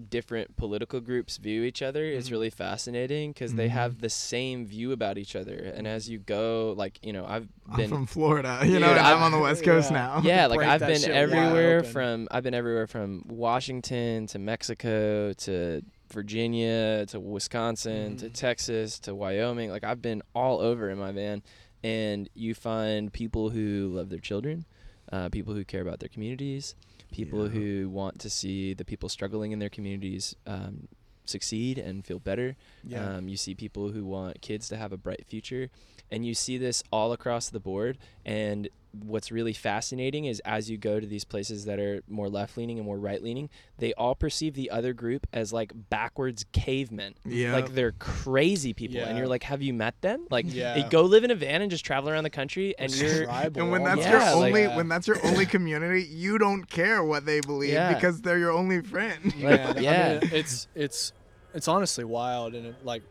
different 0.09 0.55
political 0.57 0.99
groups 0.99 1.37
view 1.37 1.63
each 1.63 1.81
other 1.81 2.03
is 2.03 2.25
Mm-hmm. 2.25 2.33
really 2.33 2.49
fascinating 2.49 3.31
because 3.31 3.53
they 3.53 3.67
have 3.69 3.99
the 3.99 4.09
same 4.09 4.65
view 4.65 4.91
about 4.91 5.17
each 5.17 5.35
other 5.35 5.55
and 5.75 5.87
as 5.87 6.09
you 6.09 6.17
go 6.19 6.73
like 6.77 6.99
you 7.05 7.13
know 7.13 7.25
I've 7.25 7.47
I'm 7.69 7.77
been 7.77 7.89
from 7.89 8.05
Florida, 8.07 8.59
you 8.65 8.79
know, 8.79 8.87
Dude, 8.89 8.97
and 8.97 9.07
I'm 9.07 9.19
I- 9.19 9.25
on 9.25 9.31
the 9.31 9.39
West 9.39 9.63
Coast 9.63 9.91
Yeah. 9.91 9.97
now. 9.97 10.21
yeah 10.23 10.45
like 10.53 10.61
I've 10.61 10.79
been 10.81 11.09
everywhere 11.09 11.83
from 11.83 12.27
I've 12.31 12.43
been 12.43 12.53
everywhere 12.55 12.87
from 12.87 13.23
Washington 13.27 14.25
to 14.27 14.39
Mexico 14.39 15.33
to 15.33 15.81
Virginia 16.11 17.05
to 17.07 17.19
Wisconsin 17.19 18.17
to 18.17 18.29
Mhm. 18.29 18.33
Texas 18.33 18.99
to 19.01 19.13
Wyoming 19.13 19.69
like 19.69 19.83
I've 19.83 20.01
been 20.01 20.21
all 20.33 20.59
over 20.59 20.89
in 20.89 20.97
my 20.97 21.11
van 21.11 21.43
and 21.83 22.29
you 22.33 22.55
find 22.55 23.11
people 23.11 23.49
who 23.49 23.89
love 23.93 24.09
their 24.09 24.19
children 24.19 24.65
uh, 25.11 25.29
people 25.29 25.53
who 25.53 25.63
care 25.65 25.81
about 25.81 25.99
their 25.99 26.09
communities 26.09 26.75
people 27.13 27.43
Yeah. 27.43 27.49
who 27.57 27.89
want 27.89 28.19
to 28.19 28.29
see 28.29 28.73
the 28.73 28.83
people 28.85 29.07
struggling 29.09 29.51
in 29.53 29.59
their 29.59 29.69
communities 29.69 30.35
um, 30.45 30.87
succeed 31.25 31.77
and 31.77 32.05
feel 32.05 32.19
better 32.19 32.55
Yeah. 32.83 33.17
um, 33.17 33.29
you 33.29 33.37
see 33.37 33.55
people 33.55 33.89
who 33.93 34.03
want 34.05 34.41
kids 34.41 34.67
to 34.69 34.75
have 34.77 34.91
a 34.91 34.97
bright 34.97 35.25
future, 35.25 35.69
and 36.11 36.25
you 36.25 36.33
see 36.33 36.57
this 36.57 36.83
all 36.91 37.13
across 37.13 37.49
the 37.49 37.59
board. 37.61 37.97
And 38.25 38.67
what's 39.01 39.31
really 39.31 39.53
fascinating 39.53 40.25
is 40.25 40.39
as 40.45 40.69
you 40.69 40.77
go 40.77 40.99
to 40.99 41.07
these 41.07 41.23
places 41.23 41.65
that 41.65 41.79
are 41.79 42.03
more 42.07 42.29
left 42.29 42.55
leaning 42.57 42.77
and 42.77 42.85
more 42.85 42.97
right 42.99 43.23
leaning, 43.23 43.49
they 43.79 43.91
all 43.95 44.13
perceive 44.13 44.53
the 44.53 44.69
other 44.69 44.93
group 44.93 45.25
as 45.33 45.51
like 45.51 45.71
backwards 45.89 46.45
cavemen. 46.51 47.15
Yeah. 47.25 47.53
Like 47.53 47.73
they're 47.73 47.93
crazy 47.93 48.71
people. 48.73 48.97
Yeah. 48.97 49.07
And 49.07 49.17
you're 49.17 49.27
like, 49.27 49.43
have 49.43 49.63
you 49.63 49.73
met 49.73 49.99
them? 50.01 50.27
Like, 50.29 50.45
Yeah. 50.47 50.75
they 50.75 50.83
go 50.83 51.01
live 51.03 51.23
in 51.23 51.31
a 51.31 51.35
van 51.35 51.63
and 51.63 51.71
just 51.71 51.83
travel 51.83 52.09
around 52.11 52.23
the 52.23 52.29
country, 52.29 52.75
and 52.77 52.91
It's 52.91 53.01
you're. 53.01 53.25
tribal 53.25 53.61
And 53.63 53.71
when 53.71 53.83
that's 53.83 54.01
Yeah, 54.01 54.11
your 54.11 54.19
almost. 54.21 54.35
like- 54.37 54.47
only 54.49 54.61
Yeah. 54.61 54.75
when 54.75 54.87
that's 54.89 55.07
your 55.07 55.25
only 55.25 55.45
community, 55.47 56.03
you 56.03 56.37
don't 56.37 56.69
care 56.69 57.03
what 57.03 57.25
they 57.25 57.39
believe 57.41 57.73
Yeah. 57.73 57.93
because 57.95 58.21
they're 58.21 58.37
your 58.37 58.51
only 58.51 58.81
friend. 58.81 59.23
Like, 59.43 59.59
Man, 59.59 59.77
I 59.77 59.81
yeah. 59.81 60.19
mean, 60.19 60.29
it's 60.33 60.67
it's 60.75 61.13
it's 61.55 61.67
honestly 61.67 62.03
wild, 62.03 62.53
and 62.53 62.67
it, 62.67 62.75
like 62.83 63.01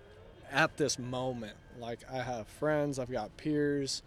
at 0.52 0.76
this 0.76 0.96
moment, 0.98 1.56
like 1.80 2.00
I 2.12 2.22
have 2.22 2.46
friends, 2.46 2.98
I've 3.00 3.10
got 3.10 3.36
peers, 3.36 4.02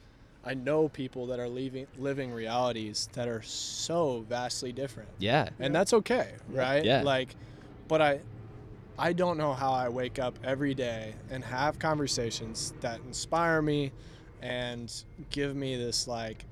I 0.45 0.53
know 0.53 0.87
people 0.87 1.27
that 1.27 1.39
are 1.39 1.49
leaving 1.49 1.87
living 1.97 2.31
realities 2.31 3.09
that 3.13 3.27
are 3.27 3.41
so 3.41 4.25
vastly 4.29 4.71
different, 4.71 5.09
yeah. 5.17 5.49
and 5.59 5.73
that's 5.73 5.93
okay, 5.93 6.33
right? 6.49 6.83
Yeah. 6.83 7.01
Like, 7.01 7.35
but 7.87 8.01
I. 8.01 8.19
I 8.97 9.11
don't 9.11 9.37
know 9.37 9.51
how 9.51 9.73
I 9.73 9.89
wake 9.89 10.19
up 10.19 10.39
every 10.41 10.73
day 10.73 11.15
and 11.29 11.43
have 11.43 11.77
conversations 11.79 12.73
that 12.79 13.01
inspire 13.01 13.61
me 13.61 13.91
and 14.41 14.89
give 15.31 15.53
me 15.53 15.75
this 15.75 16.07
like 16.07 16.45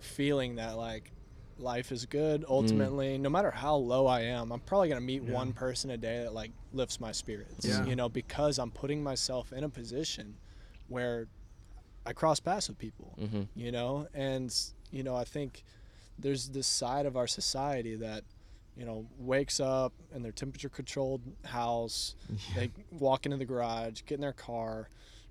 feeling 0.00 0.56
that 0.56 0.78
like 0.78 1.10
life 1.58 1.92
is 1.92 2.06
good 2.06 2.42
mm. 2.42 2.50
ultimately 2.50 3.18
no 3.18 3.28
matter 3.30 3.50
how 3.50 3.74
low 3.76 4.06
i 4.06 4.20
am 4.20 4.52
i'm 4.52 4.60
probably 4.60 4.88
going 4.88 5.00
to 5.00 5.04
meet 5.06 5.22
Yeah. 5.22 5.32
one 5.32 5.52
person 5.52 5.90
a 5.90 5.96
day 5.96 6.22
that 6.22 6.34
like 6.34 6.50
lifts 6.72 7.00
my 7.00 7.12
spirits 7.12 7.66
Yeah. 7.66 7.84
you 7.86 7.96
know 7.96 8.08
because 8.08 8.58
i'm 8.58 8.70
putting 8.70 9.02
myself 9.02 9.52
in 9.52 9.64
a 9.64 9.68
position 9.68 10.36
where 10.88 11.28
i 12.06 12.12
cross 12.12 12.40
paths 12.40 12.68
with 12.68 12.78
people 12.78 13.14
hmm 13.18 13.42
you 13.54 13.72
know? 13.72 14.06
And 14.14 14.54
you 14.90 15.02
know 15.02 15.16
i 15.16 15.24
think 15.24 15.64
there's 16.18 16.48
this 16.48 16.66
side 16.66 17.04
of 17.06 17.16
our 17.16 17.26
society 17.26 17.96
that 17.96 18.24
you 18.76 18.84
know 18.86 19.06
wakes 19.18 19.58
up 19.60 19.92
in 20.14 20.22
their 20.22 20.32
temperature 20.32 20.68
controlled 20.68 21.22
house 21.44 22.14
they 22.54 22.70
walk 22.90 23.26
into 23.26 23.36
the 23.36 23.44
garage 23.44 24.02
get 24.06 24.14
in 24.16 24.20
their 24.20 24.32
car 24.32 24.88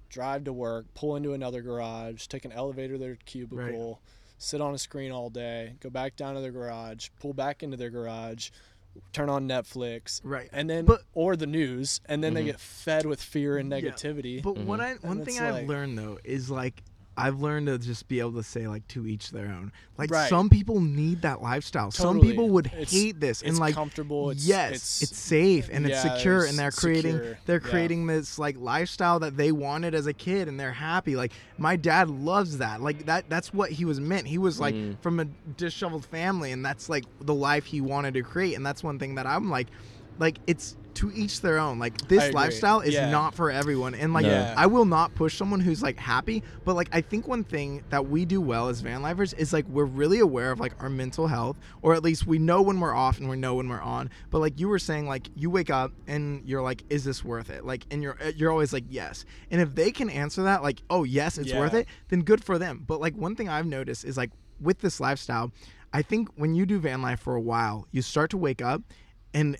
drive 0.09 0.43
to 0.43 0.53
work 0.53 0.85
pull 0.93 1.15
into 1.15 1.33
another 1.33 1.61
garage 1.61 2.27
take 2.27 2.45
an 2.45 2.51
elevator 2.51 2.93
to 2.93 2.99
their 2.99 3.17
cubicle 3.25 4.01
sit 4.37 4.61
on 4.61 4.73
a 4.73 4.77
screen 4.77 5.11
all 5.11 5.29
day 5.29 5.75
go 5.79 5.89
back 5.89 6.15
down 6.15 6.35
to 6.35 6.41
their 6.41 6.51
garage 6.51 7.09
pull 7.19 7.33
back 7.33 7.63
into 7.63 7.77
their 7.77 7.89
garage 7.89 8.49
turn 9.13 9.29
on 9.29 9.47
netflix 9.47 10.19
Right. 10.23 10.49
and 10.51 10.69
then 10.69 10.85
But- 10.85 11.03
or 11.13 11.35
the 11.35 11.47
news 11.47 12.01
and 12.05 12.23
then 12.23 12.33
they 12.33 12.41
Mhm. 12.43 12.45
get 12.47 12.59
fed 12.59 13.05
with 13.05 13.21
fear 13.21 13.57
and 13.57 13.71
Yeah, 13.71 13.79
negativity 13.79 14.41
But 14.43 14.57
what 14.57 14.79
I 14.79 14.93
one 14.95 15.23
thing 15.25 15.39
I've 15.39 15.53
like- 15.55 15.67
learned 15.67 15.97
though 15.97 16.19
is 16.23 16.49
like 16.49 16.83
I've 17.17 17.39
learned 17.39 17.67
to 17.67 17.77
just 17.77 18.07
be 18.09 18.19
able 18.19 18.33
to 18.33 18.43
say 18.43 18.67
like 18.67 18.85
to 18.89 19.07
each 19.07 19.31
their 19.31 19.45
own. 19.47 19.71
Like 19.97 20.11
Right. 20.11 20.29
some 20.29 20.49
people 20.49 20.81
need 20.81 21.21
that 21.21 21.41
lifestyle. 21.41 21.89
Some 21.91 22.19
people 22.19 22.49
would 22.49 22.65
It's- 22.67 22.91
hate 22.91 23.19
this 23.21 23.41
and 23.41 23.57
like 23.57 23.73
comfortable 23.75 24.31
it's 24.31 24.45
yes, 24.45 25.01
it's, 25.01 25.17
safe 25.17 25.69
and 25.71 25.85
it's 25.85 26.01
secure 26.01 26.39
it's 26.41 26.49
and 26.49 26.59
they're 26.59 26.71
creating 26.71 27.13
secure, 27.17 27.37
they're 27.45 27.61
yeah. 27.63 27.69
creating 27.69 28.07
this 28.07 28.37
like 28.37 28.57
lifestyle 28.59 29.19
that 29.19 29.37
they 29.37 29.51
wanted 29.53 29.95
as 29.95 30.07
a 30.07 30.13
kid 30.13 30.47
and 30.49 30.59
they're 30.59 30.73
happy. 30.73 31.15
Like 31.15 31.31
my 31.57 31.77
dad 31.77 32.09
loves 32.09 32.57
that. 32.57 32.81
Like 32.81 33.05
that 33.05 33.29
that's 33.29 33.53
what 33.53 33.71
he 33.71 33.85
was 33.85 33.99
meant. 34.01 34.27
He 34.27 34.37
was 34.37 34.59
like 34.59 34.75
Mm. 34.75 34.99
from 35.01 35.19
a 35.21 35.25
disheveled 35.55 36.05
family 36.05 36.51
and 36.51 36.65
that's 36.65 36.89
like 36.89 37.05
the 37.21 37.33
life 37.33 37.65
he 37.65 37.79
wanted 37.79 38.13
to 38.15 38.23
create 38.23 38.55
and 38.55 38.65
that's 38.65 38.83
one 38.83 38.99
thing 38.99 39.15
that 39.15 39.25
I'm 39.25 39.49
like 39.49 39.67
like 40.19 40.39
it's 40.47 40.75
to 40.95 41.11
each 41.13 41.41
their 41.41 41.57
own. 41.57 41.79
Like 41.79 42.07
this 42.07 42.33
lifestyle 42.33 42.79
is 42.81 42.93
Yeah. 42.93 43.09
not 43.11 43.33
for 43.35 43.51
everyone. 43.51 43.95
And 43.95 44.13
like 44.13 44.25
No. 44.25 44.53
I 44.57 44.65
will 44.65 44.85
not 44.85 45.13
push 45.15 45.37
someone 45.37 45.59
who's 45.59 45.81
like 45.83 45.97
happy, 45.97 46.43
but 46.63 46.75
like 46.75 46.89
I 46.91 47.01
think 47.01 47.27
one 47.27 47.43
thing 47.43 47.83
that 47.89 48.07
we 48.07 48.25
do 48.25 48.41
well 48.41 48.69
as 48.69 48.81
van 48.81 49.01
lifers 49.01 49.33
is 49.33 49.53
like 49.53 49.67
we're 49.67 49.85
really 49.85 50.19
aware 50.19 50.51
of 50.51 50.59
like 50.59 50.73
our 50.81 50.89
mental 50.89 51.27
health, 51.27 51.57
or 51.81 51.93
at 51.93 52.03
least 52.03 52.25
we 52.25 52.37
know 52.39 52.61
when 52.61 52.79
we're 52.79 52.93
off 52.95 53.19
and 53.19 53.29
we 53.29 53.35
know 53.37 53.55
when 53.55 53.69
we're 53.69 53.81
on. 53.81 54.09
But 54.29 54.39
like 54.39 54.59
you 54.59 54.67
were 54.67 54.79
saying, 54.79 55.07
like 55.07 55.27
you 55.35 55.49
wake 55.49 55.69
up 55.69 55.91
and 56.07 56.41
you're 56.45 56.61
like, 56.61 56.83
is 56.89 57.03
this 57.03 57.23
worth 57.23 57.49
it? 57.49 57.65
Like, 57.65 57.85
and 57.91 58.01
you're 58.01 58.17
you're 58.35 58.51
always 58.51 58.73
like, 58.73 58.85
yes. 58.89 59.25
And 59.51 59.61
if 59.61 59.75
they 59.75 59.91
can 59.91 60.09
answer 60.09 60.43
that, 60.43 60.63
like, 60.63 60.81
oh 60.89 61.03
yes, 61.03 61.37
it's 61.37 61.53
worth 61.53 61.73
it, 61.73 61.87
then 62.09 62.21
good 62.21 62.43
for 62.43 62.57
them. 62.57 62.83
But 62.87 62.99
like 62.99 63.15
one 63.15 63.35
thing 63.35 63.49
I've 63.49 63.65
noticed 63.67 64.05
is 64.05 64.17
like 64.17 64.31
with 64.61 64.79
this 64.79 64.99
lifestyle, 64.99 65.51
I 65.93 66.01
think 66.01 66.29
when 66.35 66.55
you 66.55 66.65
do 66.65 66.79
van 66.79 67.01
life 67.01 67.19
for 67.19 67.35
a 67.35 67.41
while, 67.41 67.87
you 67.91 68.01
start 68.01 68.29
to 68.31 68.37
wake 68.37 68.61
up 68.61 68.81
and 69.33 69.57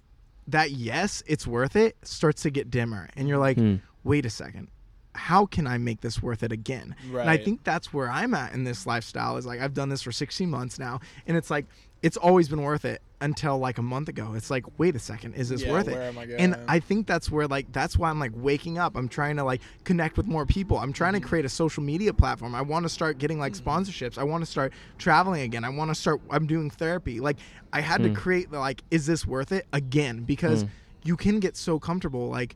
that 0.48 0.72
yes, 0.72 1.24
it's 1.26 1.48
worth 1.48 1.76
it 1.76 1.96
starts 2.04 2.42
to 2.44 2.50
get 2.50 2.70
dimmer. 2.70 3.10
And 3.16 3.28
you're 3.28 3.38
like, 3.40 3.58
Hmm. 3.58 3.76
wait 4.04 4.26
a 4.26 4.30
second. 4.30 4.68
How 5.14 5.46
can 5.46 5.66
I 5.66 5.78
make 5.78 6.02
this 6.02 6.22
worth 6.22 6.44
it 6.44 6.52
again? 6.52 6.94
And 7.22 7.30
I 7.30 7.38
think 7.38 7.64
that's 7.64 7.94
where 7.94 8.10
I'm 8.10 8.34
at 8.34 8.54
in 8.54 8.66
this 8.66 8.86
lifestyle 8.86 9.38
is 9.38 9.46
like 9.46 9.62
I've 9.62 9.74
done 9.74 9.88
this 9.90 10.02
for 10.02 10.12
16 10.12 10.50
months 10.50 10.78
now 10.78 11.00
and 11.26 11.38
it's 11.38 11.50
like 11.50 11.66
it's 12.06 12.18
always 12.18 12.48
been 12.48 12.62
worth 12.62 12.86
it 12.86 13.02
until 13.20 13.58
like 13.58 13.80
a 13.80 13.82
month 13.82 14.10
ago. 14.10 14.34
It's 14.36 14.52
like, 14.52 14.64
wait 14.78 14.96
a 14.96 15.00
second, 15.00 15.34
is 15.34 15.50
this 15.50 15.64
Yeah, 15.64 15.72
worth 15.72 15.88
where 15.88 16.04
it? 16.04 16.06
am 16.06 16.20
I 16.20 16.26
And? 16.38 16.56
I 16.68 16.80
think 16.80 17.08
that's 17.08 17.32
where 17.32 17.48
like 17.48 17.72
that's 17.72 17.98
why 17.98 18.12
I'm 18.12 18.20
like 18.20 18.32
waking 18.36 18.78
up. 18.78 18.96
I'm 18.96 19.10
trying 19.10 19.38
to 19.38 19.44
like 19.44 19.62
connect 19.86 20.16
with 20.16 20.28
more 20.28 20.46
people. 20.46 20.78
I'm 20.78 20.94
trying 20.94 21.14
Mm-hmm. 21.14 21.24
to 21.24 21.28
create 21.28 21.46
a 21.46 21.50
social 21.50 21.82
media 21.82 22.14
platform. 22.14 22.54
I 22.54 22.62
want 22.62 22.84
to 22.84 22.90
start 22.90 23.18
getting 23.18 23.40
like 23.40 23.54
mm-hmm. 23.54 23.68
sponsorships. 23.68 24.20
I 24.20 24.24
want 24.24 24.44
to 24.44 24.46
start 24.46 24.72
traveling 25.00 25.42
again. 25.42 25.64
I 25.64 25.70
want 25.70 25.90
to 25.90 25.96
start 25.96 26.22
I'm 26.30 26.46
doing 26.46 26.70
therapy. 26.70 27.20
Like 27.20 27.38
I 27.74 27.82
had 27.82 28.04
to 28.04 28.10
mm. 28.10 28.16
create 28.16 28.52
the 28.52 28.60
like 28.60 28.84
is 28.92 29.08
this 29.08 29.26
worth 29.26 29.52
it 29.52 29.66
again 29.74 30.26
because 30.26 30.64
mm. 30.64 30.70
you 31.04 31.18
can 31.18 31.40
get 31.40 31.58
so 31.58 31.80
comfortable 31.80 32.30
like 32.30 32.56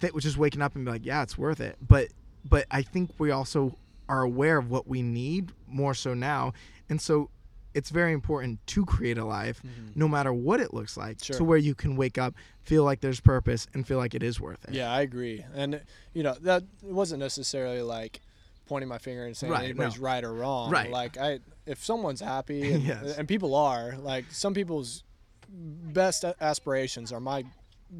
that 0.00 0.12
was 0.12 0.24
just 0.24 0.36
waking 0.36 0.62
up 0.62 0.74
and 0.74 0.84
be 0.84 0.90
like, 0.90 1.06
yeah, 1.06 1.22
it's 1.22 1.38
worth 1.38 1.60
it. 1.60 1.76
But 1.80 2.08
but 2.44 2.66
I 2.72 2.82
think 2.82 3.12
we 3.18 3.30
also 3.30 3.78
are 4.08 4.22
aware 4.22 4.58
of 4.58 4.68
what 4.68 4.88
we 4.88 5.00
need 5.00 5.52
more 5.68 5.94
so 5.94 6.12
now. 6.12 6.54
And 6.88 7.00
so 7.00 7.30
it's 7.78 7.90
very 7.90 8.12
important 8.12 8.58
to 8.74 8.84
create 8.84 9.18
a 9.18 9.24
life 9.24 9.62
no 9.94 10.06
matter 10.08 10.32
what 10.32 10.58
it 10.60 10.74
looks 10.74 10.96
like 10.96 11.16
to 11.18 11.32
Mm-hmm. 11.32 11.44
Where 11.46 11.58
you 11.68 11.74
can 11.74 11.96
wake 11.96 12.18
up, 12.18 12.34
feel 12.62 12.84
like 12.84 13.00
there's 13.00 13.20
purpose 13.20 13.66
and 13.72 13.86
feel 13.86 13.98
like 13.98 14.14
it 14.14 14.22
is 14.22 14.40
worth 14.40 14.62
it. 14.68 14.74
Yeah, 14.74 14.90
I 14.92 15.00
agree. 15.02 15.44
And 15.54 15.80
you 16.12 16.22
know, 16.22 16.34
that 16.42 16.64
wasn't 16.82 17.20
necessarily 17.20 17.82
like 17.82 18.20
pointing 18.66 18.88
my 18.88 18.98
finger 18.98 19.24
and 19.24 19.36
saying 19.36 19.52
Right, 19.52 19.64
anybody's 19.64 19.98
no. 19.98 20.04
right 20.04 20.22
or 20.24 20.32
wrong. 20.34 20.70
Right. 20.70 20.90
Like 20.90 21.16
I 21.16 21.38
if 21.66 21.84
someone's 21.84 22.20
happy 22.20 22.72
and, 22.74 22.82
Yes. 22.82 23.16
and 23.16 23.26
people 23.28 23.54
are, 23.54 23.96
like 23.98 24.26
some 24.30 24.52
people's 24.54 25.04
best 25.48 26.24
aspirations 26.40 27.12
are 27.12 27.20
my 27.20 27.44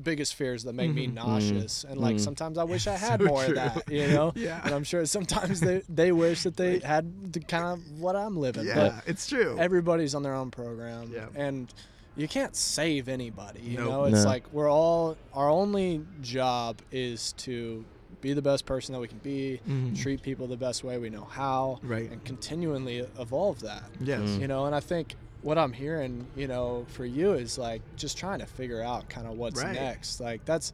biggest 0.03 0.35
fears 0.35 0.65
that 0.65 0.75
make 0.75 0.93
me 0.93 1.07
nauseous 1.07 1.85
and 1.85 1.99
like 1.99 2.21
sometimes 2.21 2.59
I 2.59 2.65
wish 2.65 2.87
I 2.87 2.97
had 2.97 3.21
Mm-hmm. 3.21 3.27
So 3.29 3.33
more 3.33 3.45
true. 3.45 3.59
of 3.59 3.75
that, 3.75 3.91
you 3.93 4.09
know? 4.09 4.33
Yeah. 4.37 4.61
And 4.65 4.75
I'm 4.75 4.85
sure 4.85 5.05
sometimes 5.07 5.61
they 5.61 5.83
they 5.89 6.13
wish 6.13 6.43
that 6.43 6.57
they 6.57 6.79
had 6.81 7.33
the 7.33 7.41
kind 7.41 7.65
of 7.65 8.01
what 8.01 8.15
I'm 8.15 8.37
living. 8.37 8.67
Yeah, 8.67 8.75
But 8.75 9.03
it's 9.07 9.27
true. 9.27 9.57
everybody's 9.59 10.15
on 10.15 10.23
their 10.23 10.35
own 10.35 10.51
program 10.51 11.11
Yeah. 11.13 11.27
and 11.35 11.73
you 12.17 12.29
can't 12.29 12.55
save 12.57 13.09
anybody 13.09 13.61
you 13.61 13.79
Nope. 13.79 13.89
know 13.89 14.05
it's 14.05 14.25
No. 14.25 14.31
like 14.31 14.45
we're 14.53 14.71
all 14.71 15.17
our 15.33 15.49
only 15.49 16.05
job 16.21 16.81
is 16.93 17.33
to 17.45 17.85
be 18.21 18.33
the 18.33 18.43
best 18.43 18.67
person 18.67 18.93
that 18.93 18.99
we 19.01 19.07
can 19.09 19.19
be 19.19 19.61
Mhm. 19.69 19.97
treat 20.03 20.21
people 20.23 20.47
the 20.49 20.57
best 20.57 20.83
way 20.85 20.99
we 20.99 21.09
know 21.11 21.25
how 21.25 21.79
Right. 21.83 22.11
and 22.11 22.23
continually 22.25 23.07
evolve 23.19 23.61
that 23.61 23.85
yes. 24.01 24.21
Mm. 24.21 24.41
you 24.41 24.49
know 24.49 24.67
and 24.67 24.75
i 24.75 24.81
think 24.81 25.15
what 25.43 25.57
i'm 25.59 25.73
hearing 25.73 26.27
you 26.37 26.49
know 26.49 26.85
for 26.89 27.05
you 27.05 27.33
is 27.35 27.57
like 27.59 27.81
just 27.97 28.19
trying 28.19 28.41
to 28.41 28.47
figure 28.47 28.83
out 28.83 29.09
kind 29.09 29.27
of 29.27 29.37
what's 29.39 29.63
Right. 29.63 29.75
next 29.75 30.21
like 30.21 30.45
that's 30.45 30.73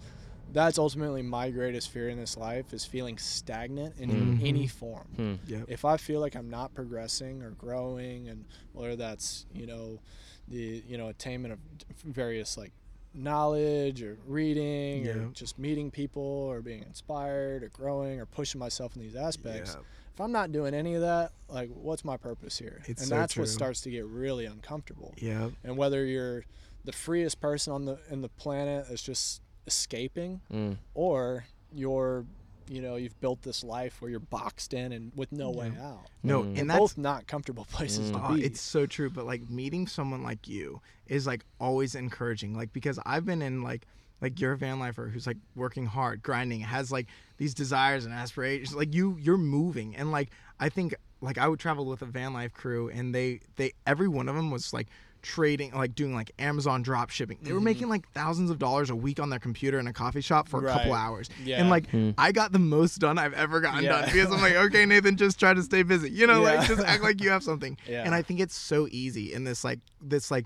that's 0.53 0.79
ultimately 0.79 1.22
my 1.22 1.50
greatest 1.50 1.90
fear 1.90 2.09
in 2.09 2.18
this 2.18 2.37
life 2.37 2.72
is 2.72 2.85
feeling 2.85 3.18
stagnant 3.18 3.95
in 3.99 4.11
Mhm. 4.39 4.47
any 4.49 4.66
form 4.66 5.07
Hmm. 5.16 5.34
Yep. 5.47 5.64
if 5.68 5.84
I 5.84 5.97
feel 5.97 6.20
like 6.20 6.34
I'm 6.36 6.49
not 6.51 6.74
progressing 6.74 7.43
or 7.43 7.51
growing, 7.51 8.28
and 8.28 8.45
whether 8.72 8.95
that's 8.97 9.47
you 9.55 9.66
know 9.66 10.01
the 10.49 10.82
you 10.86 10.97
know 10.99 11.09
attainment 11.09 11.53
of 11.55 11.59
various 12.05 12.57
like 12.57 12.72
knowledge 13.14 14.03
or 14.03 14.18
reading 14.26 15.07
or 15.09 15.26
just 15.32 15.59
meeting 15.59 15.91
people 15.91 16.22
or 16.22 16.61
being 16.61 16.82
inspired 16.82 17.62
or 17.62 17.68
growing 17.68 18.20
or 18.20 18.26
pushing 18.26 18.59
myself 18.59 18.95
in 18.97 19.03
these 19.03 19.16
aspects. 19.16 19.74
Yeah. 19.74 19.82
If 20.15 20.21
I'm 20.21 20.31
not 20.33 20.53
doing 20.53 20.75
any 20.75 20.95
of 20.95 21.01
that, 21.01 21.33
like 21.49 21.71
what's 21.75 22.05
my 22.05 22.17
purpose 22.17 22.57
here? 22.59 22.81
It's 22.87 23.03
and 23.03 23.09
so 23.09 23.15
that's 23.17 23.37
what 23.37 23.49
starts 23.49 23.81
to 23.83 23.91
get 23.91 24.05
really 24.07 24.47
uncomfortable. 24.47 25.12
Yeah. 25.19 25.51
And 25.65 25.77
whether 25.77 26.05
you're 26.05 26.45
the 26.85 26.93
freest 26.93 27.41
person 27.41 27.73
on 27.73 27.85
the 27.85 27.99
in 28.11 28.23
the 28.23 28.29
planet 28.29 28.87
that's 28.89 29.03
just 29.03 29.41
escaping 29.67 30.41
Mm. 30.53 30.77
or 30.95 31.47
you're 31.73 32.25
you 32.69 32.81
know 32.81 32.95
you've 32.97 33.19
built 33.21 33.43
this 33.43 33.65
life 33.65 34.01
where 34.01 34.11
you're 34.11 34.21
boxed 34.21 34.73
in 34.73 34.93
and 34.93 35.11
with 35.17 35.33
no 35.33 35.51
way 35.51 35.73
out 35.81 36.07
No, 36.23 36.45
Mm. 36.45 36.59
and 36.61 36.71
that's 36.71 36.79
both 36.79 36.97
not 36.99 37.27
comfortable 37.27 37.65
places 37.71 38.11
Mm. 38.11 38.15
to 38.15 38.25
Oh, 38.31 38.35
be 38.37 38.45
it's 38.45 38.61
so 38.61 38.87
true. 38.87 39.11
But 39.11 39.27
like 39.27 39.51
meeting 39.51 39.87
someone 39.89 40.23
like 40.23 40.47
you 40.47 40.81
is 41.09 41.27
like 41.27 41.45
always 41.59 41.95
encouraging. 41.97 42.55
Like 42.55 42.73
because 42.73 43.01
I've 43.05 43.27
been 43.27 43.43
in 43.43 43.62
like 43.62 43.87
like 44.25 44.41
you're 44.41 44.53
a 44.53 44.57
van 44.57 44.79
lifer 44.81 45.07
who's 45.09 45.27
like 45.27 45.37
working 45.55 45.87
hard, 45.87 46.22
grinding, 46.22 46.61
has 46.61 46.91
like 46.91 47.07
these 47.37 47.53
desires 47.55 48.05
and 48.07 48.12
aspirations. 48.14 48.75
Like 48.75 48.95
you 48.95 49.16
you're 49.20 49.37
moving. 49.39 49.95
And 49.95 50.11
like 50.11 50.31
I 50.59 50.68
think 50.70 50.95
like 51.20 51.39
I 51.39 51.47
would 51.47 51.61
travel 51.61 51.85
with 51.87 52.03
a 52.03 52.07
van 52.07 52.33
life 52.33 52.53
crew 52.53 52.89
and 52.89 53.14
they 53.14 53.41
they 53.57 53.72
every 53.87 54.09
one 54.09 54.29
of 54.29 54.35
them 54.35 54.51
was 54.51 54.72
like 54.72 54.89
trading 55.22 55.72
like 55.72 55.95
doing 55.95 56.14
like 56.14 56.31
Amazon 56.39 56.83
drop 56.83 57.09
shipping. 57.11 57.39
They 57.43 57.53
were 57.53 57.61
making 57.61 57.89
like 57.89 58.07
thousands 58.12 58.51
of 58.51 58.59
dollars 58.59 58.91
a 58.91 58.97
week 58.97 59.18
on 59.20 59.31
their 59.31 59.39
computer 59.39 59.79
in 59.79 59.87
a 59.87 59.93
coffee 59.93 60.20
shop 60.20 60.49
for 60.49 60.66
a 60.66 60.70
couple 60.70 60.93
hours. 60.93 61.29
Yeah. 61.45 61.61
And 61.61 61.70
like 61.70 61.89
Hmm. 61.91 62.11
I 62.18 62.31
got 62.33 62.53
the 62.53 62.59
most 62.59 62.99
done 62.99 63.18
I've 63.18 63.33
ever 63.35 63.61
gotten 63.61 63.85
Yeah. 63.85 64.01
done 64.01 64.05
because 64.07 64.31
I'm 64.33 64.41
like, 64.43 64.55
okay, 64.55 64.85
Nathan, 64.93 65.16
just 65.16 65.39
try 65.39 65.53
to 65.55 65.62
stay 65.62 65.83
busy. 65.83 66.11
You 66.11 66.27
know, 66.27 66.41
like 66.43 66.66
just 66.68 66.83
act 66.83 67.03
like 67.03 67.22
you 67.22 67.31
have 67.31 67.43
something. 67.43 67.77
Yeah. 67.89 68.05
And 68.05 68.14
I 68.14 68.22
think 68.22 68.41
it's 68.41 68.55
so 68.57 68.87
easy 68.91 69.33
in 69.33 69.45
this 69.45 69.64
like 69.64 69.81
this 70.03 70.31
like 70.31 70.45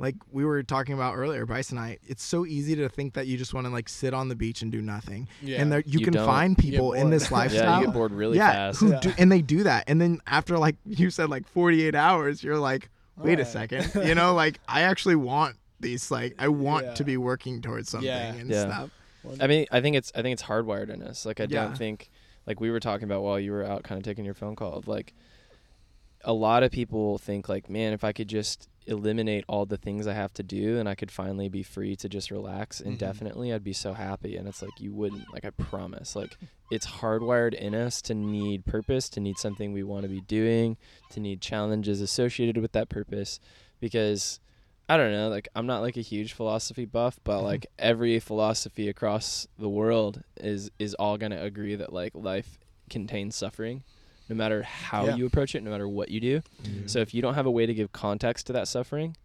like 0.00 0.16
we 0.32 0.44
were 0.46 0.62
talking 0.62 0.94
about 0.94 1.14
earlier, 1.16 1.44
Bryce 1.44 1.70
and 1.70 1.78
I. 1.78 1.98
It's 2.06 2.22
so 2.24 2.46
easy 2.46 2.74
to 2.76 2.88
think 2.88 3.12
that 3.14 3.26
you 3.26 3.36
just 3.36 3.52
want 3.52 3.66
to 3.66 3.72
like 3.72 3.86
sit 3.88 4.14
on 4.14 4.28
the 4.28 4.34
beach 4.34 4.62
and 4.62 4.72
do 4.72 4.80
nothing. 4.80 5.28
Yeah. 5.42 5.60
And 5.60 5.70
there 5.70 5.80
you, 5.84 5.98
You 5.98 6.04
can 6.06 6.14
don't. 6.14 6.24
find 6.26 6.56
people 6.56 6.94
in 6.94 7.10
this 7.10 7.30
lifestyle. 7.30 7.64
Yeah, 7.70 7.80
you 7.80 7.84
get 7.86 7.94
bored 7.94 8.12
really 8.12 8.38
yeah, 8.38 8.50
fast. 8.52 8.80
Who 8.80 8.90
Yeah. 8.92 9.00
do, 9.00 9.12
and 9.18 9.30
they 9.30 9.42
do 9.42 9.62
that. 9.64 9.84
And 9.88 10.00
then 10.00 10.20
after 10.26 10.56
like 10.56 10.76
you 10.86 11.10
said 11.10 11.28
like 11.28 11.46
48 11.46 11.94
hours, 11.94 12.42
you're 12.42 12.56
like, 12.58 12.88
wait 13.18 13.38
a 13.40 13.44
second. 13.44 13.92
you 14.06 14.14
know, 14.14 14.32
like 14.34 14.58
I 14.66 14.80
actually 14.82 15.16
want 15.16 15.56
these 15.80 16.10
like 16.10 16.34
I 16.38 16.48
want 16.48 16.86
Yeah. 16.86 16.94
to 16.94 17.04
be 17.04 17.16
working 17.18 17.60
towards 17.60 17.90
something 17.90 18.06
Yeah. 18.08 18.32
and 18.34 18.48
Yeah. 18.50 18.66
stuff. 18.66 18.90
I 19.38 19.46
mean, 19.48 19.66
I 19.70 19.82
think 19.82 19.96
it's 19.96 20.10
I 20.14 20.22
think 20.22 20.32
it's 20.32 20.42
hardwired 20.44 20.88
in 20.88 21.02
us. 21.02 21.26
Like 21.26 21.40
I 21.40 21.44
Yeah. 21.44 21.64
don't 21.64 21.76
think 21.76 22.10
like 22.46 22.58
we 22.58 22.70
were 22.70 22.80
talking 22.80 23.04
about 23.04 23.22
while 23.22 23.38
you 23.38 23.52
were 23.52 23.66
out 23.66 23.82
kind 23.82 23.98
of 23.98 24.04
taking 24.04 24.24
your 24.24 24.32
phone 24.32 24.56
call 24.56 24.72
of 24.72 24.88
like 24.88 25.12
a 26.24 26.32
lot 26.32 26.62
of 26.62 26.72
people 26.72 27.18
think 27.18 27.50
like, 27.50 27.68
man, 27.68 27.92
if 27.92 28.02
I 28.02 28.12
could 28.12 28.28
just 28.28 28.69
eliminate 28.86 29.44
all 29.48 29.66
the 29.66 29.76
things 29.76 30.06
I 30.06 30.14
have 30.14 30.32
to 30.34 30.42
do 30.42 30.78
and 30.78 30.88
I 30.88 30.94
could 30.94 31.10
finally 31.10 31.48
be 31.48 31.62
free 31.62 31.96
to 31.96 32.08
just 32.08 32.30
relax 32.30 32.78
mm-hmm. 32.78 32.90
indefinitely, 32.90 33.52
I'd 33.52 33.64
be 33.64 33.72
so 33.72 33.92
happy. 33.92 34.36
And 34.36 34.48
it's 34.48 34.62
like 34.62 34.80
you 34.80 34.92
wouldn't. 34.92 35.32
Like 35.32 35.44
I 35.44 35.50
promise. 35.50 36.16
Like 36.16 36.36
it's 36.70 36.86
hardwired 36.86 37.54
in 37.54 37.74
us 37.74 38.02
to 38.02 38.14
need 38.14 38.64
purpose, 38.64 39.08
to 39.10 39.20
need 39.20 39.38
something 39.38 39.72
we 39.72 39.82
want 39.82 40.02
to 40.02 40.08
be 40.08 40.20
doing, 40.22 40.76
to 41.10 41.20
need 41.20 41.40
challenges 41.40 42.00
associated 42.00 42.58
with 42.58 42.72
that 42.72 42.88
purpose 42.88 43.40
because 43.80 44.40
I 44.88 44.96
don't 44.96 45.12
know, 45.12 45.28
like 45.28 45.48
I'm 45.54 45.66
not 45.66 45.82
like 45.82 45.96
a 45.96 46.02
huge 46.02 46.32
philosophy 46.32 46.84
buff, 46.84 47.20
but 47.22 47.36
mm-hmm. 47.36 47.46
like 47.46 47.66
every 47.78 48.18
philosophy 48.18 48.88
across 48.88 49.46
the 49.58 49.68
world 49.68 50.22
is 50.36 50.70
is 50.78 50.94
all 50.94 51.16
going 51.16 51.32
to 51.32 51.42
agree 51.42 51.76
that 51.76 51.92
like 51.92 52.12
life 52.14 52.58
contains 52.88 53.36
suffering 53.36 53.84
no 54.30 54.36
matter 54.36 54.62
how 54.62 55.06
Yeah. 55.06 55.16
you 55.16 55.26
approach 55.26 55.54
it, 55.54 55.62
no 55.62 55.70
matter 55.70 55.88
what 55.88 56.08
you 56.08 56.20
do. 56.20 56.40
So 56.86 57.00
if 57.00 57.12
you 57.12 57.20
don't 57.20 57.34
have 57.34 57.46
a 57.46 57.50
way 57.50 57.66
to 57.66 57.74
give 57.74 57.92
context 57.92 58.46
to 58.46 58.52
that 58.54 58.68
suffering, 58.68 59.16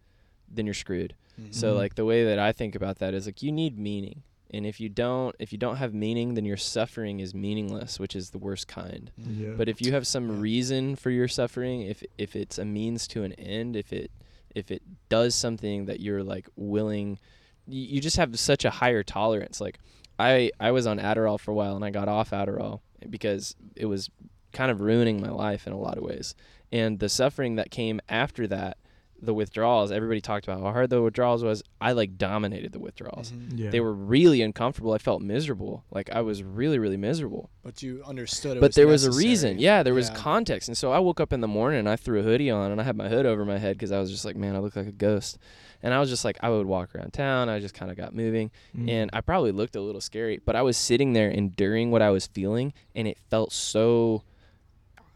then 0.51 0.65
you're 0.65 0.73
screwed. 0.73 1.15
So 1.51 1.73
Mhm. 1.73 1.77
like 1.77 1.95
the 1.95 2.05
way 2.05 2.23
that 2.25 2.39
I 2.39 2.51
think 2.51 2.75
about 2.75 2.97
that 2.99 3.13
is 3.13 3.25
like 3.27 3.41
you 3.43 3.51
need 3.51 3.77
meaning. 3.77 4.23
And 4.51 4.65
if 4.65 4.79
you 4.79 4.89
don't 4.89 5.35
if 5.39 5.51
you 5.51 5.57
don't 5.57 5.77
have 5.77 5.93
meaning, 5.93 6.33
then 6.33 6.45
your 6.45 6.57
suffering 6.57 7.19
is 7.19 7.33
meaningless, 7.35 7.99
which 7.99 8.15
is 8.15 8.29
the 8.31 8.37
worst 8.37 8.67
kind. 8.67 9.11
Yeah. 9.17 9.53
But 9.57 9.67
if 9.69 9.81
you 9.81 9.91
have 9.91 10.07
some 10.07 10.29
Yeah. 10.29 10.35
reason 10.39 10.95
for 10.95 11.09
your 11.11 11.27
suffering, 11.27 11.81
if 11.81 12.03
if 12.17 12.35
it's 12.35 12.57
a 12.57 12.65
means 12.65 13.07
to 13.09 13.23
an 13.23 13.33
end, 13.33 13.75
if 13.75 13.91
it 13.93 14.11
if 14.55 14.71
it 14.71 14.81
does 15.09 15.35
something 15.35 15.85
that 15.85 15.99
you're 15.99 16.23
like 16.23 16.47
willing, 16.55 17.19
you, 17.67 17.81
you 17.83 17.99
just 18.01 18.15
have 18.17 18.39
such 18.39 18.63
a 18.63 18.69
higher 18.69 19.03
tolerance. 19.03 19.59
Like 19.59 19.77
I 20.17 20.51
I 20.59 20.71
was 20.71 20.87
on 20.87 20.97
Adderall 20.99 21.39
for 21.39 21.51
a 21.51 21.55
while 21.55 21.75
and 21.75 21.83
I 21.83 21.89
got 21.89 22.07
off 22.07 22.29
Adderall 22.31 22.79
because 23.09 23.55
it 23.75 23.85
was 23.87 24.09
kind 24.55 24.71
of 24.71 24.81
ruining 24.81 25.21
my 25.21 25.29
life 25.29 25.67
in 25.67 25.73
a 25.73 25.77
lot 25.77 25.97
of 25.97 26.03
ways. 26.03 26.33
And 26.71 26.97
the 26.99 27.09
suffering 27.09 27.57
that 27.57 27.69
came 27.69 28.01
after 28.09 28.47
that, 28.47 28.77
the 29.21 29.33
withdrawals, 29.33 29.91
everybody 29.91 30.19
talked 30.21 30.45
about 30.47 30.61
how 30.61 30.71
hard 30.71 30.89
the 30.89 31.01
withdrawals 31.01 31.43
was. 31.43 31.63
I 31.79 31.91
like 31.93 32.17
dominated 32.17 32.71
the 32.71 32.79
withdrawals. 32.79 33.31
Mhm. 33.31 33.59
yeah. 33.59 33.69
They 33.69 33.79
were 33.79 33.93
really 33.93 34.41
uncomfortable. 34.41 34.93
I 34.93 34.97
felt 34.97 35.21
miserable. 35.21 35.83
Like 35.91 36.09
I 36.11 36.21
was 36.21 36.43
really, 36.43 36.79
really 36.79 36.97
miserable 36.97 37.49
but 37.63 37.81
you 37.81 38.03
understood 38.05 38.57
it 38.57 38.59
but 38.59 38.69
was 38.69 38.75
there 38.75 38.87
was 38.87 39.05
a 39.05 39.11
reason. 39.11 39.57
Yeah, 39.57 39.81
there 39.83 39.93
was 39.95 40.09
context. 40.11 40.69
And 40.69 40.77
so 40.77 40.91
I 40.91 40.99
woke 40.99 41.19
up 41.19 41.33
in 41.33 41.41
the 41.41 41.47
morning 41.47 41.79
and 41.79 41.89
I 41.89 41.95
threw 41.95 42.19
a 42.19 42.23
hoodie 42.23 42.51
on 42.51 42.71
and 42.71 42.79
I 42.79 42.83
had 42.83 42.95
my 42.95 43.09
hood 43.09 43.25
over 43.25 43.43
my 43.43 43.57
head 43.57 43.75
because 43.75 43.91
I 43.91 43.99
was 43.99 44.11
just 44.11 44.23
like, 44.23 44.35
man, 44.35 44.55
I 44.55 44.59
look 44.59 44.75
like 44.75 44.87
a 44.87 44.91
ghost. 44.91 45.39
And 45.81 45.93
I 45.93 45.99
was 45.99 46.09
just 46.09 46.23
like, 46.23 46.37
I 46.41 46.49
would 46.49 46.67
walk 46.67 46.95
around 46.95 47.13
town. 47.13 47.49
I 47.49 47.59
just 47.59 47.73
kind 47.73 47.89
of 47.89 47.97
got 47.97 48.13
moving. 48.13 48.51
Mm. 48.77 48.89
And 48.89 49.09
I 49.13 49.21
probably 49.21 49.51
looked 49.51 49.75
a 49.75 49.81
little 49.81 50.01
scary, 50.01 50.39
but 50.45 50.55
I 50.55 50.61
was 50.61 50.77
sitting 50.77 51.13
there 51.13 51.29
enduring 51.29 51.89
what 51.89 52.01
I 52.01 52.11
was 52.11 52.27
feeling 52.27 52.73
and 52.93 53.07
it 53.07 53.17
felt 53.29 53.51
so. 53.51 54.23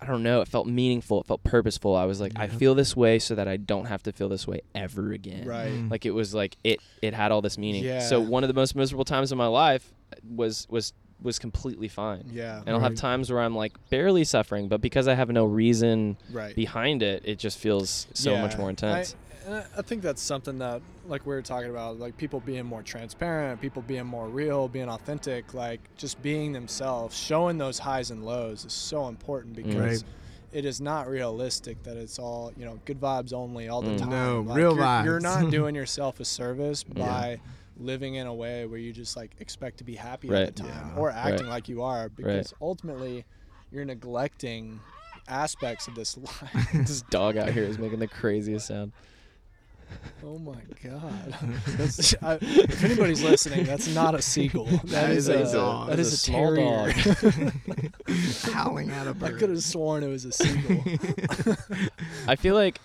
I 0.01 0.05
don't 0.05 0.23
know. 0.23 0.41
It 0.41 0.47
felt 0.47 0.65
meaningful. 0.67 1.19
It 1.21 1.27
felt 1.27 1.43
purposeful. 1.43 1.95
I 1.95 2.05
was 2.05 2.21
like, 2.21 2.31
I 2.37 2.47
feel 2.47 2.73
this 2.73 2.95
way 2.95 3.19
so 3.19 3.35
that 3.35 3.47
I 3.47 3.57
don't 3.57 3.85
have 3.85 4.01
to 4.03 4.13
feel 4.13 4.29
this 4.29 4.47
way 4.47 4.61
ever 4.73 5.11
again. 5.11 5.45
right 5.45 5.71
Mm. 5.71 5.91
Like 5.91 6.05
it 6.05 6.11
was 6.11 6.33
like 6.33 6.55
it. 6.63 6.79
It 7.01 7.13
had 7.13 7.31
all 7.31 7.41
this 7.41 7.57
meaning. 7.57 7.83
Yeah. 7.83 7.99
So 7.99 8.19
one 8.21 8.43
of 8.43 8.47
the 8.47 8.53
most 8.53 8.75
miserable 8.75 9.05
times 9.05 9.31
of 9.31 9.37
my 9.37 9.47
life 9.47 9.93
was 10.27 10.67
was 10.69 10.93
was 11.21 11.37
completely 11.37 11.89
fine. 11.89 12.23
yeah 12.31 12.59
And 12.65 12.69
I'll 12.69 12.79
have 12.79 12.95
times 12.95 13.29
where 13.29 13.41
I'm 13.41 13.53
like 13.55 13.73
barely 13.89 14.23
suffering, 14.23 14.69
but 14.69 14.79
because 14.79 15.07
I 15.07 15.15
have 15.15 15.29
no 15.29 15.43
reason 15.45 16.17
right 16.31 16.55
behind 16.55 17.03
it, 17.03 17.23
it 17.25 17.39
just 17.39 17.57
feels 17.57 18.07
so 18.13 18.37
much 18.37 18.57
more 18.57 18.69
intense. 18.69 19.15
I, 19.15 19.28
and 19.49 19.57
I- 19.57 19.79
I 19.79 19.81
think 19.81 20.01
that's 20.03 20.21
something 20.21 20.59
that, 20.59 20.81
like 21.07 21.25
we 21.25 21.33
were 21.33 21.41
talking 21.41 21.69
about, 21.69 21.99
like 21.99 22.15
people 22.17 22.39
being 22.39 22.65
more 22.65 22.83
transparent, 22.83 23.59
people 23.61 23.81
being 23.81 24.05
more 24.05 24.27
real, 24.27 24.67
being 24.67 24.89
authentic, 24.89 25.53
like 25.53 25.79
just 25.97 26.21
being 26.21 26.53
themselves, 26.53 27.17
showing 27.17 27.57
those 27.57 27.79
highs 27.79 28.11
and 28.11 28.23
lows 28.25 28.65
is 28.65 28.73
so 28.73 29.07
important 29.07 29.55
because 29.55 30.03
Right. 30.03 30.11
it 30.53 30.65
is 30.65 30.79
not 30.79 31.07
realistic 31.07 31.81
that 31.83 31.97
it's 31.97 32.19
all 32.19 32.51
you 32.57 32.65
know 32.65 32.79
good 32.85 32.99
vibes 33.01 33.33
only 33.33 33.69
all 33.69 33.81
the 33.81 33.91
Mm. 33.91 33.97
time. 33.99 34.09
No, 34.09 34.41
Like, 34.41 34.57
real 34.57 34.75
you're, 34.75 35.03
You're 35.03 35.19
not 35.19 35.49
doing 35.51 35.73
yourself 35.75 36.19
a 36.19 36.25
service 36.25 36.85
Yeah. 36.93 37.05
by 37.05 37.41
living 37.77 38.15
in 38.15 38.27
a 38.27 38.33
way 38.33 38.65
where 38.65 38.79
you 38.79 38.91
just 38.93 39.15
like 39.17 39.31
expect 39.39 39.77
to 39.79 39.83
be 39.83 39.95
happy 39.95 40.27
Right. 40.29 40.39
all 40.41 40.45
the 40.45 40.51
time 40.51 40.91
Yeah. 40.93 40.99
or 40.99 41.09
acting 41.11 41.47
like 41.47 41.67
you 41.69 41.81
are 41.81 42.09
because 42.09 42.51
Right. 42.51 42.53
ultimately 42.61 43.25
you're 43.71 43.85
neglecting 43.85 44.79
aspects 45.27 45.87
of 45.87 45.95
this 45.95 46.17
life. 46.43 46.69
this 46.73 47.01
dog 47.03 47.37
out 47.37 47.49
here 47.51 47.63
is 47.63 47.77
making 47.79 47.99
the 47.99 48.07
craziest 48.07 48.67
sound. 48.67 48.91
Oh 50.23 50.37
my 50.37 50.61
god! 50.83 51.35
I, 52.21 52.37
if 52.41 52.83
anybody's 52.83 53.23
listening, 53.23 53.63
that's 53.63 53.87
not 53.87 54.15
a 54.15 54.21
seagull. 54.21 54.67
That 54.85 55.11
is 55.11 55.27
a 55.29 55.51
dog. 55.51 55.89
That 55.89 55.97
That's 55.97 56.11
a 56.11 56.13
a, 56.13 56.17
small 56.17 56.55
terrier. 56.55 57.51
howling 58.53 58.91
at 58.91 59.07
a 59.07 59.11
I 59.11 59.13
bird. 59.13 59.35
I 59.35 59.39
could 59.39 59.49
have 59.49 59.63
sworn 59.63 60.03
it 60.03 60.07
was 60.07 60.25
a 60.25 60.31
seagull. 60.31 60.83
I 62.27 62.35
feel 62.35 62.55
like 62.55 62.79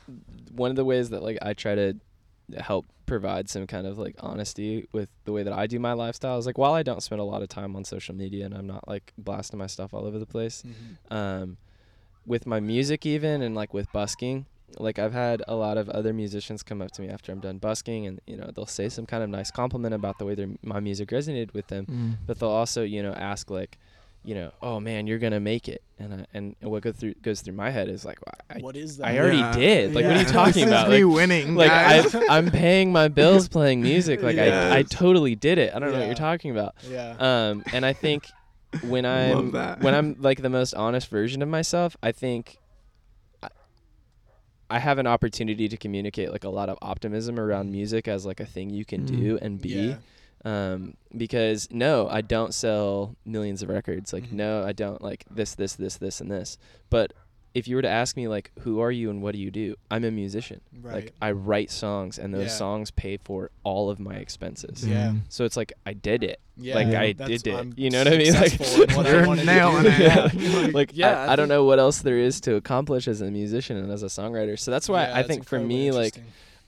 one 0.52 0.70
of 0.70 0.76
the 0.76 0.84
ways 0.84 1.11
that 1.11 1.22
like 1.22 1.38
I 1.42 1.55
try 1.55 1.74
to 1.74 1.94
help 2.59 2.86
provide 3.07 3.48
some 3.48 3.66
kind 3.66 3.86
of 3.86 3.98
like 3.98 4.14
honesty 4.20 4.86
with 4.92 5.11
the 5.24 5.32
way 5.32 5.42
that 5.42 5.52
I 5.52 5.66
do 5.66 5.78
my 5.78 5.92
lifestyle 5.92 6.38
is 6.38 6.46
like 6.46 6.57
while 6.59 6.72
I 6.72 6.82
don't 6.82 7.02
spend 7.02 7.20
a 7.20 7.24
lot 7.24 7.42
of 7.42 7.48
time 7.48 7.74
on 7.76 7.84
social 7.84 8.14
media 8.14 8.46
and 8.46 8.55
I'm 8.55 8.66
not 8.66 8.86
like 8.86 9.12
blasting 9.18 9.59
my 9.59 9.66
stuff 9.66 9.92
all 9.92 10.07
over 10.07 10.18
the 10.18 10.26
place, 10.26 10.62
um, 11.11 11.57
with 12.26 12.46
my 12.46 12.61
music 12.61 13.05
even 13.05 13.42
and 13.42 13.55
like 13.55 13.74
with 13.74 13.90
busking 13.92 14.46
like 14.78 14.98
i've 14.98 15.12
had 15.12 15.42
a 15.48 15.54
lot 15.54 15.76
of 15.76 15.88
other 15.90 16.12
musicians 16.12 16.62
come 16.62 16.80
up 16.82 16.90
to 16.92 17.02
me 17.02 17.08
after 17.08 17.30
i'm 17.32 17.40
done 17.40 17.58
busking 17.58 18.06
and 18.06 18.20
you 18.26 18.36
know 18.36 18.50
they'll 18.54 18.66
say 18.66 18.88
some 18.88 19.06
kind 19.06 19.22
of 19.22 19.28
nice 19.30 19.50
compliment 19.50 19.94
about 19.94 20.18
the 20.18 20.24
way 20.24 20.34
their 20.34 20.48
my 20.62 20.80
music 20.80 21.08
resonated 21.10 21.52
with 21.54 21.66
them 21.68 21.86
Mm. 21.86 22.16
but 22.26 22.38
they'll 22.38 22.48
also 22.50 22.82
you 22.82 23.02
know 23.02 23.12
ask 23.12 23.50
like 23.50 23.78
you 24.24 24.34
know 24.34 24.50
oh 24.62 24.80
man 24.80 25.06
you're 25.06 25.18
gonna 25.18 25.38
make 25.40 25.68
it 25.68 25.82
and 25.98 26.14
I, 26.14 26.26
and 26.32 26.56
what 26.60 26.82
goes 26.82 26.96
through 26.96 27.14
goes 27.22 27.42
through 27.42 27.52
my 27.54 27.70
head 27.70 27.88
is 27.90 28.04
like 28.06 28.18
well, 28.24 28.34
I, 28.50 28.60
what 28.60 28.74
is 28.74 28.96
that? 28.96 29.08
I 29.08 29.18
already 29.18 29.36
Yeah. 29.38 29.52
did 29.52 29.94
like 29.94 30.04
what 30.06 30.16
are 30.16 30.20
you 30.20 30.24
talking 30.24 30.64
this 30.64 30.72
about 30.74 30.88
me 30.88 31.04
like, 31.04 31.14
winning. 31.14 31.54
like. 31.54 31.70
I, 31.70 32.04
i'm 32.30 32.50
paying 32.50 32.90
my 32.90 33.08
bills 33.08 33.48
playing 33.48 33.82
music 33.82 34.22
like 34.22 34.38
I, 34.38 34.78
I 34.78 34.82
totally 34.82 35.34
did 35.36 35.58
it 35.58 35.74
i 35.74 35.78
don't 35.78 35.92
know 35.92 35.98
what 35.98 36.06
you're 36.06 36.14
talking 36.14 36.50
about 36.52 36.74
Yeah. 36.90 37.16
um, 37.18 37.64
and 37.74 37.84
I 37.84 37.92
think 37.92 38.28
when 38.88 39.04
I'm 39.18 39.52
when 39.52 39.94
I'm 39.94 40.16
like 40.18 40.42
the 40.42 40.48
most 40.50 40.74
honest 40.74 41.08
version 41.08 41.42
of 41.42 41.48
myself, 41.48 41.96
I 42.02 42.10
think 42.10 42.56
I, 42.58 42.63
I 44.70 44.78
have 44.78 44.98
an 44.98 45.06
opportunity 45.06 45.68
to 45.68 45.76
communicate 45.76 46.30
like 46.32 46.44
a 46.44 46.48
lot 46.48 46.68
of 46.68 46.78
optimism 46.82 47.38
around 47.38 47.70
music 47.70 48.08
as 48.08 48.24
like 48.26 48.40
a 48.40 48.46
thing 48.46 48.70
you 48.70 48.84
can 48.84 49.02
Mm. 49.02 49.06
do 49.06 49.38
and 49.42 49.60
be. 49.60 49.68
Yeah. 49.70 49.96
Um, 50.46 50.94
because 51.16 51.68
no, 51.70 52.06
I 52.08 52.20
don't 52.20 52.52
sell 52.52 53.16
millions 53.24 53.62
of 53.62 53.68
records. 53.70 54.12
Like 54.12 54.24
Mhm. 54.24 54.32
no, 54.32 54.62
I 54.62 54.72
don't 54.72 55.00
like 55.00 55.24
this, 55.30 55.54
this, 55.54 55.74
this, 55.74 55.96
this, 55.96 56.20
and 56.20 56.30
this. 56.30 56.58
But 56.90 57.12
if 57.55 57.68
you 57.68 57.76
were 57.76 57.82
to 57.82 57.88
ask 57.88 58.16
me 58.16 58.26
like 58.28 58.50
who 58.61 58.80
are 58.80 58.90
you 58.90 59.11
and 59.11 59.22
what 59.22 59.32
do 59.32 59.38
you 59.40 59.50
do 59.50 59.76
i'm 59.90 60.05
a 60.05 60.11
musician 60.11 60.61
Right. 60.82 60.94
like 60.96 61.14
i 61.22 61.30
write 61.30 61.70
songs 61.70 62.18
and 62.18 62.34
those 62.34 62.46
Yeah. 62.46 62.48
songs 62.64 62.90
pay 62.90 63.16
for 63.16 63.50
all 63.62 63.90
of 63.90 63.98
my 64.00 64.16
expenses 64.16 64.84
Yeah. 64.86 65.11
Mm. 65.12 65.20
so 65.28 65.44
it's 65.44 65.57
like 65.57 65.72
i 65.86 65.92
did 65.92 66.24
it 66.24 66.40
Yeah, 66.57 66.74
like 66.74 66.88
i 66.88 67.12
that's- 67.12 67.42
did 67.42 67.55
it 67.55 67.57
I'm 67.59 67.72
you 67.76 67.90
know 67.90 67.98
what 68.00 68.09
i 68.12 68.16
mean 68.18 68.32
like 68.34 68.52
what 68.96 69.07
I 69.07 69.11
You're 69.12 69.26
wanted 69.26 69.46
nailing 69.46 69.82
do. 69.84 69.88
it. 69.90 70.34
yeah. 70.34 70.68
like 70.74 70.90
Yeah, 70.94 71.18
I, 71.20 71.26
I 71.26 71.32
I 71.32 71.36
don't 71.36 71.48
know 71.48 71.64
what 71.64 71.78
else 71.78 72.02
there 72.02 72.18
is 72.18 72.40
to 72.42 72.57
accomplish 72.57 73.07
as 73.09 73.20
a 73.20 73.30
musician 73.30 73.76
and 73.76 73.90
as 73.92 74.02
a 74.02 74.07
songwriter 74.07 74.59
so 74.59 74.70
that's 74.70 74.88
why 74.88 75.05
Yeah, 75.07 75.14
i 75.16 75.20
it's 75.20 75.28
think 75.28 75.44
for 75.44 75.59
me 75.61 75.90
like. 75.92 76.16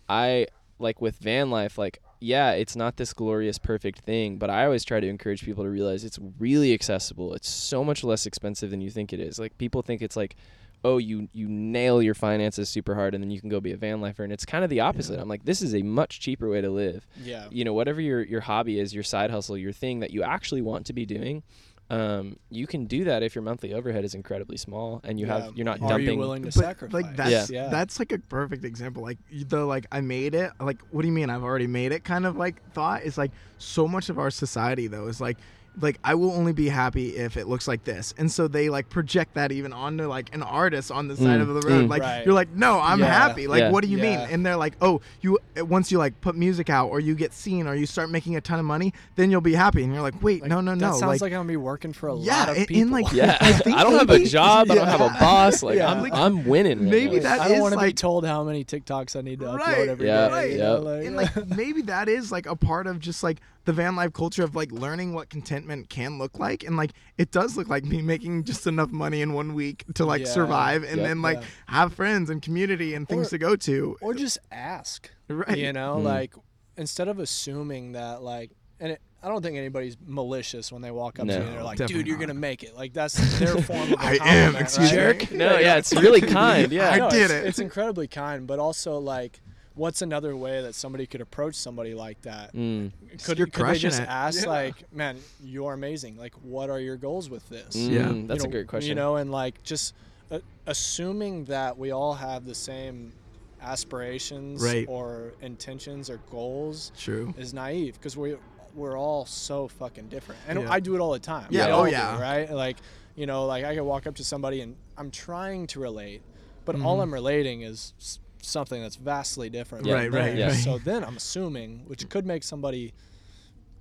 I 0.09 0.47
like 0.79 1.01
with 1.01 1.17
van 1.19 1.51
life, 1.51 1.79
like 1.79 2.01
yeah, 2.21 2.53
it's 2.53 2.77
not 2.77 2.97
this 2.97 3.13
glorious 3.13 3.59
perfect 3.59 3.99
thing, 4.01 4.39
but 4.39 4.49
I 4.51 4.65
always 4.65 4.85
try 4.85 5.01
to 5.01 5.07
encourage 5.09 5.43
people 5.45 5.65
to 5.65 5.71
realize 5.71 6.05
it's 6.05 6.19
really 6.39 6.73
accessible. 6.73 7.35
It's 7.35 7.49
so 7.49 7.83
much 7.85 8.05
less 8.05 8.25
expensive 8.25 8.71
than 8.71 8.81
you 8.81 8.89
think 8.91 9.13
it 9.13 9.19
is. 9.21 9.39
Like 9.39 9.59
people 9.59 9.83
think 9.83 10.01
it's 10.01 10.17
like, 10.17 10.37
oh, 10.85 10.99
you 10.99 11.29
you 11.33 11.49
nail 11.49 12.01
your 12.03 12.15
finances 12.15 12.69
super 12.69 12.95
hard 12.95 13.15
and 13.15 13.23
then 13.23 13.31
you 13.31 13.41
can 13.41 13.49
go 13.49 13.61
be 13.61 13.73
a 13.73 13.77
van 13.77 14.01
lifer, 14.01 14.23
and 14.25 14.33
it's 14.33 14.45
kind 14.45 14.63
of 14.65 14.71
the 14.71 14.81
opposite. 14.81 15.19
I'm 15.19 15.29
like, 15.29 15.45
this 15.45 15.63
is 15.63 15.75
a 15.75 15.83
much 15.83 16.21
cheaper 16.21 16.49
way 16.49 16.61
to 16.61 16.71
live. 16.71 17.07
yeah, 17.23 17.47
You 17.51 17.65
know, 17.65 17.75
whatever 17.75 18.01
your 18.01 18.23
your 18.23 18.41
hobby 18.43 18.79
is, 18.79 18.95
your 18.95 19.03
side 19.05 19.31
hustle, 19.31 19.57
your 19.59 19.73
thing 19.73 20.01
that 20.01 20.11
you 20.13 20.23
actually 20.23 20.63
want 20.63 20.87
to 20.87 20.93
be 20.93 21.05
doing. 21.07 21.43
Um, 21.89 22.41
you 22.51 22.67
can 22.67 22.87
do 22.87 23.05
that 23.05 23.23
if 23.23 23.37
your 23.37 23.43
monthly 23.43 23.73
overhead 23.73 24.05
is 24.05 24.13
incredibly 24.13 24.57
small 24.57 25.01
and 25.05 25.21
you 25.21 25.27
Yeah. 25.27 25.43
have 25.45 25.57
you're 25.57 25.65
not 25.65 25.81
Are 25.81 25.91
dumping 25.91 26.15
you 26.15 26.19
willing 26.19 26.43
to 26.43 26.47
But, 26.49 26.55
sacrifice? 26.55 26.93
like 26.93 27.15
that's 27.17 27.49
Yeah. 27.49 27.63
Yeah. 27.65 27.69
that's 27.69 28.01
like 28.01 28.11
a 28.11 28.19
perfect 28.19 28.65
example. 28.65 29.05
Like 29.05 29.19
the 29.31 29.65
like 29.65 29.87
I 29.93 30.01
made 30.01 30.35
it. 30.35 30.51
Like 30.59 30.81
what 30.91 31.03
do 31.03 31.07
you 31.09 31.15
mean 31.15 31.31
I've 31.31 31.45
already 31.45 31.69
made 31.69 31.93
it? 31.93 32.03
Kind 32.03 32.27
of 32.27 32.37
like 32.37 32.61
thought 32.73 33.05
is 33.05 33.17
like 33.17 33.31
so 33.59 33.87
much 33.87 34.09
of 34.09 34.19
our 34.19 34.33
society 34.33 34.89
though 34.89 35.07
is 35.07 35.21
like 35.21 35.37
like 35.81 35.99
I 36.03 36.15
will 36.15 36.31
only 36.33 36.53
be 36.53 36.69
happy 36.69 37.17
if 37.17 37.37
it 37.37 37.47
looks 37.49 37.69
like 37.69 37.85
this, 37.85 38.15
and 38.17 38.31
so 38.33 38.49
they 38.49 38.69
like 38.69 38.89
project 38.89 39.35
that 39.35 39.53
even 39.53 39.73
onto 39.73 40.07
like 40.07 40.35
an 40.35 40.43
artist 40.43 40.91
on 40.91 41.09
the 41.09 41.17
side 41.17 41.41
Mm, 41.41 41.43
of 41.43 41.49
the 41.49 41.55
road. 41.69 41.85
mm. 41.87 41.89
Like 41.91 42.03
Right. 42.03 42.25
you're 42.25 42.35
like, 42.35 42.51
no, 42.55 42.81
I'm 42.81 43.01
Yeah. 43.01 43.07
happy. 43.07 43.47
Like 43.47 43.61
Yeah. 43.61 43.71
what 43.71 43.85
do 43.85 43.91
you 43.91 43.99
mean? 43.99 44.19
And 44.19 44.45
they're 44.45 44.57
like, 44.57 44.75
oh, 44.81 45.01
you 45.21 45.39
uh, 45.59 45.65
once 45.67 45.93
you 45.93 45.99
like 45.99 46.21
put 46.21 46.35
music 46.37 46.71
out 46.71 46.89
or 46.89 46.99
you 47.01 47.15
get 47.15 47.33
seen 47.35 47.67
or 47.67 47.75
you 47.75 47.85
start 47.87 48.11
making 48.11 48.37
a 48.37 48.41
ton 48.41 48.59
of 48.59 48.65
money, 48.65 48.95
then 49.17 49.31
you'll 49.31 49.41
be 49.41 49.55
happy. 49.55 49.85
And 49.85 49.93
you're 49.93 50.03
like, 50.03 50.23
wait, 50.23 50.41
Like, 50.43 50.51
no, 50.51 50.61
no, 50.61 50.73
That 50.73 50.81
no. 50.81 50.87
sounds 50.93 51.03
like, 51.03 51.21
like, 51.21 51.33
I'm 51.33 51.41
gonna 51.41 51.49
be 51.49 51.57
working 51.57 51.93
for 51.93 52.09
a 52.09 52.17
Yeah, 52.17 52.39
lot 52.39 52.49
of 52.51 52.57
and- 52.57 52.67
people. 52.67 52.83
and, 52.83 52.91
like, 52.93 53.13
Yeah, 53.13 53.37
I 53.41 53.53
think 53.53 53.77
I 53.79 53.83
don't 53.83 53.93
have 53.99 54.09
a 54.09 54.13
maybe- 54.15 54.25
job. 54.29 54.71
I 54.71 54.75
don't 54.77 54.87
have 54.89 55.01
a 55.01 55.09
boss. 55.21 55.63
Like 55.63 55.77
Yeah. 55.77 55.91
I'm, 55.91 56.01
Like, 56.03 56.15
I'm 56.15 56.45
winning. 56.47 56.81
right 56.81 56.91
maybe 56.91 57.17
now. 57.17 57.23
that 57.25 57.41
I 57.41 57.49
don't 57.49 57.61
want 57.61 57.75
to 57.75 57.81
be 57.81 57.93
told 57.93 58.25
how 58.27 58.45
many 58.45 58.65
TikToks 58.65 59.15
I 59.17 59.21
need 59.21 59.41
to 59.41 59.47
upload 59.47 59.59
Right, 59.59 59.89
every 59.89 60.07
day. 60.07 60.13
Yeah, 60.13 60.29
right. 60.29 60.51
you 60.53 60.59
know, 60.59 60.75
Yep. 60.77 60.85
like- 60.85 61.05
and 61.07 61.17
like 61.17 61.49
maybe 61.57 61.83
that 61.83 62.09
is 62.09 62.33
like 62.33 62.47
a 62.47 62.57
part 62.57 62.87
of 62.87 62.99
just 62.99 63.23
like 63.23 63.41
the 63.67 63.73
van 63.73 63.95
life 63.95 64.13
culture 64.15 64.43
of 64.43 64.57
like 64.57 64.73
learning 64.73 65.13
what 65.13 65.29
contentment 65.29 65.91
can 65.91 66.19
look 66.19 66.39
like 66.39 66.65
and 66.65 66.77
like 66.77 66.93
it 67.19 67.31
does 67.31 67.57
look 67.57 67.69
like 67.69 67.85
me 67.85 68.01
making 68.01 68.43
just 68.45 68.67
enough 68.67 68.91
money 68.91 69.21
in 69.21 69.33
one 69.35 69.53
week 69.55 69.85
to 69.95 70.05
like 70.07 70.23
Yeah. 70.23 70.29
survive 70.29 70.83
and 70.85 70.97
Yep. 70.99 71.07
then 71.07 71.21
like 71.23 71.39
Yeah. 71.41 71.47
have 71.67 71.93
friends 71.95 72.31
and 72.31 72.41
community 72.41 72.95
and 72.95 73.07
things 73.09 73.27
Or- 73.27 73.31
to 73.31 73.39
go 73.39 73.57
to 73.57 73.97
or 74.01 74.15
just 74.15 74.39
ask. 74.51 75.11
right 75.29 75.59
You 75.59 75.73
know, 75.73 75.97
Mm. 75.99 76.05
like 76.05 76.35
instead 76.77 77.09
of 77.09 77.19
assuming 77.19 77.93
that 77.93 78.23
like, 78.23 78.51
and 78.81 78.93
it, 78.93 79.01
I 79.23 79.29
don't 79.29 79.43
think 79.43 79.57
anybody's 79.57 79.97
malicious 80.07 80.71
when 80.71 80.83
they 80.83 80.91
walk 80.93 81.19
up 81.19 81.27
to 81.27 81.33
you 81.33 81.41
and 81.41 81.49
they're 81.53 81.63
like, 81.65 81.79
"Dude, 81.79 82.07
you're 82.07 82.17
not. 82.17 82.27
gonna 82.29 82.39
make 82.39 82.63
it." 82.63 82.77
Like 82.77 82.93
that's 82.93 83.15
their 83.41 83.57
form 83.63 83.93
of 83.95 83.99
a 83.99 84.03
I 84.03 84.13
am, 84.13 84.19
compliment, 84.19 84.57
excuse 84.61 84.95
right? 84.95 85.31
me. 85.33 85.37
No, 85.39 85.59
yeah, 85.59 85.77
it's 85.77 85.93
really 85.95 86.21
kind. 86.21 86.71
Yeah. 86.79 86.91
I 86.91 86.99
No, 86.99 87.11
did 87.11 87.23
it's, 87.23 87.33
it. 87.33 87.47
It's 87.47 87.59
incredibly 87.59 88.07
kind, 88.07 88.47
but 88.47 88.59
also 88.61 88.99
like, 88.99 89.41
what's 89.77 90.03
another 90.03 90.37
way 90.37 90.63
that 90.63 90.75
somebody 90.75 91.07
could 91.07 91.21
approach 91.21 91.55
somebody 91.55 91.95
like 91.95 92.21
that? 92.23 92.53
Mm. 92.55 92.91
Could, 93.25 93.39
You're 93.39 93.47
could 93.47 93.67
they 93.67 93.79
just 93.79 94.01
it. 94.01 94.09
ask 94.09 94.43
Yeah. 94.43 94.51
like, 94.51 94.93
"Man, 94.93 95.19
you're 95.45 95.73
amazing. 95.75 96.17
Like, 96.17 96.35
what 96.43 96.69
are 96.71 96.81
your 96.81 96.97
goals 96.97 97.31
with 97.31 97.49
this?" 97.49 97.77
Mm, 97.77 97.91
Yeah. 97.91 98.13
that's 98.27 98.43
You 98.43 98.49
a 98.49 98.53
great 98.53 98.67
question. 98.67 98.89
You 98.89 98.95
know, 98.97 99.17
and 99.17 99.31
like 99.31 99.63
just 99.63 99.95
uh, 100.31 100.41
assuming 100.67 101.45
that 101.45 101.79
we 101.79 101.93
all 101.93 102.15
have 102.15 102.45
the 102.47 102.55
same 102.55 103.13
aspirations 103.61 104.63
Right. 104.63 104.87
or 104.89 105.33
intentions 105.43 106.09
or 106.11 106.19
goals 106.31 106.93
true 106.99 107.35
is 107.39 107.53
naive 107.55 107.95
because 107.95 108.17
we 108.17 108.37
we're 108.75 108.99
all 108.99 109.25
so 109.25 109.69
fucking 109.69 110.09
different. 110.09 110.39
And 110.47 110.61
Yeah. 110.61 110.71
I 110.71 110.81
do 110.81 110.95
it 110.95 111.01
all 111.01 111.13
the 111.13 111.19
time. 111.19 111.47
Yeah, 111.51 111.69
oh 111.69 111.77
all 111.79 111.85
do, 111.87 111.93
yeah. 111.93 112.21
right? 112.21 112.51
Like, 112.51 112.77
you 113.15 113.25
know, 113.25 113.47
like 113.47 113.65
I 113.65 113.75
could 113.75 113.85
walk 113.85 114.07
up 114.07 114.17
to 114.17 114.25
somebody 114.25 114.61
and 114.61 114.77
I'm 114.99 115.11
trying 115.11 115.67
to 115.69 115.81
relate, 115.81 116.21
but 116.67 116.79
all 116.83 116.99
Mhm. 116.99 117.03
I'm 117.05 117.15
relating 117.15 117.63
is 117.63 117.95
s- 117.99 118.19
something 118.47 118.81
that's 118.81 118.97
vastly 118.97 119.51
different. 119.51 119.87
Yeah. 119.87 119.95
Right, 119.95 120.11
from 120.11 120.21
right. 120.21 120.37
Yeah. 120.37 120.49
right. 120.49 120.55
So 120.55 120.79
then 120.79 121.05
I'm 121.05 121.17
assuming, 121.17 121.83
which 121.87 122.09
could 122.09 122.27
make 122.27 122.43
somebody 122.43 122.93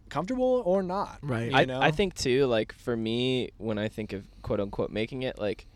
comfortable 0.09 0.61
or 0.65 0.83
not. 0.83 1.19
Right. 1.21 1.51
You 1.51 1.57
I, 1.57 1.65
know? 1.65 1.81
I 1.81 1.91
think 1.91 2.15
too, 2.15 2.45
like 2.45 2.73
for 2.73 2.95
me, 2.95 3.51
when 3.57 3.77
I 3.77 3.87
think 3.87 4.13
of 4.13 4.25
quote 4.41 4.59
unquote 4.59 4.91
making 4.91 5.23
it, 5.23 5.37
like 5.39 5.67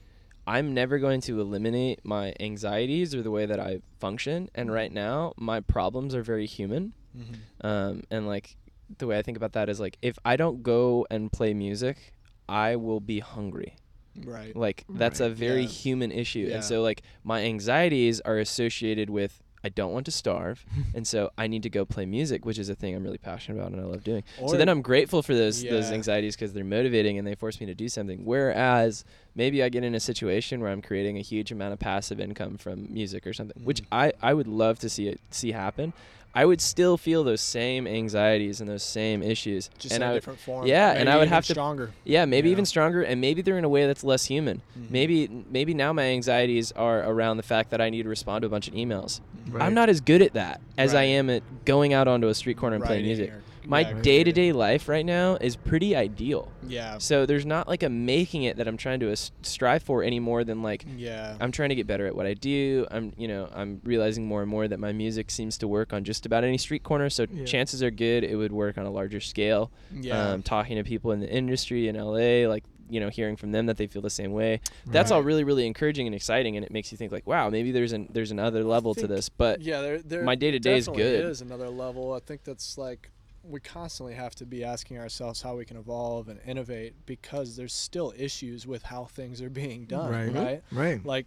I'm 0.47 0.73
never 0.73 0.97
going 0.99 1.21
to 1.21 1.39
eliminate 1.39 1.99
my 2.03 2.33
anxieties 2.39 3.13
or 3.13 3.21
the 3.21 3.31
way 3.31 3.45
that 3.45 3.59
I 3.59 3.81
function. 3.99 4.49
And 4.55 4.71
right 4.71 4.91
now, 4.91 5.33
my 5.37 5.59
problems 5.59 6.15
are 6.15 6.23
very 6.23 6.45
human. 6.45 6.93
Mhm. 7.17 7.65
Um, 7.65 8.03
and 8.11 8.27
like 8.27 8.55
the 8.97 9.07
way 9.07 9.17
I 9.17 9.21
think 9.21 9.37
about 9.37 9.53
that 9.53 9.69
is 9.69 9.79
like 9.79 9.97
if 10.01 10.17
I 10.25 10.35
don't 10.35 10.63
go 10.63 11.05
and 11.09 11.31
play 11.31 11.53
music, 11.53 12.13
I 12.47 12.75
will 12.75 12.99
be 12.99 13.19
hungry. 13.19 13.75
Right. 14.24 14.55
Like 14.55 14.86
that's 14.89 15.20
a 15.20 15.30
very 15.30 15.62
Yeah. 15.64 15.68
human 15.70 16.12
issue. 16.12 16.47
Yeah. 16.49 16.55
And 16.55 16.64
so 16.64 16.82
like 16.82 17.01
my 17.24 17.41
anxieties 17.43 18.20
are 18.22 18.38
associated 18.38 19.10
with 19.10 19.41
I 19.62 19.68
don't 19.68 19.91
want 19.91 20.05
to 20.05 20.12
starve, 20.14 20.64
and 20.95 21.05
so 21.05 21.32
I 21.38 21.47
need 21.47 21.64
to 21.64 21.70
go 21.70 21.84
play 21.84 22.05
music, 22.05 22.45
which 22.45 22.57
is 22.57 22.70
a 22.70 22.76
thing 22.76 22.95
I'm 22.95 23.03
really 23.03 23.18
passionate 23.18 23.60
about 23.60 23.74
and 23.74 23.82
I 23.82 23.84
love 23.84 24.05
doing. 24.05 24.24
so 24.38 24.55
then 24.55 24.70
I'm 24.70 24.82
grateful 24.82 25.22
for 25.22 25.36
those 25.36 25.62
those 25.64 25.91
anxieties 25.91 26.38
because 26.38 26.53
they're 26.53 26.64
motivating 26.64 27.18
and 27.18 27.28
they 27.28 27.36
force 27.36 27.60
me 27.60 27.66
to 27.66 27.76
do 27.76 27.89
something. 27.89 28.24
Whereas 28.24 29.03
maybe 29.36 29.62
I 29.62 29.68
get 29.68 29.84
in 29.84 29.95
a 29.95 29.99
situation 29.99 30.62
where 30.62 30.72
I'm 30.72 30.82
creating 30.82 31.18
a 31.18 31.22
huge 31.22 31.51
amount 31.51 31.74
of 31.74 31.80
passive 31.80 32.22
income 32.22 32.57
from 32.57 32.88
music 32.93 33.28
or 33.28 33.34
something, 33.34 33.62
which 33.66 33.82
Mhm. 33.82 33.88
I 33.91 34.14
I 34.22 34.34
would 34.34 34.47
love 34.47 34.80
to 34.80 34.89
see 34.89 35.10
it 35.10 35.20
see 35.30 35.51
happen. 35.51 35.91
I 36.39 36.45
would 36.45 36.61
still 36.61 36.95
feel 36.95 37.25
those 37.25 37.41
same 37.41 37.85
anxieties 37.85 38.61
and 38.61 38.69
those 38.69 38.81
same 38.83 39.21
issues, 39.21 39.69
Just 39.77 39.93
and 39.93 40.01
in 40.03 40.07
I 40.07 40.11
a 40.11 40.13
would, 40.13 40.19
different 40.21 40.39
form. 40.39 40.65
yeah, 40.67 40.91
and 40.93 41.09
I 41.09 41.15
would 41.17 41.23
even 41.23 41.33
have 41.33 41.45
to- 41.47 41.53
stronger. 41.53 41.91
yeah, 42.05 42.23
maybe 42.23 42.47
Yeah. 42.47 42.53
even 42.53 42.65
stronger, 42.65 43.01
and 43.01 43.19
maybe 43.19 43.41
they're 43.41 43.57
in 43.57 43.65
a 43.65 43.69
way 43.69 43.85
that's 43.87 44.05
less 44.05 44.23
human. 44.25 44.61
Mhm. 44.79 44.89
Maybe 44.89 45.29
maybe 45.51 45.73
now 45.73 45.91
my 45.91 46.03
anxieties 46.05 46.71
are 46.77 46.99
around 47.03 47.35
the 47.37 47.43
fact 47.43 47.71
that 47.71 47.81
I 47.81 47.89
need 47.89 48.03
to 48.03 48.09
respond 48.09 48.43
to 48.43 48.47
a 48.47 48.49
bunch 48.49 48.69
of 48.69 48.73
emails. 48.73 49.19
Right. 49.51 49.63
I'm 49.65 49.73
not 49.73 49.89
as 49.89 49.99
good 49.99 50.21
at 50.21 50.31
that 50.33 50.61
as 50.77 50.95
I 50.95 51.03
am 51.03 51.29
at 51.29 51.43
going 51.65 51.91
out 51.93 52.07
onto 52.07 52.27
a 52.29 52.33
street 52.33 52.55
corner 52.55 52.77
and 52.77 52.85
playing 52.85 53.03
music. 53.05 53.31
or- 53.31 53.41
My 53.70 53.82
yeah, 53.82 54.01
day 54.01 54.24
to 54.24 54.32
day 54.32 54.51
life 54.51 54.89
right 54.89 55.05
now 55.05 55.36
is 55.36 55.55
pretty 55.55 55.95
ideal. 55.95 56.51
Yeah. 56.67 56.97
So 56.97 57.26
there's 57.28 57.45
not 57.45 57.67
like 57.67 57.84
a 57.84 57.89
making 57.89 58.43
it 58.43 58.57
that 58.57 58.67
I'm 58.67 58.78
trying 58.78 58.99
to 59.01 59.15
strive 59.43 59.84
for 59.84 60.01
any 60.03 60.20
more 60.20 60.43
than 60.43 60.63
like 60.63 60.86
Yeah. 60.97 61.38
I'm 61.39 61.51
trying 61.51 61.70
to 61.70 61.76
get 61.76 61.86
better 61.86 62.07
at 62.07 62.15
what 62.15 62.26
I 62.26 62.34
do. 62.34 62.88
I'm 62.89 63.13
you 63.15 63.28
know 63.28 63.47
I'm 63.53 63.80
realizing 63.84 64.26
more 64.26 64.41
and 64.41 64.49
more 64.49 64.67
that 64.67 64.80
my 64.80 64.91
music 64.91 65.30
seems 65.30 65.57
to 65.59 65.67
work 65.67 65.93
on 65.93 66.03
just 66.03 66.26
about 66.26 66.43
any 66.43 66.57
street 66.57 66.82
corner. 66.84 67.09
So 67.11 67.28
Yeah. 67.32 67.45
chances 67.45 67.84
are 67.84 67.91
good 67.91 68.24
it 68.24 68.36
would 68.36 68.51
work 68.51 68.78
on 68.80 68.86
a 68.86 68.91
larger 68.91 69.20
scale. 69.20 69.72
yeah. 69.93 70.32
Um, 70.32 70.41
talking 70.41 70.76
to 70.78 70.84
people 70.84 71.11
in 71.11 71.20
the 71.20 71.30
industry 71.30 71.88
in 71.88 71.95
LA, 71.95 72.47
like 72.49 72.63
you 72.89 72.99
know 72.99 73.09
hearing 73.09 73.36
from 73.36 73.51
them 73.51 73.67
that 73.67 73.78
they 73.78 73.86
feel 73.86 74.01
the 74.01 74.09
same 74.09 74.32
way. 74.32 74.61
That's 74.88 75.11
all 75.11 75.22
really 75.22 75.43
really 75.43 75.67
encouraging 75.67 76.07
and 76.07 76.15
exciting, 76.15 76.57
and 76.57 76.65
it 76.65 76.72
makes 76.72 76.91
you 76.91 76.97
think 76.97 77.11
like 77.11 77.28
wow 77.28 77.51
maybe 77.51 77.72
there's 77.72 77.91
an 77.93 78.09
there's 78.11 78.32
another 78.32 78.63
level 78.63 78.95
to 78.95 79.05
this. 79.05 79.30
But 79.30 79.61
yeah, 79.61 79.82
there, 79.82 79.99
there 80.01 80.24
my 80.24 80.34
day-to-day 80.34 80.76
is 80.78 80.88
good. 80.88 81.26
Is 81.26 81.41
another 81.41 81.70
level. 81.70 82.13
I 82.13 82.20
think 82.20 82.43
that's 82.43 82.76
like 82.76 83.11
we 83.49 83.59
constantly 83.59 84.13
have 84.13 84.35
to 84.35 84.45
be 84.45 84.63
asking 84.63 84.97
ourselves 84.99 85.41
how 85.41 85.55
we 85.57 85.65
can 85.65 85.75
evolve 85.77 86.27
and 86.29 86.39
innovate 86.45 86.93
because 87.05 87.55
there's 87.55 87.73
still 87.73 88.13
issues 88.17 88.67
with 88.67 88.83
how 88.83 89.05
things 89.05 89.41
are 89.41 89.49
being 89.49 89.85
done. 89.85 90.09
Right. 90.11 90.33
Right. 90.33 90.63
right 90.71 91.05
Like 91.05 91.25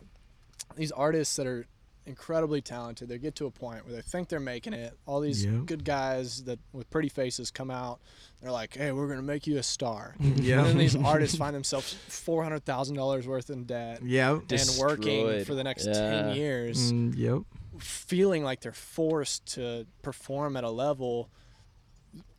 these 0.77 0.93
artists 0.93 1.35
that 1.37 1.47
are 1.47 1.67
incredibly 2.07 2.61
talented, 2.61 3.09
they 3.09 3.19
get 3.19 3.35
to 3.37 3.47
a 3.47 3.51
point 3.51 3.85
where 3.85 3.95
they 3.95 4.03
think 4.03 4.29
they're 4.29 4.41
making 4.41 4.73
it. 4.73 4.97
All 5.07 5.21
these 5.21 5.45
Yep. 5.45 5.67
good 5.67 5.85
guys 5.85 6.45
that 6.45 6.59
with 6.73 6.89
pretty 6.91 7.09
faces 7.09 7.51
come 7.51 7.71
out. 7.71 8.01
They're 8.41 8.51
like, 8.51 8.75
"Hey, 8.77 8.91
we're 8.93 9.07
gonna 9.09 9.23
make 9.23 9.47
you 9.47 9.59
a 9.59 9.63
star." 9.63 10.15
yeah 10.21 10.59
And 10.59 10.67
then 10.69 10.79
these 10.79 10.97
artists 10.97 11.37
find 11.37 11.55
themselves 11.55 11.93
four 12.09 12.43
hundred 12.45 12.65
thousand 12.65 12.97
dollars 12.97 13.27
worth 13.29 13.51
in 13.51 13.65
debt 13.65 14.01
yeah 14.05 14.33
and 14.51 14.71
working 14.79 15.45
for 15.45 15.55
the 15.55 15.63
next 15.65 15.87
Yeah. 15.87 15.93
ten 15.93 16.35
years 16.37 16.93
Mm, 16.93 17.17
yep 17.17 17.43
feeling 17.79 18.43
like 18.45 18.61
they're 18.61 18.73
forced 18.73 19.47
to 19.55 19.87
perform 20.03 20.57
at 20.57 20.65
a 20.65 20.71
level 20.71 21.31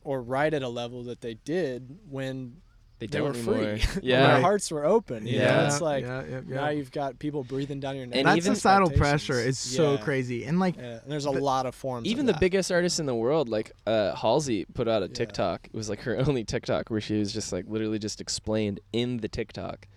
or 0.02 0.20
write 0.22 0.54
at 0.54 0.62
a 0.62 0.68
level 0.68 1.04
that 1.04 1.20
they 1.20 1.34
did 1.34 1.98
when 2.08 2.56
they 3.00 3.06
they 3.06 3.18
don't 3.18 3.28
were 3.28 3.34
free. 3.34 3.54
anymore. 3.54 3.70
when 3.94 4.04
Yeah. 4.04 4.26
their 4.26 4.40
hearts 4.40 4.70
were 4.70 4.84
open. 4.84 5.26
You 5.26 5.38
Yeah. 5.38 5.56
know, 5.62 5.66
it's 5.66 5.80
like 5.80 6.04
yeah, 6.04 6.22
yeah, 6.28 6.40
yeah. 6.46 6.54
now 6.54 6.68
you've 6.68 6.92
got 6.92 7.18
people 7.18 7.42
breathing 7.42 7.80
down 7.80 7.96
your 7.96 8.06
neck. 8.06 8.18
And 8.18 8.28
that 8.28 8.36
even- 8.36 8.54
societal 8.54 8.90
pressure 8.90 9.32
is 9.34 9.58
Expectations. 9.58 9.98
so 9.98 10.04
crazy 10.04 10.44
and 10.44 10.60
like 10.60 10.76
Yeah, 10.76 11.00
and 11.02 11.10
there's 11.10 11.26
a 11.26 11.30
the- 11.30 11.40
lot 11.40 11.66
of 11.66 11.74
forms. 11.74 12.06
Even 12.06 12.20
of 12.20 12.26
the 12.28 12.32
that. 12.34 12.40
biggest 12.40 12.70
artists 12.70 12.98
in 13.00 13.06
the 13.06 13.14
world, 13.14 13.48
like 13.48 13.72
uh, 13.86 14.14
Halsey, 14.14 14.64
put 14.74 14.86
out 14.88 15.02
a 15.02 15.06
Yeah. 15.06 15.12
TikTok. 15.14 15.66
It 15.66 15.74
was 15.74 15.88
like 15.88 16.00
her 16.02 16.16
only 16.28 16.44
TikTok 16.44 16.88
where 16.90 17.00
she 17.00 17.18
was 17.18 17.32
just 17.32 17.52
like 17.52 17.64
literally 17.68 17.98
just 17.98 18.20
explained 18.20 18.78
in 18.92 19.16
the 19.18 19.28
TikTok. 19.28 19.88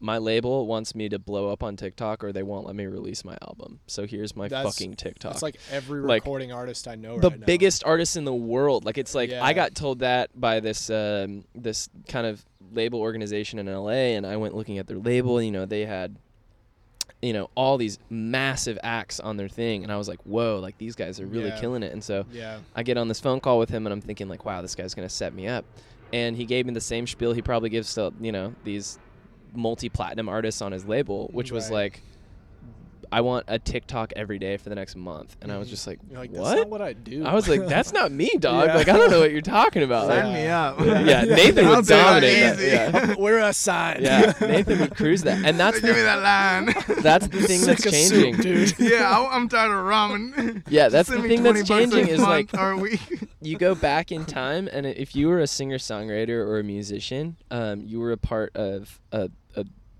My 0.00 0.18
label 0.18 0.66
wants 0.66 0.94
me 0.94 1.08
to 1.08 1.18
blow 1.18 1.50
up 1.50 1.62
on 1.62 1.76
TikTok, 1.76 2.22
or 2.24 2.32
they 2.32 2.42
won't 2.42 2.66
let 2.66 2.76
me 2.76 2.84
release 2.86 3.24
my 3.24 3.38
album. 3.46 3.80
So 3.86 4.06
here's 4.06 4.36
my 4.36 4.48
That's- 4.48 4.74
fucking 4.76 4.94
TikTok. 4.96 5.32
It's 5.32 5.42
like 5.42 5.56
every 5.70 6.00
Like, 6.02 6.22
recording 6.24 6.52
artist 6.52 6.86
I 6.88 6.94
know 6.94 7.18
the 7.18 7.30
right 7.30 7.40
now. 7.40 7.46
biggest 7.46 7.84
artist 7.84 8.16
in 8.16 8.24
the 8.24 8.34
world. 8.34 8.84
Like 8.84 8.98
it's 8.98 9.14
like 9.14 9.32
I 9.32 9.52
got 9.54 9.74
told 9.74 10.00
that 10.00 10.28
by 10.38 10.60
this 10.60 10.90
um, 10.90 11.44
this 11.54 11.88
kind 12.08 12.26
of 12.26 12.44
label 12.72 13.00
organization 13.00 13.58
in 13.58 13.66
LA, 13.72 14.14
and 14.16 14.26
I 14.26 14.36
went 14.36 14.54
looking 14.54 14.78
at 14.78 14.86
their 14.86 14.98
label. 14.98 15.40
You 15.40 15.52
know, 15.52 15.64
they 15.64 15.86
had 15.86 16.16
you 17.22 17.32
know 17.32 17.48
all 17.54 17.78
these 17.78 17.98
massive 18.10 18.78
acts 18.82 19.18
on 19.18 19.38
their 19.38 19.48
thing 19.48 19.82
and 19.82 19.90
i 19.90 19.96
was 19.96 20.08
like 20.08 20.20
whoa 20.24 20.58
like 20.60 20.76
these 20.76 20.94
guys 20.94 21.18
are 21.20 21.26
really 21.26 21.48
Yeah. 21.48 21.58
killing 21.60 21.82
it 21.82 21.90
and 21.92 22.04
so 22.04 22.26
Yeah. 22.30 22.58
i 22.74 22.82
get 22.82 22.98
on 22.98 23.08
this 23.08 23.18
phone 23.20 23.40
call 23.40 23.58
with 23.58 23.70
him 23.70 23.86
and 23.86 23.92
i'm 23.94 24.00
thinking 24.02 24.28
like 24.28 24.44
wow 24.44 24.60
this 24.60 24.74
guy's 24.74 24.92
going 24.94 25.08
to 25.08 25.14
set 25.14 25.32
me 25.32 25.46
up 25.46 25.64
and 26.12 26.36
he 26.36 26.44
gave 26.44 26.66
me 26.66 26.74
the 26.74 26.82
same 26.82 27.06
spiel 27.06 27.32
he 27.32 27.40
probably 27.40 27.70
gives 27.70 27.94
to 27.94 28.12
you 28.20 28.30
know 28.30 28.54
these 28.64 28.98
multi-platinum 29.54 30.28
artists 30.28 30.60
on 30.62 30.72
his 30.72 30.84
label 30.84 31.28
which 31.32 31.50
was 31.52 31.64
Right. 31.70 31.74
like 31.92 32.02
i 33.12 33.20
want 33.20 33.44
a 33.48 33.58
tiktok 33.58 34.12
every 34.16 34.38
day 34.38 34.56
for 34.56 34.70
the 34.70 34.74
next 34.74 34.96
month 34.96 35.36
and 35.42 35.52
i 35.52 35.58
was 35.58 35.68
just 35.68 35.86
like 35.86 36.00
You're 36.10 36.18
like, 36.20 36.32
that's 36.32 36.42
what 36.42 36.56
not 36.56 36.68
what 36.70 36.82
I 36.82 36.94
do. 36.94 37.24
i 37.24 37.32
was 37.34 37.46
like 37.48 37.64
that's 37.66 37.92
not 37.92 38.10
me 38.10 38.30
dog 38.40 38.66
Yeah. 38.68 38.74
like 38.74 38.88
i 38.88 38.96
don't 38.96 39.10
know 39.10 39.20
what 39.20 39.30
you're 39.30 39.40
talking 39.42 39.82
about 39.82 40.08
Sign 40.08 40.24
Like, 40.24 40.34
me 40.34 40.46
up. 40.48 40.80
yeah 40.80 41.22
nathan 41.24 41.66
I'll 41.66 41.76
would 41.76 41.84
do 41.84 41.88
that 41.90 42.04
dominate 42.04 42.42
that 42.42 42.58
easy. 42.58 42.66
yeah 42.68 43.14
Where 43.14 43.38
do 43.38 43.44
I 43.44 43.50
sign? 43.52 43.98
yeah 44.02 44.32
nathan 44.40 44.80
would 44.80 44.96
cruise 44.96 45.22
that 45.24 45.44
and 45.44 45.60
that's 45.60 45.80
Give 45.84 45.90
me 45.94 46.00
the, 46.00 46.06
that 46.06 46.22
line. 46.22 47.02
that's 47.02 47.28
the 47.28 47.42
thing 47.42 47.60
that's 47.60 47.82
Sick 47.82 47.86
of 47.86 47.92
changing 47.92 48.36
dude. 48.38 48.74
yeah, 48.78 49.08
I, 49.16 49.36
I'm 49.36 49.48
tired 49.48 49.70
of 49.70 49.84
ramen. 49.84 50.62
Yeah, 50.68 50.84
Just 50.84 50.92
that's 50.92 51.08
send 51.10 51.18
the 51.24 51.28
me 51.28 51.34
thing 51.36 51.42
that's 51.44 51.62
20 51.68 51.84
bucks 51.84 51.92
a 51.92 51.96
changing 51.98 52.14
is, 52.14 52.20
like- 52.20 52.52
month 52.54 52.62
or 52.64 52.70
a 52.70 52.76
week. 52.78 53.28
you 53.42 53.58
go 53.58 53.74
back 53.74 54.10
in 54.12 54.24
time 54.24 54.66
and 54.72 54.86
if 54.86 55.14
you 55.14 55.28
were 55.28 55.40
a 55.40 55.46
singer 55.46 55.76
songwriter 55.78 56.30
or 56.44 56.58
a 56.58 56.64
musician 56.64 57.36
um, 57.50 57.82
you 57.86 58.00
were 58.00 58.12
a 58.12 58.16
part 58.16 58.56
of 58.56 59.00
a, 59.12 59.24
a 59.26 59.30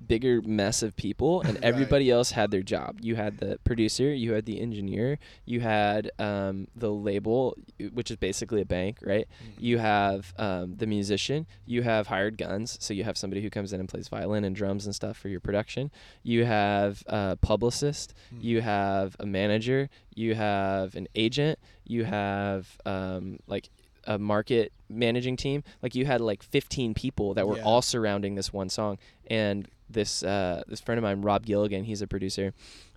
bigger 0.06 0.40
mess 0.42 0.82
of 0.82 0.94
people 0.96 1.40
and 1.46 1.54
Right. 1.54 1.64
everybody 1.64 2.10
else 2.10 2.32
had 2.32 2.50
their 2.50 2.62
job. 2.62 2.98
You 3.00 3.16
had 3.16 3.38
the 3.38 3.58
producer 3.64 4.12
you 4.14 4.32
had 4.32 4.44
the 4.46 4.60
engineer 4.60 5.18
you 5.44 5.60
had 5.60 6.10
um, 6.18 6.68
the 6.76 6.90
label 6.90 7.56
which 7.92 8.10
is 8.10 8.16
basically 8.16 8.60
a 8.60 8.66
bank 8.66 8.98
right? 9.02 9.26
You 9.58 9.78
have 9.78 10.32
um, 10.38 10.76
the 10.76 10.86
musician 10.86 11.46
you 11.66 11.82
have 11.82 12.06
hired 12.08 12.38
guns 12.38 12.76
so 12.80 12.92
you 12.94 13.04
have 13.04 13.16
somebody 13.16 13.40
who 13.42 13.50
comes 13.50 13.72
in 13.72 13.80
and 13.80 13.88
plays 13.88 14.08
violin 14.08 14.44
and 14.44 14.54
drums 14.54 14.86
and 14.86 14.94
stuff 14.94 15.16
for 15.16 15.28
your 15.28 15.40
production. 15.40 15.90
You 16.22 16.44
have 16.44 17.02
a 17.06 17.36
publicist 17.40 18.14
you 18.40 18.60
have 18.60 19.16
a 19.20 19.26
manager 19.26 19.88
you 20.14 20.34
have 20.34 20.94
an 20.94 21.08
agent 21.14 21.58
you 21.86 22.04
have 22.04 22.78
um, 22.86 23.38
like 23.46 23.68
a 24.06 24.18
market 24.18 24.72
managing 24.88 25.36
team 25.36 25.62
like 25.82 25.94
you 25.94 26.04
had 26.06 26.20
like 26.20 26.42
15 26.42 26.94
people 26.94 27.34
that 27.34 27.46
were 27.48 27.56
Yeah. 27.56 27.64
all 27.64 27.82
surrounding 27.82 28.34
this 28.34 28.52
one 28.52 28.68
song 28.68 28.98
and 29.28 29.68
this 29.90 30.22
uh, 30.22 30.62
this 30.68 30.80
friend 30.80 30.98
of 30.98 31.02
mine 31.02 31.22
rob 31.22 31.44
gilligan 31.46 31.84
he's 31.84 32.02
a 32.02 32.06
producer 32.06 32.52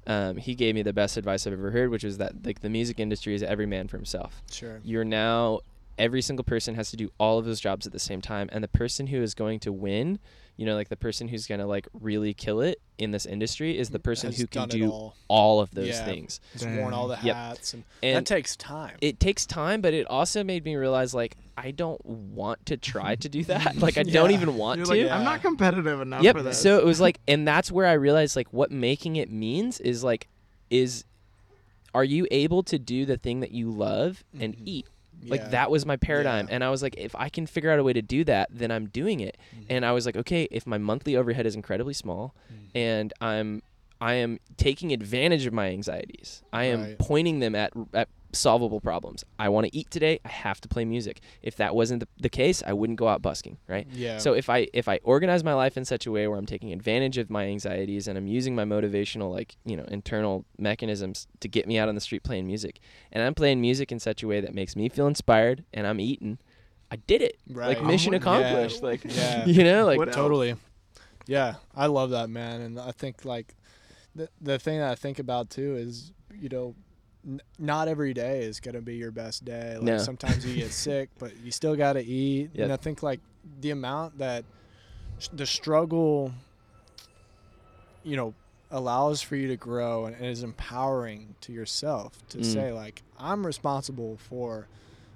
um, 0.05 0.37
he 0.37 0.55
gave 0.55 0.73
me 0.75 0.83
the 0.83 0.93
best 0.93 1.17
advice 1.17 1.45
i've 1.47 1.53
ever 1.53 1.71
heard 1.71 1.89
which 1.89 2.03
was 2.03 2.17
that 2.17 2.45
like 2.45 2.61
the 2.61 2.69
music 2.69 2.99
industry 2.99 3.33
is 3.35 3.43
every 3.43 3.65
man 3.65 3.87
for 3.87 3.97
himself 3.97 4.41
Sure. 4.51 4.79
you're 4.83 5.03
now 5.05 5.59
every 5.97 6.21
single 6.21 6.43
person 6.43 6.75
has 6.75 6.91
to 6.91 6.97
do 6.97 7.09
all 7.19 7.39
of 7.39 7.45
those 7.45 7.59
jobs 7.59 7.87
at 7.87 7.93
the 7.93 7.99
same 7.99 8.21
time 8.21 8.49
and 8.51 8.63
the 8.63 8.67
person 8.67 9.07
who 9.07 9.21
is 9.21 9.33
going 9.33 9.59
to 9.59 9.71
win 9.73 10.19
you 10.57 10.65
know 10.65 10.75
like 10.75 10.89
the 10.89 10.97
person 10.97 11.27
who's 11.27 11.47
going 11.47 11.59
to 11.59 11.65
like 11.67 11.87
really 11.93 12.33
kill 12.33 12.61
it 12.61 12.81
in 12.97 13.11
this 13.11 13.25
industry 13.25 13.77
is 13.77 13.89
the 13.91 13.99
person 13.99 14.31
Has 14.31 14.39
who 14.39 14.47
can 14.47 14.67
do 14.67 14.89
all. 14.91 15.15
all 15.27 15.59
of 15.61 15.69
those 15.71 15.87
Yeah. 15.89 16.05
things 16.05 16.39
He's 16.53 16.65
worn 16.65 16.93
all 16.93 17.07
the 17.07 17.17
Yep. 17.23 17.35
hats, 17.35 17.73
and, 17.75 17.83
And 18.03 18.17
that 18.17 18.25
takes 18.35 18.55
time. 18.55 18.97
it 19.01 19.19
takes 19.19 19.45
time 19.45 19.81
but 19.81 19.93
it 19.93 20.05
also 20.07 20.43
made 20.43 20.65
me 20.65 20.75
realize 20.75 21.13
like 21.13 21.37
i 21.57 21.71
don't 21.71 22.03
want 22.05 22.65
to 22.65 22.75
try 22.77 23.15
to 23.15 23.29
do 23.29 23.43
that 23.45 23.75
like 23.81 23.97
i 23.97 24.03
don't 24.03 24.31
even 24.31 24.55
want 24.57 24.77
You're 24.79 24.85
to 24.85 24.91
like, 24.91 25.01
Yeah. 25.01 25.15
I'm 25.17 25.23
not 25.23 25.41
competitive 25.41 26.01
enough 26.01 26.23
yep 26.23 26.35
for 26.35 26.43
this. 26.43 26.59
so 26.61 26.77
it 26.79 26.85
was 26.85 26.99
like 26.99 27.19
and 27.27 27.47
that's 27.47 27.71
where 27.71 27.85
i 27.85 27.93
realized 27.93 28.35
like 28.35 28.51
what 28.51 28.71
making 28.71 29.15
it 29.15 29.31
means 29.31 29.79
is 29.79 30.03
like 30.03 30.27
is 30.69 31.05
are 31.95 32.03
you 32.03 32.27
able 32.31 32.63
to 32.63 32.77
do 32.77 33.05
the 33.05 33.17
thing 33.17 33.39
that 33.39 33.51
you 33.51 33.71
love 33.71 34.23
and 34.39 34.55
Mhm. 34.55 34.61
eat 34.65 34.87
like 35.25 35.41
Yeah. 35.41 35.47
that 35.49 35.71
was 35.71 35.85
my 35.85 35.97
paradigm 35.97 36.47
Yeah. 36.47 36.55
and 36.55 36.63
i 36.63 36.69
was 36.69 36.81
like 36.83 36.95
if 36.97 37.15
i 37.15 37.29
can 37.29 37.47
figure 37.47 37.71
out 37.71 37.79
a 37.79 37.83
way 37.83 37.93
to 37.93 38.01
do 38.01 38.23
that 38.25 38.49
then 38.51 38.71
i'm 38.71 38.85
doing 38.87 39.19
it 39.19 39.37
Mm-hmm. 39.55 39.65
and 39.69 39.85
i 39.85 39.91
was 39.91 40.05
like 40.05 40.15
okay 40.17 40.47
if 40.51 40.65
my 40.67 40.77
monthly 40.77 41.15
overhead 41.15 41.45
is 41.45 41.55
incredibly 41.55 41.93
small 41.93 42.35
Mm-hmm. 42.53 42.77
and 42.77 43.13
i'm 43.21 43.61
i 43.99 44.13
am 44.13 44.39
taking 44.57 44.91
advantage 44.93 45.45
of 45.45 45.53
my 45.53 45.67
anxieties 45.69 46.43
i 46.53 46.65
am 46.65 46.81
Right. 46.83 46.99
pointing 46.99 47.39
them 47.39 47.55
at 47.55 47.71
at 47.93 48.09
solvable 48.33 48.79
problems 48.81 49.23
i 49.39 49.47
want 49.49 49.65
to 49.65 49.75
eat 49.75 49.89
today 49.89 50.19
i 50.25 50.27
have 50.27 50.59
to 50.61 50.67
play 50.67 50.83
music 50.85 51.21
if 51.41 51.55
that 51.55 51.73
wasn't 51.73 51.99
the, 51.99 52.07
the 52.19 52.29
case 52.29 52.61
i 52.67 52.73
wouldn't 52.73 52.99
go 52.99 53.07
out 53.07 53.21
busking 53.21 53.57
right 53.67 53.87
Yeah. 53.91 54.17
so 54.17 54.33
if 54.33 54.49
I 54.49 54.67
if 54.73 54.87
I 54.87 54.99
organize 55.03 55.43
my 55.43 55.53
life 55.53 55.77
in 55.77 55.85
such 55.85 56.05
a 56.05 56.11
way 56.11 56.27
where 56.27 56.37
I'm 56.37 56.45
taking 56.45 56.71
advantage 56.73 57.17
of 57.17 57.29
my 57.29 57.45
anxieties 57.45 58.07
and 58.07 58.17
I'm 58.17 58.27
using 58.27 58.53
my 58.55 58.63
motivational 58.65 59.31
like 59.33 59.55
you 59.65 59.77
know 59.77 59.85
internal 59.85 60.45
mechanisms 60.57 61.27
to 61.39 61.47
get 61.47 61.67
me 61.67 61.77
out 61.79 61.87
on 61.89 61.95
the 61.95 62.01
street 62.01 62.23
playing 62.23 62.45
music, 62.47 62.79
and 63.11 63.23
I'm 63.23 63.33
playing 63.33 63.61
music 63.61 63.91
in 63.91 63.99
such 63.99 64.23
a 64.23 64.27
way 64.27 64.41
that 64.41 64.53
makes 64.53 64.75
me 64.75 64.89
feel 64.89 65.07
inspired 65.07 65.63
and 65.73 65.87
I'm 65.87 65.99
eating, 65.99 66.37
I 66.91 66.97
did 66.97 67.21
it. 67.21 67.37
Right. 67.49 67.69
Like 67.77 67.83
mission 67.83 68.13
I'm 68.13 68.21
yeah. 68.21 68.29
accomplished. 68.37 68.83
Like 68.83 69.01
Yeah. 69.05 69.45
you 69.57 69.63
know 69.63 69.85
like 69.85 69.97
What 69.97 70.09
else? 70.09 70.15
totally. 70.15 70.55
Yeah, 71.27 71.55
I 71.75 71.87
love 71.87 72.09
that 72.11 72.29
man, 72.29 72.61
and 72.61 72.79
I 72.79 72.91
think 72.91 73.25
like 73.25 73.55
the 74.15 74.29
the 74.41 74.59
thing 74.59 74.79
that 74.79 74.91
I 74.91 74.95
think 74.95 75.19
about 75.19 75.49
too 75.49 75.75
is 75.75 76.11
you 76.39 76.49
know. 76.49 76.75
N- 77.27 77.41
not 77.59 77.87
every 77.89 78.13
day 78.13 78.43
is 78.43 78.59
gonna 78.59 78.81
be 78.81 78.95
your 78.95 79.11
best 79.11 79.43
day. 79.45 79.75
Like 79.75 79.83
No. 79.83 79.97
sometimes 79.97 80.45
you 80.45 80.55
get 80.55 80.71
sick, 80.87 81.09
but 81.19 81.35
you 81.43 81.51
still 81.51 81.75
gotta 81.75 82.01
eat. 82.01 82.51
Yep. 82.53 82.63
And 82.63 82.71
I 82.73 82.77
think 82.77 83.03
like 83.03 83.19
the 83.61 83.71
amount 83.71 84.17
that 84.19 84.45
the 85.33 85.45
struggle, 85.45 86.31
you 88.03 88.15
know, 88.15 88.33
allows 88.71 89.21
for 89.21 89.35
you 89.35 89.47
to 89.47 89.55
grow 89.57 90.05
and, 90.05 90.15
and 90.15 90.25
is 90.25 90.43
empowering 90.43 91.35
to 91.41 91.51
yourself 91.53 92.25
to 92.29 92.39
Mm. 92.39 92.45
say 92.45 92.71
like 92.73 93.03
I'm 93.19 93.45
responsible 93.45 94.17
for 94.17 94.67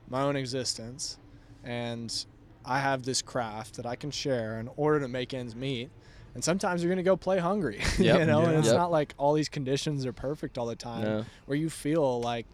my 0.10 0.22
own 0.22 0.36
existence, 0.36 1.18
and 1.64 2.26
I 2.66 2.80
have 2.80 3.04
this 3.04 3.22
craft 3.22 3.76
that 3.76 3.86
I 3.86 3.96
can 3.96 4.12
share 4.12 4.60
in 4.60 4.70
order 4.76 5.00
to 5.00 5.08
make 5.08 5.34
ends 5.34 5.56
meet. 5.56 5.90
And 6.34 6.44
sometimes 6.44 6.82
you're 6.84 6.92
gonna 6.92 7.04
go 7.04 7.18
play 7.18 7.40
hungry, 7.40 7.82
Yep. 8.00 8.20
you 8.20 8.26
know. 8.26 8.42
And 8.46 8.58
it's 8.58 8.68
Yep. 8.68 8.76
not 8.78 8.92
like 8.92 9.14
all 9.18 9.34
these 9.34 9.50
conditions 9.50 10.06
are 10.06 10.14
perfect 10.14 10.58
all 10.58 10.66
the 10.66 10.76
time, 10.76 11.04
No. 11.04 11.26
where 11.46 11.58
you 11.58 11.70
feel 11.70 12.22
like 12.22 12.46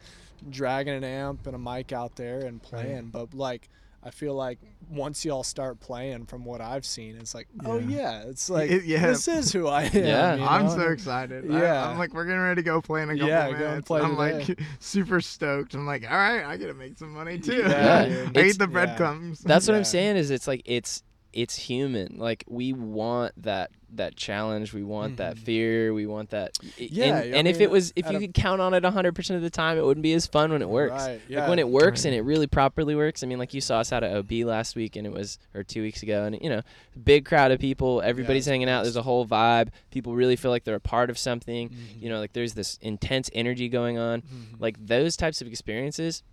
dragging 0.49 0.93
an 0.95 1.03
amp 1.03 1.45
and 1.47 1.55
a 1.55 1.59
mic 1.59 1.91
out 1.91 2.15
there 2.15 2.39
and 2.39 2.61
playing. 2.61 3.07
But 3.11 3.33
like, 3.33 3.69
I 4.03 4.09
feel 4.11 4.35
like 4.35 4.59
once 4.89 5.25
y'all 5.25 5.43
start 5.43 5.79
playing, 5.79 6.27
from 6.27 6.45
what 6.45 6.61
I've 6.61 6.85
seen, 6.85 7.17
it's 7.17 7.35
like, 7.35 7.47
oh 7.65 7.77
Yeah. 7.79 7.87
yeah, 7.87 8.29
it's 8.29 8.49
like 8.49 8.69
It- 8.71 8.85
yeah. 8.85 9.07
this 9.07 9.27
is 9.27 9.51
who 9.51 9.67
I 9.67 9.83
am. 9.93 10.05
Yeah. 10.05 10.35
you 10.35 10.43
I'm 10.43 10.69
so 10.69 10.89
excited. 10.89 11.51
I- 11.51 11.59
Yeah. 11.61 11.89
I'm 11.89 11.97
like, 11.97 12.13
we're 12.13 12.25
getting 12.25 12.39
ready 12.41 12.61
to 12.61 12.65
go 12.65 12.81
play 12.81 13.01
in 13.03 13.09
a 13.09 13.13
couple 13.13 13.27
Yeah, 13.27 13.45
minutes. 13.51 13.61
go 13.61 13.81
play 13.81 14.01
I'm 14.01 14.15
today. 14.15 14.45
like 14.55 14.59
super 14.79 15.19
stoked. 15.19 15.73
I'm 15.73 15.85
like, 15.85 16.09
all 16.09 16.15
right, 16.17 16.43
I 16.45 16.55
gotta 16.57 16.73
make 16.75 16.97
some 16.97 17.11
money 17.13 17.37
too. 17.39 17.57
Yeah, 17.57 17.67
Yeah. 17.67 17.99
I 17.99 18.05
It's- 18.05 18.31
ate 18.37 18.57
the 18.59 18.65
yeah. 18.65 18.71
breadcrumbs. 18.71 19.39
That's 19.39 19.67
what 19.67 19.75
I'm 19.75 19.83
saying 19.83 20.15
is 20.15 20.31
it's 20.31 20.47
like 20.47 20.61
it's 20.65 21.03
it's 21.37 21.55
human. 21.55 22.17
Like 22.17 22.43
we 22.47 22.73
want 22.73 23.31
that 23.43 23.69
that 23.93 24.15
challenge, 24.17 24.73
we 24.73 24.83
want 24.83 25.17
that 25.17 25.35
Mhm. 25.37 25.39
fear, 25.39 25.93
we 25.93 26.05
want 26.07 26.31
that. 26.31 26.57
Yeah, 26.77 27.19
and, 27.19 27.35
and 27.35 27.47
if 27.47 27.61
it 27.61 27.69
was 27.69 27.93
if 27.95 28.09
you 28.11 28.19
could 28.19 28.33
count 28.33 28.59
on 28.59 28.73
it 28.73 28.83
100% 28.83 29.35
of 29.35 29.41
the 29.43 29.49
time, 29.51 29.77
it 29.77 29.85
wouldn't 29.85 30.01
be 30.03 30.13
as 30.13 30.25
fun 30.25 30.51
when 30.51 30.61
it 30.61 30.67
works. 30.67 30.93
Right. 31.05 31.21
Yeah. 31.29 31.41
Like 31.41 31.49
when 31.49 31.59
it 31.59 31.69
works 31.69 32.03
and 32.05 32.13
it 32.13 32.21
really 32.23 32.47
properly 32.47 32.95
works. 32.95 33.23
I 33.23 33.27
mean, 33.27 33.37
like 33.37 33.53
you 33.53 33.61
saw 33.61 33.79
us 33.79 33.93
out 33.93 34.03
at 34.03 34.11
OB 34.13 34.43
last 34.43 34.75
week, 34.75 34.95
and 34.95 35.05
it 35.05 35.13
was 35.13 35.37
or 35.53 35.63
two 35.63 35.81
weeks 35.83 36.01
ago, 36.03 36.23
and 36.25 36.37
you 36.41 36.49
know, 36.49 36.63
big 37.01 37.23
crowd 37.23 37.51
of 37.51 37.59
people. 37.59 38.01
Everybody's 38.01 38.45
it's 38.47 38.51
hanging 38.51 38.67
out. 38.67 38.83
There's 38.83 38.95
a 38.97 39.03
whole 39.03 39.25
vibe. 39.27 39.69
People 39.91 40.15
really 40.15 40.35
feel 40.35 40.51
like 40.51 40.63
they're 40.63 40.75
a 40.75 40.79
part 40.81 41.09
of 41.11 41.17
something. 41.19 41.69
Mhm. 41.69 42.01
You 42.01 42.09
know, 42.09 42.19
like 42.19 42.33
there's 42.33 42.55
this 42.55 42.79
intense 42.81 43.29
energy 43.33 43.69
going 43.69 43.97
on. 43.99 44.21
Mhm. 44.23 44.59
Like 44.59 44.83
those 44.85 45.15
types 45.15 45.39
of 45.41 45.47
experiences 45.47 46.23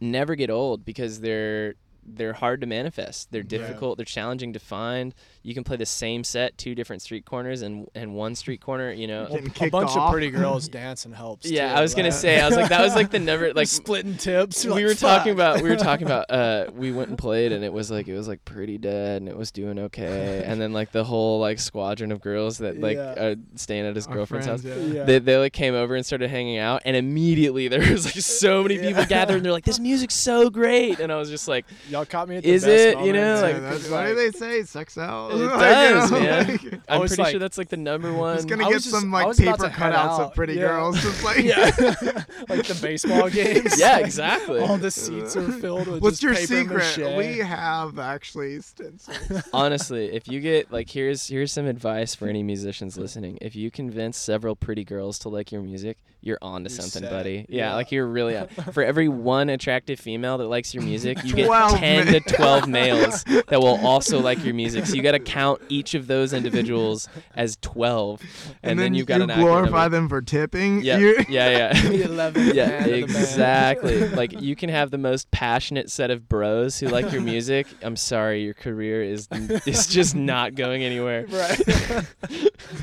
never 0.00 0.34
get 0.34 0.50
old 0.50 0.84
because 0.84 1.20
they're 1.20 1.74
they're 2.06 2.32
hard 2.34 2.60
to 2.60 2.66
manifest. 2.66 3.30
They're 3.32 3.42
Yeah. 3.42 3.48
difficult. 3.58 3.96
They're 3.96 4.04
challenging 4.04 4.52
to 4.52 4.58
find. 4.58 5.14
You 5.44 5.54
can 5.54 5.62
play 5.62 5.76
the 5.76 5.86
same 5.86 6.24
set 6.24 6.56
two 6.58 6.74
different 6.74 7.02
street 7.02 7.24
corners 7.26 7.62
and 7.62 7.86
and 7.94 8.14
one 8.14 8.34
street 8.34 8.60
corner. 8.60 8.90
You 8.90 9.06
know. 9.06 9.26
A 9.60 9.68
bunch 9.70 9.90
off. 9.90 9.96
of 9.98 10.10
pretty 10.12 10.30
girls 10.32 10.68
dancing 10.68 11.12
helps. 11.12 11.44
Yeah, 11.48 11.68
too, 11.72 11.78
I 11.78 11.80
was 11.82 11.94
gonna 11.94 12.10
say. 12.10 12.40
I 12.40 12.46
was 12.48 12.56
like, 12.56 12.70
that 12.70 12.80
was 12.80 12.94
like 12.94 13.10
the 13.10 13.18
number. 13.30 13.52
Like 13.52 13.68
splitting 13.68 14.16
tips. 14.16 14.64
We 14.64 14.70
like, 14.72 14.84
were 14.84 14.94
talking 14.94 15.32
about 15.32 15.60
we 15.62 15.68
were 15.68 15.76
talking 15.76 16.06
about 16.06 16.26
uh 16.30 16.70
we 16.74 16.90
went 16.92 17.10
and 17.10 17.18
played 17.18 17.52
and 17.52 17.62
it 17.62 17.72
was 17.72 17.90
like 17.90 18.08
it 18.08 18.16
was 18.16 18.26
like 18.26 18.44
pretty 18.46 18.78
dead 18.78 19.20
and 19.22 19.28
it 19.28 19.36
was 19.36 19.50
doing 19.52 19.78
okay 19.78 20.42
and 20.46 20.60
then 20.60 20.72
like 20.72 20.90
the 20.92 21.04
whole 21.04 21.38
like 21.40 21.58
squadron 21.58 22.10
of 22.10 22.20
girls 22.22 22.58
that 22.58 22.80
like 22.80 22.96
Yeah. 22.96 23.22
are 23.24 23.36
staying 23.56 23.84
at 23.86 23.94
his 23.94 24.06
Our 24.06 24.14
girlfriend's 24.14 24.46
friends, 24.46 24.64
house 24.64 24.78
yeah. 24.78 24.94
Yeah. 25.00 25.04
they, 25.04 25.18
they 25.18 25.36
like 25.36 25.52
came 25.52 25.74
over 25.74 25.94
and 25.94 26.04
started 26.06 26.30
hanging 26.30 26.56
out 26.58 26.82
and 26.86 26.96
immediately 26.96 27.68
there 27.68 27.80
was 27.92 28.06
like 28.06 28.14
so 28.14 28.62
many 28.62 28.76
people 28.78 29.02
Yeah. 29.02 29.06
gathered 29.06 29.36
and 29.36 29.44
they're 29.44 29.52
like 29.52 29.64
this 29.66 29.78
music's 29.78 30.14
so 30.14 30.48
great 30.48 31.00
and 31.00 31.12
I 31.12 31.16
was 31.16 31.28
just 31.28 31.48
like 31.48 31.66
Y'all 31.90 32.06
caught 32.06 32.28
me 32.30 32.36
at 32.36 32.44
the 32.44 32.50
Is 32.50 32.64
best 32.64 32.98
it? 32.98 33.04
You 33.04 33.12
know, 33.12 33.36
too, 33.36 33.42
like- 33.42 33.54
Yeah, 33.56 33.60
that's, 33.60 33.82
'cause, 33.82 33.90
what 33.90 34.02
do 34.06 34.14
like, 34.14 34.32
they 34.32 34.38
say? 34.38 34.62
Sex 34.62 34.94
sells. 34.94 35.33
It 35.40 35.46
Like, 35.54 35.60
does, 35.60 36.10
you 36.10 36.16
know, 36.18 36.22
man. 36.22 36.46
like- 36.48 36.80
I 36.88 36.94
I'm 36.94 37.00
pretty 37.06 37.22
like- 37.22 37.30
sure 37.32 37.40
that's 37.40 37.58
like 37.58 37.68
the 37.68 37.76
number 37.76 38.12
one 38.12 38.36
He's 38.36 38.44
gonna 38.44 38.64
I 38.64 38.68
get 38.68 38.74
was 38.74 38.84
just- 38.84 38.94
some 39.00 39.10
like 39.10 39.24
about 39.24 39.36
paper 39.36 39.56
to 39.56 39.68
head 39.68 39.92
cutouts 39.92 39.96
out. 39.96 40.20
of 40.20 40.34
pretty 40.34 40.54
Yeah. 40.54 40.60
girls, 40.68 41.00
just 41.02 41.24
like 41.24 41.38
yeah, 41.44 41.64
like 42.48 42.66
the 42.66 42.78
baseball 42.80 43.28
games. 43.30 43.78
Yeah, 43.78 43.98
exactly. 43.98 44.60
All 44.60 44.76
the 44.78 44.90
seats 44.90 45.36
are 45.36 45.50
filled 45.52 45.86
with 45.88 46.02
What's 46.02 46.18
just 46.18 46.50
your 46.50 46.62
paper 46.64 46.80
secret? 46.80 47.06
mache. 47.16 47.16
We 47.18 47.38
have 47.38 47.98
actually 47.98 48.60
stencils. 48.60 49.42
honestly 49.52 50.12
if 50.12 50.28
you 50.28 50.40
get 50.40 50.72
like 50.72 50.88
here's 50.90 51.26
here's 51.28 51.52
some 51.52 51.66
advice 51.66 52.14
for 52.14 52.28
any 52.28 52.42
musicians 52.42 52.96
listening 52.98 53.38
if 53.40 53.54
you 53.56 53.70
convince 53.70 54.16
several 54.18 54.54
pretty 54.56 54.84
girls 54.84 55.18
to 55.20 55.28
like 55.28 55.50
your 55.52 55.62
music 55.62 55.98
you're 56.20 56.38
on 56.40 56.64
to 56.64 56.70
something 56.70 57.02
set. 57.02 57.10
buddy 57.10 57.44
yeah, 57.48 57.68
Yeah. 57.70 57.74
like 57.74 57.92
you're 57.92 58.06
really 58.06 58.36
on. 58.36 58.48
for 58.72 58.82
every 58.82 59.08
one 59.08 59.48
attractive 59.50 60.00
female 60.00 60.38
that 60.38 60.46
likes 60.46 60.72
your 60.74 60.82
music 60.82 61.18
you 61.24 61.34
get 61.34 61.46
Twelve 61.46 61.76
ten 61.78 62.06
to 62.06 62.20
twelve 62.20 62.66
males 62.68 63.24
that 63.24 63.60
will 63.60 63.78
also 63.86 64.20
like 64.20 64.42
your 64.44 64.54
music. 64.54 64.86
So 64.86 64.94
you 64.94 65.02
got 65.02 65.12
to 65.12 65.18
count 65.24 65.60
each 65.68 65.94
of 65.94 66.06
those 66.06 66.32
individuals 66.32 67.08
as 67.36 67.56
twelve, 67.60 68.22
and, 68.62 68.78
then, 68.78 68.94
you've 68.94 69.06
got 69.06 69.18
you 69.18 69.24
an 69.24 69.30
accurate 69.30 69.46
glorify 69.48 69.82
number. 69.82 69.96
them 69.96 70.08
for 70.08 70.22
tipping. 70.22 70.82
Yeah, 70.82 70.98
You're- 70.98 71.26
yeah, 71.28 71.50
yeah. 71.50 71.74
Yeah, 71.94 72.06
man 72.06 72.20
of 72.28 72.34
the 72.34 72.54
band. 72.54 72.86
exactly. 72.92 74.08
like 74.20 74.40
you 74.40 74.54
can 74.56 74.70
have 74.70 74.90
the 74.90 74.98
most 74.98 75.30
passionate 75.30 75.90
set 75.90 76.10
of 76.10 76.28
bros 76.28 76.78
who 76.78 76.88
like 76.88 77.10
your 77.12 77.22
music. 77.22 77.66
I'm 77.82 77.96
sorry, 77.96 78.42
your 78.44 78.54
career 78.54 79.02
is 79.02 79.28
is 79.66 79.86
just 79.86 80.14
not 80.14 80.54
going 80.54 80.82
anywhere. 80.82 81.26
right. 81.28 82.06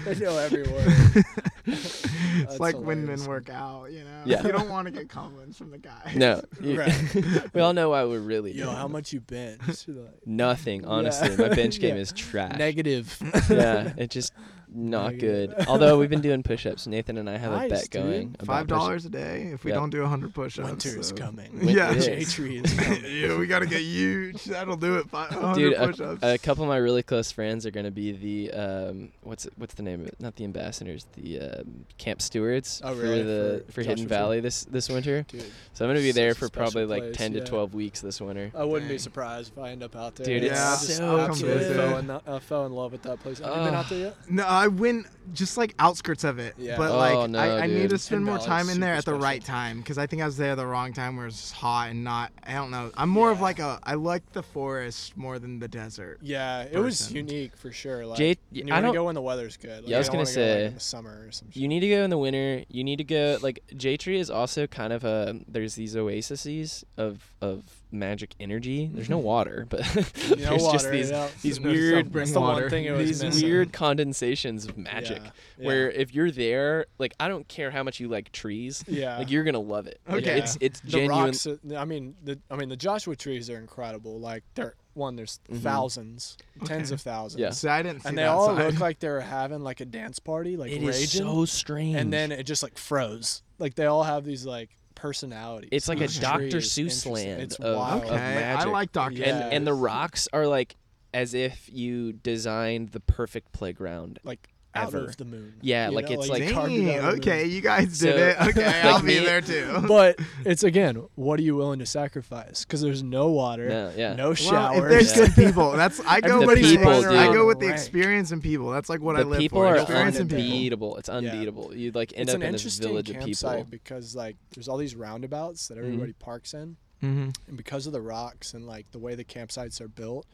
they 0.06 0.16
know 0.16 0.38
every 0.38 0.64
word. 0.64 1.26
it's 1.66 2.02
That's 2.46 2.60
like 2.60 2.76
when 2.78 3.06
men 3.06 3.24
work 3.26 3.50
out, 3.50 3.92
you 3.92 4.04
know. 4.04 4.22
Yeah. 4.26 4.44
You 4.46 4.52
don't 4.52 4.70
want 4.70 4.86
to 4.88 4.92
get 4.92 5.10
compliments 5.10 5.58
from 5.58 5.72
the 5.72 5.78
guy. 5.78 6.14
No, 6.16 6.42
you- 6.62 6.80
Right. 6.80 7.54
we 7.54 7.62
all 7.62 7.74
know 7.74 7.90
why 7.90 8.04
we're 8.06 8.20
really 8.20 8.52
Yo, 8.54 8.66
doing 8.66 8.76
how 8.78 8.88
much 8.88 9.14
you 9.14 9.20
bench? 9.22 9.62
Like, 9.88 10.26
Nothing, 10.26 10.86
honestly. 10.86 11.30
Yeah. 11.32 11.36
My 11.48 11.50
bench 11.50 11.80
game 11.80 11.96
Yeah. 11.96 12.02
is 12.02 12.12
trash. 12.32 12.58
Negative. 12.58 13.18
yeah, 13.50 13.94
it 13.98 14.10
just 14.10 14.34
not 14.74 15.18
good. 15.18 15.54
Although 15.68 16.00
we've 16.00 16.10
been 16.10 16.22
doing 16.22 16.44
push-ups, 16.44 16.88
Nathan 16.88 17.18
and 17.18 17.30
I 17.30 17.38
have 17.38 17.52
a 17.52 17.58
Nice, 17.58 17.70
bet 17.70 17.90
dude. 17.90 17.92
going. 18.04 18.36
about 18.40 18.46
Five 18.46 18.68
dollars 18.68 19.06
a 19.06 19.10
day 19.10 19.50
if 19.54 19.64
we 19.64 19.72
Yeah. 19.72 19.76
don't 19.78 19.90
do 19.90 20.06
hundred 20.06 20.34
push-ups. 20.34 20.68
Winter 20.68 21.00
is 21.00 21.08
so- 21.10 21.16
coming. 21.16 21.50
Yeah. 21.62 21.92
It 21.92 22.02
J 22.02 22.18
is. 22.22 22.34
tree 22.34 22.58
is 22.64 22.74
coming. 22.80 23.04
yeah, 23.08 23.38
we 23.38 23.48
gotta 23.48 23.66
get 23.66 23.82
huge. 23.82 24.44
That'll 24.46 24.78
do 24.78 24.96
it. 24.98 25.10
Five 25.10 25.30
hundred 25.32 25.56
Dude, 25.72 25.76
push-ups. 25.78 26.24
a, 26.24 26.34
a 26.34 26.38
couple 26.38 26.64
of 26.64 26.70
my 26.70 26.78
really 26.78 27.04
close 27.04 27.32
friends 27.32 27.66
are 27.66 27.72
gonna 27.72 27.92
be 27.92 28.12
the 28.14 28.52
um, 28.58 29.12
what's 29.24 29.46
it, 29.46 29.54
what's 29.58 29.74
the 29.74 29.84
name 29.84 30.02
of 30.02 30.08
it? 30.08 30.16
Not 30.20 30.36
the 30.38 30.44
ambassadors, 30.46 31.06
the 31.14 31.40
um, 31.40 31.86
camp 31.98 32.22
stewards 32.22 32.82
Oh, 32.84 32.96
for 32.96 33.02
the 33.08 33.64
For 33.68 33.74
for, 33.74 33.82
Hidden 33.82 34.06
Joshua 34.06 34.10
Valley 34.10 34.40
this 34.40 34.64
this 34.66 34.88
winter. 34.90 35.24
Dude, 35.28 35.44
So 35.74 35.84
I'm 35.86 35.90
gonna 35.90 36.00
be 36.00 36.08
Such 36.12 36.16
there 36.16 36.32
a 36.32 36.36
for 36.36 36.46
special 36.48 36.72
probably 36.72 36.86
like 36.86 37.04
place, 37.04 37.18
10 37.18 37.34
yeah. 37.34 37.40
to 37.42 37.46
12 37.46 37.74
weeks 37.74 38.02
this 38.02 38.22
winter. 38.22 38.52
I 38.56 38.64
wouldn't 38.64 38.88
be 38.90 38.94
Dang. 38.96 39.00
surprised 39.00 39.52
if 39.52 39.60
I 39.62 39.72
end 39.72 39.84
up 39.84 39.96
out 39.96 40.16
there. 40.16 40.26
Dude, 40.26 40.44
it's 40.44 40.60
I 40.60 40.72
just 40.86 40.98
so 40.98 41.20
absolutely 41.20 41.64
good. 41.66 41.76
fell 41.76 41.98
in, 41.98 42.10
uh, 42.10 42.40
fell 42.40 42.66
in 42.66 42.72
love 42.74 42.92
with 42.92 43.02
that 43.04 43.20
place. 43.20 43.40
Have 43.40 43.50
you 43.50 43.64
been 43.66 43.74
Oh. 43.74 43.78
out 43.78 43.90
there 43.90 44.00
yet? 44.00 44.16
No, 44.30 44.46
I 44.46 44.61
went 44.68 45.08
just 45.34 45.56
like 45.58 45.74
outskirts 45.80 46.24
of 46.24 46.40
it. 46.40 46.56
Yeah. 46.58 46.78
But 46.78 46.92
Oh, 46.92 46.98
like 46.98 47.30
no, 47.30 47.40
I, 47.40 47.62
I 47.62 47.68
need 47.68 47.90
to 47.92 47.98
spend 47.98 48.26
more 48.26 48.38
time 48.40 48.70
in 48.70 48.80
there 48.80 48.94
at 48.94 49.06
the 49.06 49.12
special. 49.12 49.20
right 49.20 49.44
time 49.44 49.78
because 49.80 49.98
I 49.98 50.08
think 50.08 50.22
I 50.22 50.26
was 50.26 50.36
there 50.38 50.56
the 50.56 50.66
wrong 50.66 50.94
time 50.94 51.16
where 51.16 51.28
it's 51.28 51.40
just 51.40 51.54
hot 51.54 51.90
and 51.90 52.04
not. 52.04 52.32
I 52.46 52.54
don't 52.54 52.72
know. 52.72 52.92
I'm 52.98 53.10
more 53.10 53.32
of 53.32 53.40
like 53.40 53.60
a. 53.60 53.80
I 53.84 53.94
like 53.94 54.30
the 54.34 54.44
forest 54.44 55.16
more 55.16 55.40
than 55.40 55.60
the 55.60 55.68
desert. 55.68 56.20
Yeah, 56.22 56.64
it 56.70 56.78
was 56.80 57.12
unique 57.14 57.56
for 57.56 57.72
sure. 57.72 58.06
Like, 58.06 58.18
Jay- 58.18 58.38
you 58.52 58.64
I 58.72 58.78
to 58.78 58.82
don't- 58.88 58.94
go 58.94 59.06
when 59.06 59.16
the 59.16 59.22
weather's 59.22 59.58
good. 59.58 59.84
Like, 59.84 59.90
Yeah, 59.90 59.98
I 59.98 60.00
was 60.00 60.08
you 60.08 60.12
gonna 60.14 60.24
wanna 60.26 60.36
go, 60.36 60.42
like, 60.42 60.50
say, 60.58 60.66
in 60.66 60.74
the 60.74 60.80
summer 60.80 61.26
or 61.28 61.32
some. 61.32 61.48
You 61.54 61.68
need 61.68 61.80
to 61.82 61.90
go 61.90 62.04
in 62.04 62.10
the 62.10 62.18
winter. 62.18 62.64
You 62.70 62.84
need 62.84 62.98
to 62.98 63.04
go 63.04 63.38
like 63.42 63.64
J 63.78 63.98
Tree 63.98 64.20
is 64.20 64.30
also 64.30 64.68
kind 64.68 64.92
of 64.92 65.04
a 65.04 65.40
there's 65.48 65.76
these 65.76 65.96
oases 65.96 66.84
of 66.98 67.32
of 67.42 67.64
magic 67.92 68.36
energy. 68.40 68.90
There's 68.94 69.10
no 69.10 69.18
water, 69.18 69.66
but 69.70 69.82
No 69.96 70.02
there's 70.36 70.68
just 70.68 70.90
these 70.92 71.10
yeah. 71.12 71.28
these 71.42 71.60
No 71.60 71.72
weird 71.72 72.12
the 72.14 72.40
water. 72.40 72.70
thing 72.70 72.86
it 72.86 72.92
was 72.92 73.08
these 73.08 73.24
missing. 73.24 73.48
weird 73.50 73.74
condensations 73.74 74.66
of 74.66 74.78
magic 74.78 75.22
Yeah, 75.24 75.32
yeah. 75.58 75.66
where 75.68 75.92
if 75.92 76.14
you're 76.14 76.32
there, 76.32 76.86
like 77.00 77.14
I 77.20 77.28
don't 77.28 77.48
care 77.48 77.72
how 77.72 77.84
much 77.84 78.00
you 78.00 78.08
like 78.08 78.32
trees, 78.32 78.84
Yeah. 78.88 79.18
like 79.18 79.30
you're 79.32 79.44
gonna 79.44 79.60
love 79.60 79.88
it. 79.88 80.00
Like, 80.08 80.24
Okay. 80.24 80.40
it's 80.40 80.58
it's 80.62 80.80
the 80.82 80.88
genuine. 80.92 81.26
rocks. 81.28 81.48
uh, 81.48 81.58
I 81.76 81.86
mean, 81.86 82.16
the 82.24 82.40
I 82.50 82.56
mean 82.56 82.70
the 82.70 82.78
Joshua 82.78 83.16
trees 83.16 83.50
are 83.50 83.58
incredible. 83.58 84.20
Like 84.20 84.44
they're 84.56 84.76
one. 84.94 85.16
There's 85.16 85.40
Mhm. 85.50 85.62
thousands, 85.62 86.38
tens 86.66 86.92
of 86.92 87.00
thousands. 87.02 87.40
Yeah. 87.40 87.52
So 87.52 87.70
I 87.70 87.82
didn't 87.82 88.02
see 88.04 88.10
And 88.10 88.18
they 88.18 88.24
that 88.24 88.30
all 88.30 88.48
side. 88.56 88.66
look 88.74 88.80
like 88.82 89.00
they 89.00 89.10
were 89.10 89.22
having 89.22 89.62
like 89.62 89.80
a 89.80 89.86
dance 89.86 90.20
party, 90.20 90.58
like 90.58 90.70
It 90.72 90.76
raging. 90.82 90.92
is 90.92 91.12
so 91.12 91.46
strange. 91.46 91.96
and 91.96 92.12
then 92.12 92.32
it 92.32 92.44
just 92.44 92.62
like 92.64 92.78
froze. 92.78 93.42
Like 93.60 93.76
they 93.76 93.86
all 93.86 94.04
have 94.04 94.24
these 94.26 94.46
like 94.46 94.70
personalities. 95.02 95.70
It's 95.72 95.88
like 95.88 96.00
a 96.02 96.06
Each 96.06 96.20
Dr. 96.20 96.50
tree 96.52 96.60
Seuss 96.62 97.10
land 97.10 97.42
It's 97.42 97.56
of- 97.56 97.76
wild. 97.76 98.04
okay, 98.06 98.54
of 98.54 98.60
I 98.60 98.64
like 98.66 98.92
Doctor. 98.92 99.18
Yeah. 99.18 99.46
and 99.46 99.54
and 99.54 99.68
the 99.68 99.74
rocks 99.74 100.28
are 100.32 100.46
like 100.48 100.76
as 101.14 101.34
if 101.34 101.70
you 101.72 102.14
designed 102.14 102.90
the 102.90 103.00
perfect 103.00 103.52
playground. 103.52 104.20
like 104.24 104.48
out 104.74 104.88
ever. 104.94 105.06
of 105.06 105.18
the 105.18 105.26
moon. 105.26 105.54
Yeah, 105.62 105.90
you 105.90 105.96
like, 105.96 106.10
know, 106.10 106.20
it's 106.22 106.30
like- 106.30 106.44
carved 106.52 106.58
out 106.58 106.64
of 106.66 106.72
the 106.72 106.84
moon. 107.02 107.06
okay, 107.20 107.46
you 107.46 107.60
guys 107.62 108.00
did 108.00 108.00
So, 108.00 108.08
it. 108.08 108.38
Okay, 108.50 108.66
like 108.66 108.86
I'll 108.86 109.02
be 109.02 109.20
me- 109.20 109.26
there 109.26 109.42
too. 109.42 109.84
But 109.88 110.18
it's 110.46 110.64
again, 110.64 110.96
what 111.16 111.40
are 111.40 111.44
you 111.44 111.56
willing 111.58 111.80
to 111.80 111.86
sacrifice? 111.86 112.64
Because 112.64 112.82
there's 112.82 113.04
no 113.04 113.30
water, 113.32 113.68
No, 113.68 113.92
yeah. 113.98 114.14
no 114.14 114.28
Well, 114.28 114.36
showers. 114.36 114.78
if 114.78 114.90
there's 114.90 115.18
Yeah. 115.18 115.26
good 115.26 115.36
people, 115.48 115.72
that's 115.74 116.00
I 116.06 116.22
go. 116.22 116.40
with 116.40 116.50
Everybody's 116.58 116.72
the, 116.80 116.86
running 116.86 117.18
I 117.20 117.34
go 117.34 117.46
with 117.48 117.60
the 117.60 117.70
experience 117.70 118.32
and 118.32 118.42
people. 118.42 118.70
That's 118.72 118.88
like 118.90 119.02
what 119.02 119.16
the 119.18 119.22
I 119.22 119.24
live 119.26 119.40
people 119.40 119.60
for. 119.60 119.68
are 119.68 119.76
experience 119.78 120.20
and 120.20 120.30
people. 120.30 120.44
unbeatable. 120.46 120.98
It's 120.98 121.10
unbeatable. 121.10 121.76
You 121.76 121.92
like 121.92 122.14
end 122.16 122.30
it's 122.30 122.36
up 122.36 122.42
an 122.42 122.48
in 122.48 122.52
this 122.54 122.80
village 122.80 123.10
of 123.10 123.18
campsite 123.18 123.58
people. 123.58 123.72
because 123.72 124.16
like 124.16 124.38
there's 124.56 124.68
all 124.70 124.78
these 124.78 124.96
roundabouts 124.96 125.68
that 125.68 125.78
Mhm. 125.78 125.84
everybody 125.86 126.14
parks 126.14 126.54
in, 126.54 126.78
Mm-hmm. 127.04 127.30
and 127.48 127.58
because 127.58 127.88
of 127.88 127.94
the 127.94 128.02
rocks 128.02 128.54
and 128.54 128.66
like 128.68 128.90
the 128.92 129.00
way 129.00 129.16
the 129.16 129.24
campsites 129.26 129.82
are 129.82 129.88
built, 129.88 130.26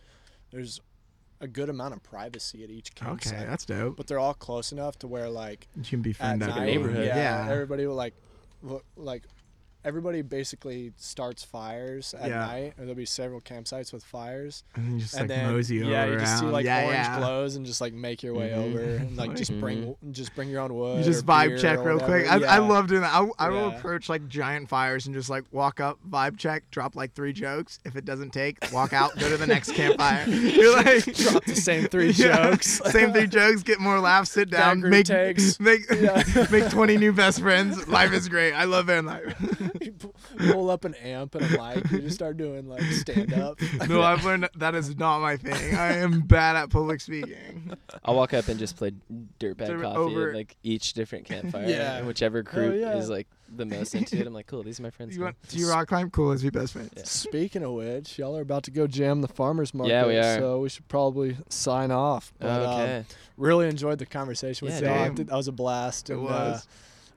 there's 0.52 0.80
a 1.40 1.48
good 1.48 1.70
amount 1.70 1.94
of 1.94 2.02
privacy 2.04 2.64
at 2.64 2.70
each 2.70 2.92
Okay, 3.06 3.30
that's 3.46 3.66
dope. 3.66 3.96
but 3.98 4.08
they're 4.08 4.20
all 4.20 4.34
close 4.34 4.72
enough 4.72 4.98
to 5.00 5.08
where 5.08 5.30
like 5.30 5.68
You 5.76 5.84
can 5.84 6.02
be 6.02 6.16
like 6.20 6.34
a 6.34 6.38
night, 6.38 6.66
neighborhood. 6.66 7.06
Yeah, 7.06 7.46
Yeah. 7.46 7.52
everybody 7.52 7.86
will 7.86 7.96
like, 7.96 8.16
look, 8.64 8.84
like 8.96 9.24
everybody 9.88 10.22
basically 10.22 10.92
starts 10.98 11.44
fires 11.44 12.14
at 12.20 12.30
Yeah. 12.30 12.40
night, 12.46 12.74
or 12.78 12.82
there'll 12.82 12.94
be 12.96 13.06
several 13.06 13.40
campsites 13.40 13.94
with 13.94 14.04
fires, 14.04 14.64
And 14.76 14.86
then 14.86 14.94
you 14.96 15.00
just 15.00 15.14
and 15.14 15.22
like 15.30 15.30
then 15.40 15.52
mosey 15.54 15.76
yeah, 15.78 16.06
you 16.06 16.20
just 16.20 16.40
see 16.40 16.46
like 16.46 16.66
yeah, 16.66 16.84
orange 16.84 16.94
yeah. 17.08 17.18
glows 17.20 17.56
and 17.56 17.66
just 17.66 17.80
like 17.80 17.94
make 17.94 18.22
your 18.22 18.34
way 18.34 18.50
Mhm. 18.50 18.58
over 18.66 18.80
and 18.98 19.16
like 19.16 19.36
just 19.36 19.58
bring 19.60 19.96
just 20.12 20.36
bring 20.36 20.50
your 20.50 20.60
own 20.62 20.74
wood. 20.74 20.98
You 21.00 21.04
just 21.06 21.26
vibe 21.26 21.60
check 21.62 21.80
real 21.84 22.00
quick. 22.00 22.28
I, 22.30 22.44
I 22.44 22.58
love 22.58 22.88
doing 22.88 23.02
that. 23.02 23.14
I, 23.14 23.28
I 23.40 23.50
will 23.50 23.70
approach 23.70 24.10
like 24.10 24.28
giant 24.28 24.68
fires 24.70 25.06
and 25.06 25.16
just 25.16 25.30
like 25.30 25.46
walk 25.52 25.80
up, 25.80 25.98
vibe 26.10 26.38
check, 26.38 26.70
drop 26.72 26.96
like 26.96 27.14
three 27.14 27.32
jokes. 27.34 27.80
If 27.86 27.96
it 27.96 28.04
doesn't 28.06 28.32
take, 28.34 28.58
walk 28.74 28.92
out, 28.92 29.18
go 29.18 29.30
to 29.30 29.38
the 29.38 29.48
next 29.48 29.72
campfire. 29.80 30.26
You're 30.28 30.76
like 30.76 31.06
Drop 31.16 31.46
the 31.46 31.56
same 31.56 31.88
three 31.88 32.12
jokes. 32.28 32.82
same 32.92 33.14
three 33.14 33.28
jokes. 33.28 33.64
Get 33.64 33.80
more 33.80 34.00
laughs. 34.00 34.32
Sit 34.32 34.50
Down 34.50 34.82
Make 34.82 35.06
takes. 35.06 35.60
make 35.60 35.90
make 36.52 36.70
20 36.70 36.98
new 36.98 37.14
best 37.14 37.40
friends. 37.40 37.88
Life 37.88 38.12
is 38.12 38.28
great. 38.28 38.54
I 38.54 38.66
love 38.66 38.88
van 38.88 39.06
life. 39.06 39.34
You 40.40 40.52
pull 40.52 40.70
up 40.70 40.86
an 40.86 40.94
amp 40.96 41.36
and 41.36 41.46
a 41.46 41.50
mic. 41.50 41.92
You 41.92 42.00
just 42.00 42.16
start 42.16 42.38
doing 42.38 42.68
like 42.68 42.82
stand 42.84 43.34
up. 43.34 43.60
no, 43.88 44.02
I've 44.02 44.24
learned 44.26 44.50
that 44.56 44.76
is 44.76 44.96
not 44.98 45.20
my 45.20 45.38
thing. 45.38 45.76
I 45.76 45.98
am 45.98 46.22
bad 46.22 46.56
at 46.56 46.70
public 46.70 47.02
speaking. 47.02 47.74
I'll 48.04 48.16
walk 48.16 48.34
up 48.34 48.48
and 48.48 48.60
just 48.60 48.76
play 48.78 48.92
dirtbag 49.40 49.68
Dirty- 49.68 49.82
coffee 49.82 49.98
over- 49.98 50.30
at 50.30 50.36
like 50.36 50.58
each 50.64 50.94
different 50.94 51.26
campfire. 51.30 51.66
Yeah. 51.68 51.98
and 51.98 52.08
whichever 52.08 52.44
group 52.44 52.80
yeah. 52.80 52.98
is 52.98 53.10
like 53.10 53.28
the 53.56 53.66
most 53.66 53.96
into 53.96 54.18
it. 54.18 54.28
I'm 54.28 54.34
like, 54.34 54.48
cool, 54.48 54.64
these 54.64 54.80
are 54.80 54.84
my 54.84 54.90
friends. 54.90 55.16
You 55.16 55.24
want, 55.24 55.36
do 55.48 55.58
you 55.58 55.70
rock 55.70 55.88
climb? 55.88 56.10
Cool. 56.10 56.30
Let's 56.30 56.42
be 56.42 56.50
best 56.50 56.74
friends. 56.74 56.92
Yeah. 56.96 57.04
Speaking 57.06 57.64
of 57.64 57.74
which, 57.74 58.18
y'all 58.20 58.38
are 58.38 58.42
about 58.42 58.64
to 58.64 58.72
go 58.72 58.88
jam 58.88 59.22
the 59.22 59.28
farmers 59.28 59.74
market. 59.74 59.92
Yeah, 59.92 60.06
we 60.06 60.18
are. 60.18 60.38
So 60.38 60.60
we 60.60 60.70
should 60.70 60.88
probably 60.88 61.38
sign 61.50 61.92
off. 61.92 62.34
But, 62.40 62.50
um, 62.50 62.82
okay. 62.82 63.06
really 63.38 63.68
enjoyed 63.68 64.00
the 64.00 64.06
conversation 64.06 64.68
with 64.68 64.82
Yeah, 64.82 65.06
y'all. 65.06 65.12
I 65.12 65.24
that 65.24 65.36
was 65.36 65.48
a 65.48 65.52
blast. 65.52 66.10
It 66.10 66.14
and, 66.14 66.24
was. 66.24 66.34
Uh, 66.34 66.62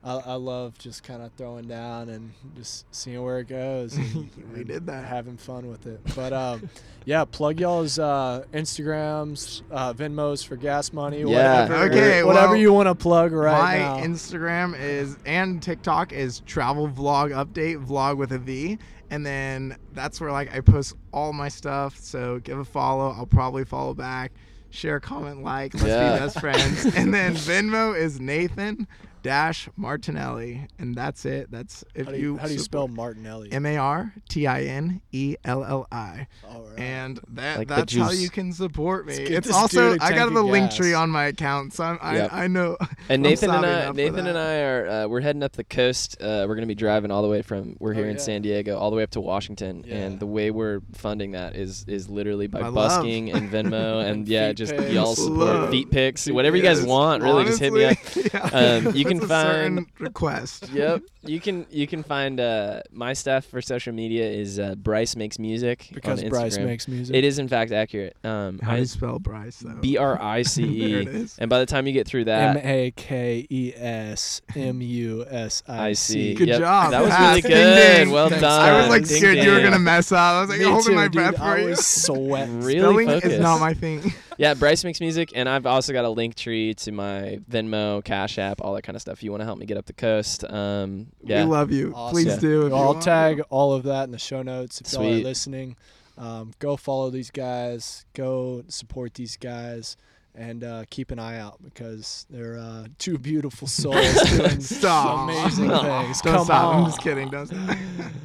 I, 0.03 0.13
I 0.15 0.33
love 0.33 0.77
just 0.79 1.03
kind 1.03 1.21
of 1.21 1.31
throwing 1.33 1.67
down 1.67 2.09
and 2.09 2.31
just 2.55 2.85
seeing 2.93 3.21
where 3.21 3.37
it 3.39 3.47
goes. 3.47 3.95
and- 3.95 4.29
We 4.53 4.59
and 4.61 4.67
did 4.67 4.85
that. 4.87 5.05
Having 5.05 5.37
fun 5.37 5.67
with 5.69 5.85
it. 5.85 6.01
But 6.15 6.33
um, 6.33 6.69
yeah, 7.05 7.23
plug 7.25 7.59
y'all's 7.59 7.99
uh, 7.99 8.43
Instagrams, 8.51 9.61
uh, 9.71 9.93
Venmos 9.93 10.45
for 10.45 10.55
gas 10.55 10.91
money. 10.91 11.19
Yeah. 11.19 11.63
Whatever, 11.63 11.75
Okay, 11.85 12.23
Whatever 12.23 12.47
well, 12.49 12.55
you 12.57 12.73
want 12.73 12.87
to 12.89 12.95
plug 12.95 13.31
right 13.31 13.79
my 13.79 13.99
now. 14.01 14.05
Instagram 14.05 14.77
is 14.79 15.17
and 15.25 15.61
TikTok 15.61 16.13
is 16.13 16.39
travel 16.41 16.87
vlog 16.89 17.29
update 17.31 17.85
vlog 17.85 18.17
with 18.17 18.31
a 18.31 18.39
V, 18.39 18.77
and 19.09 19.25
then 19.25 19.77
that's 19.93 20.19
where 20.19 20.31
like 20.31 20.53
I 20.55 20.61
post 20.61 20.95
all 21.13 21.31
my 21.33 21.47
stuff. 21.49 21.97
So 21.97 22.39
give 22.39 22.57
a 22.57 22.65
follow. 22.65 23.11
I'll 23.11 23.25
probably 23.27 23.65
follow 23.65 23.93
back. 23.93 24.31
Share, 24.73 24.99
comment, 25.01 25.43
like. 25.43 25.73
Let's 25.73 25.85
Yeah. 25.85 26.13
be 26.13 26.19
best 26.19 26.39
friends. 26.39 26.85
and 26.95 27.13
then 27.13 27.33
Venmo 27.35 27.95
is 27.97 28.19
Nathan 28.21 28.87
dash 29.21 29.69
Martinelli, 29.75 30.67
and 30.79 30.95
that's 30.95 31.25
it. 31.25 31.51
That's 31.51 31.83
if 31.93 32.05
how 32.05 32.11
do 32.11 32.17
you, 32.19 32.37
how 32.37 32.47
do 32.47 32.53
you 32.53 32.59
spell 32.59 32.87
Martinelli? 32.87 33.51
M 33.51 33.65
A 33.65 33.77
R 33.77 34.13
T 34.29 34.47
I 34.47 34.63
N 34.63 35.01
E 35.11 35.35
L 35.45 35.63
L 35.63 35.87
I. 35.91 36.27
All 36.49 36.61
right. 36.63 36.79
And 36.79 37.19
that 37.29 37.57
Like 37.59 37.67
that's 37.67 37.95
how 37.95 38.11
you 38.11 38.29
can 38.29 38.51
support 38.53 39.05
me. 39.05 39.13
It's 39.13 39.51
also 39.51 39.93
I 39.99 40.13
got 40.13 40.33
the 40.33 40.41
Linktree 40.43 40.97
on 40.97 41.09
my 41.09 41.25
account, 41.25 41.73
so 41.73 41.83
I'm, 41.83 41.99
I 42.01 42.15
Yep. 42.17 42.33
I 42.33 42.47
know. 42.47 42.77
And 43.09 43.23
Nathan 43.23 43.49
and 43.49 43.65
I, 43.65 43.91
Nathan 43.91 44.27
and. 44.27 44.37
I 44.37 44.59
are 44.61 44.87
uh, 44.87 45.07
we're 45.07 45.21
heading 45.21 45.43
up 45.43 45.53
the 45.53 45.63
coast. 45.63 46.17
Uh, 46.21 46.45
we're 46.47 46.55
gonna 46.55 46.67
be 46.67 46.75
driving 46.75 47.11
all 47.11 47.21
the 47.21 47.27
way 47.27 47.41
from 47.41 47.75
we're 47.79 47.93
here 47.93 48.05
Oh, 48.05 48.09
in. 48.09 48.19
San 48.19 48.41
Diego 48.41 48.77
all 48.77 48.89
the 48.89 48.95
way 48.95 49.03
up 49.03 49.09
to 49.11 49.21
Washington. 49.21 49.83
Yeah. 49.85 49.95
And 49.95 50.19
the 50.19 50.25
way 50.27 50.51
we're 50.51 50.81
funding 50.93 51.31
that 51.31 51.55
is 51.55 51.83
is 51.87 52.09
literally 52.09 52.47
by 52.47 52.61
By 52.61 52.67
love. 52.67 52.75
busking 52.75 53.31
and 53.31 53.49
Venmo 53.51 54.03
and 54.09 54.27
yeah, 54.27 54.47
feet 54.49 54.49
feet 54.49 54.57
just 54.57 54.75
pics. 54.77 54.91
y'all 54.93 55.15
support 55.15 55.37
Love. 55.39 55.69
feet 55.71 55.89
pics, 55.91 56.25
Feet 56.25 56.33
whatever 56.33 56.55
you 56.57 56.63
guys 56.63 56.81
want. 56.83 57.23
Really, 57.23 57.45
just 57.45 57.59
hit 57.59 57.73
me 57.73 57.85
up. 57.85 57.97
yeah. 58.15 58.39
Um, 58.85 58.95
you 58.95 59.03
can 59.19 59.27
That's 59.27 59.31
a 59.49 59.63
find 59.63 59.85
request. 59.99 60.69
yep. 60.73 61.01
You 61.23 61.39
can 61.39 61.67
you 61.69 61.85
can 61.85 62.01
find 62.01 62.39
uh, 62.39 62.81
my 62.91 63.13
stuff 63.13 63.45
for 63.45 63.61
social 63.61 63.93
media 63.93 64.25
is 64.27 64.57
uh, 64.57 64.73
Bryce 64.73 65.15
makes 65.15 65.37
music 65.37 65.87
because 65.93 66.23
on 66.23 66.29
Bryce 66.29 66.57
makes 66.57 66.87
music. 66.87 67.15
It 67.15 67.23
is 67.23 67.37
in 67.37 67.47
fact 67.47 67.71
accurate. 67.71 68.17
Um, 68.23 68.57
How 68.57 68.71
do 68.71 68.77
I- 68.77 68.79
you 68.79 68.85
spell 68.87 69.19
Bryce 69.19 69.59
though? 69.59 69.75
B 69.75 69.97
R 69.97 70.19
I 70.19 70.41
C 70.41 70.63
There 70.91 70.99
it 71.01 71.07
E. 71.07 71.11
is. 71.11 71.35
And 71.37 71.47
by 71.47 71.59
the 71.59 71.67
time 71.67 71.85
you 71.85 71.93
get 71.93 72.07
through 72.07 72.25
that, 72.25 72.57
M 72.57 72.65
A 72.65 72.89
K 72.95 73.45
E 73.51 73.71
S 73.75 74.41
M 74.55 74.81
U 74.81 75.23
S 75.29 75.61
I 75.67 75.93
C. 75.93 76.33
Good 76.33 76.47
Yep, 76.47 76.59
job. 76.59 76.89
That 76.91 77.01
was 77.03 77.11
Pass. 77.11 77.29
really 77.35 77.41
good. 77.53 77.75
ding. 77.97 78.09
Well 78.09 78.29
Thanks. 78.29 78.41
done. 78.41 78.59
I 78.69 78.77
was 78.81 78.89
like 78.89 79.07
Ding, 79.07 79.17
scared 79.19 79.37
you 79.37 79.51
were 79.51 79.61
gonna 79.61 79.77
mess 79.77 80.11
up. 80.11 80.17
I 80.17 80.41
was 80.41 80.49
like 80.49 80.57
Me 80.57 80.65
holding 80.65 80.85
too, 80.85 80.95
my 80.95 81.03
dude. 81.03 81.11
breath 81.13 81.37
for 81.37 81.43
I 81.43 81.59
you. 81.59 81.65
was 81.69 81.85
sweating. 81.85 82.61
Really 82.61 82.79
Spelling 82.79 83.07
focused. 83.09 83.25
is 83.33 83.39
not 83.39 83.59
my 83.59 83.75
thing. 83.75 84.11
Yeah, 84.41 84.55
Bryce 84.55 84.83
makes 84.83 84.99
music, 84.99 85.33
and 85.35 85.47
I've 85.47 85.67
also 85.67 85.93
got 85.93 86.03
a 86.03 86.07
Linktree 86.07 86.75
to 86.85 86.91
my 86.91 87.39
Venmo, 87.47 88.03
Cash 88.03 88.39
App, 88.39 88.59
all 88.61 88.73
that 88.73 88.81
kind 88.81 88.95
of 88.95 89.01
stuff. 89.03 89.19
If 89.19 89.23
you 89.23 89.29
want 89.29 89.41
to 89.41 89.45
help 89.45 89.59
me 89.59 89.67
get 89.67 89.77
up 89.77 89.85
the 89.85 89.93
coast, 89.93 90.43
um, 90.49 91.07
yeah, 91.23 91.43
We 91.43 91.51
love 91.51 91.71
you. 91.71 91.93
Awesome. 91.95 92.13
Please 92.15 92.25
Yeah. 92.25 92.35
do. 92.39 92.65
if 92.65 92.73
I'll 92.73 92.85
want. 92.93 93.03
tag 93.03 93.41
all 93.51 93.71
of 93.73 93.83
that 93.83 94.05
in 94.05 94.11
the 94.11 94.17
show 94.17 94.41
notes 94.41 94.81
if 94.81 94.91
y'all 94.93 95.05
are 95.05 95.11
listening. 95.19 95.75
Um, 96.17 96.53
go 96.57 96.75
follow 96.75 97.11
these 97.11 97.29
guys. 97.29 98.03
Go 98.15 98.63
support 98.67 99.13
these 99.13 99.37
guys. 99.37 99.95
And 100.33 100.63
uh, 100.63 100.85
keep 100.89 101.11
an 101.11 101.19
eye 101.19 101.37
out 101.37 101.61
because 101.61 102.25
they're 102.29 102.57
uh, 102.57 102.87
two 102.97 103.19
beautiful 103.19 103.67
souls 103.81 103.95
doing 104.31 104.59
Stop. 104.61 105.29
amazing 105.29 105.69
things. 105.69 106.21
Don't 106.21 106.33
Come 106.35 106.45
stop. 106.45 106.63
on. 106.73 106.79
I'm 106.79 106.85
just 106.85 107.01
kidding. 107.01 107.29
Don't 107.29 107.45
stop. 107.45 107.77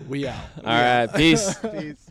We 0.09 0.27
out. 0.29 0.37
all 0.59 0.65
right, 0.65 1.09
peace. 1.15 1.55
Peace. 1.79 2.11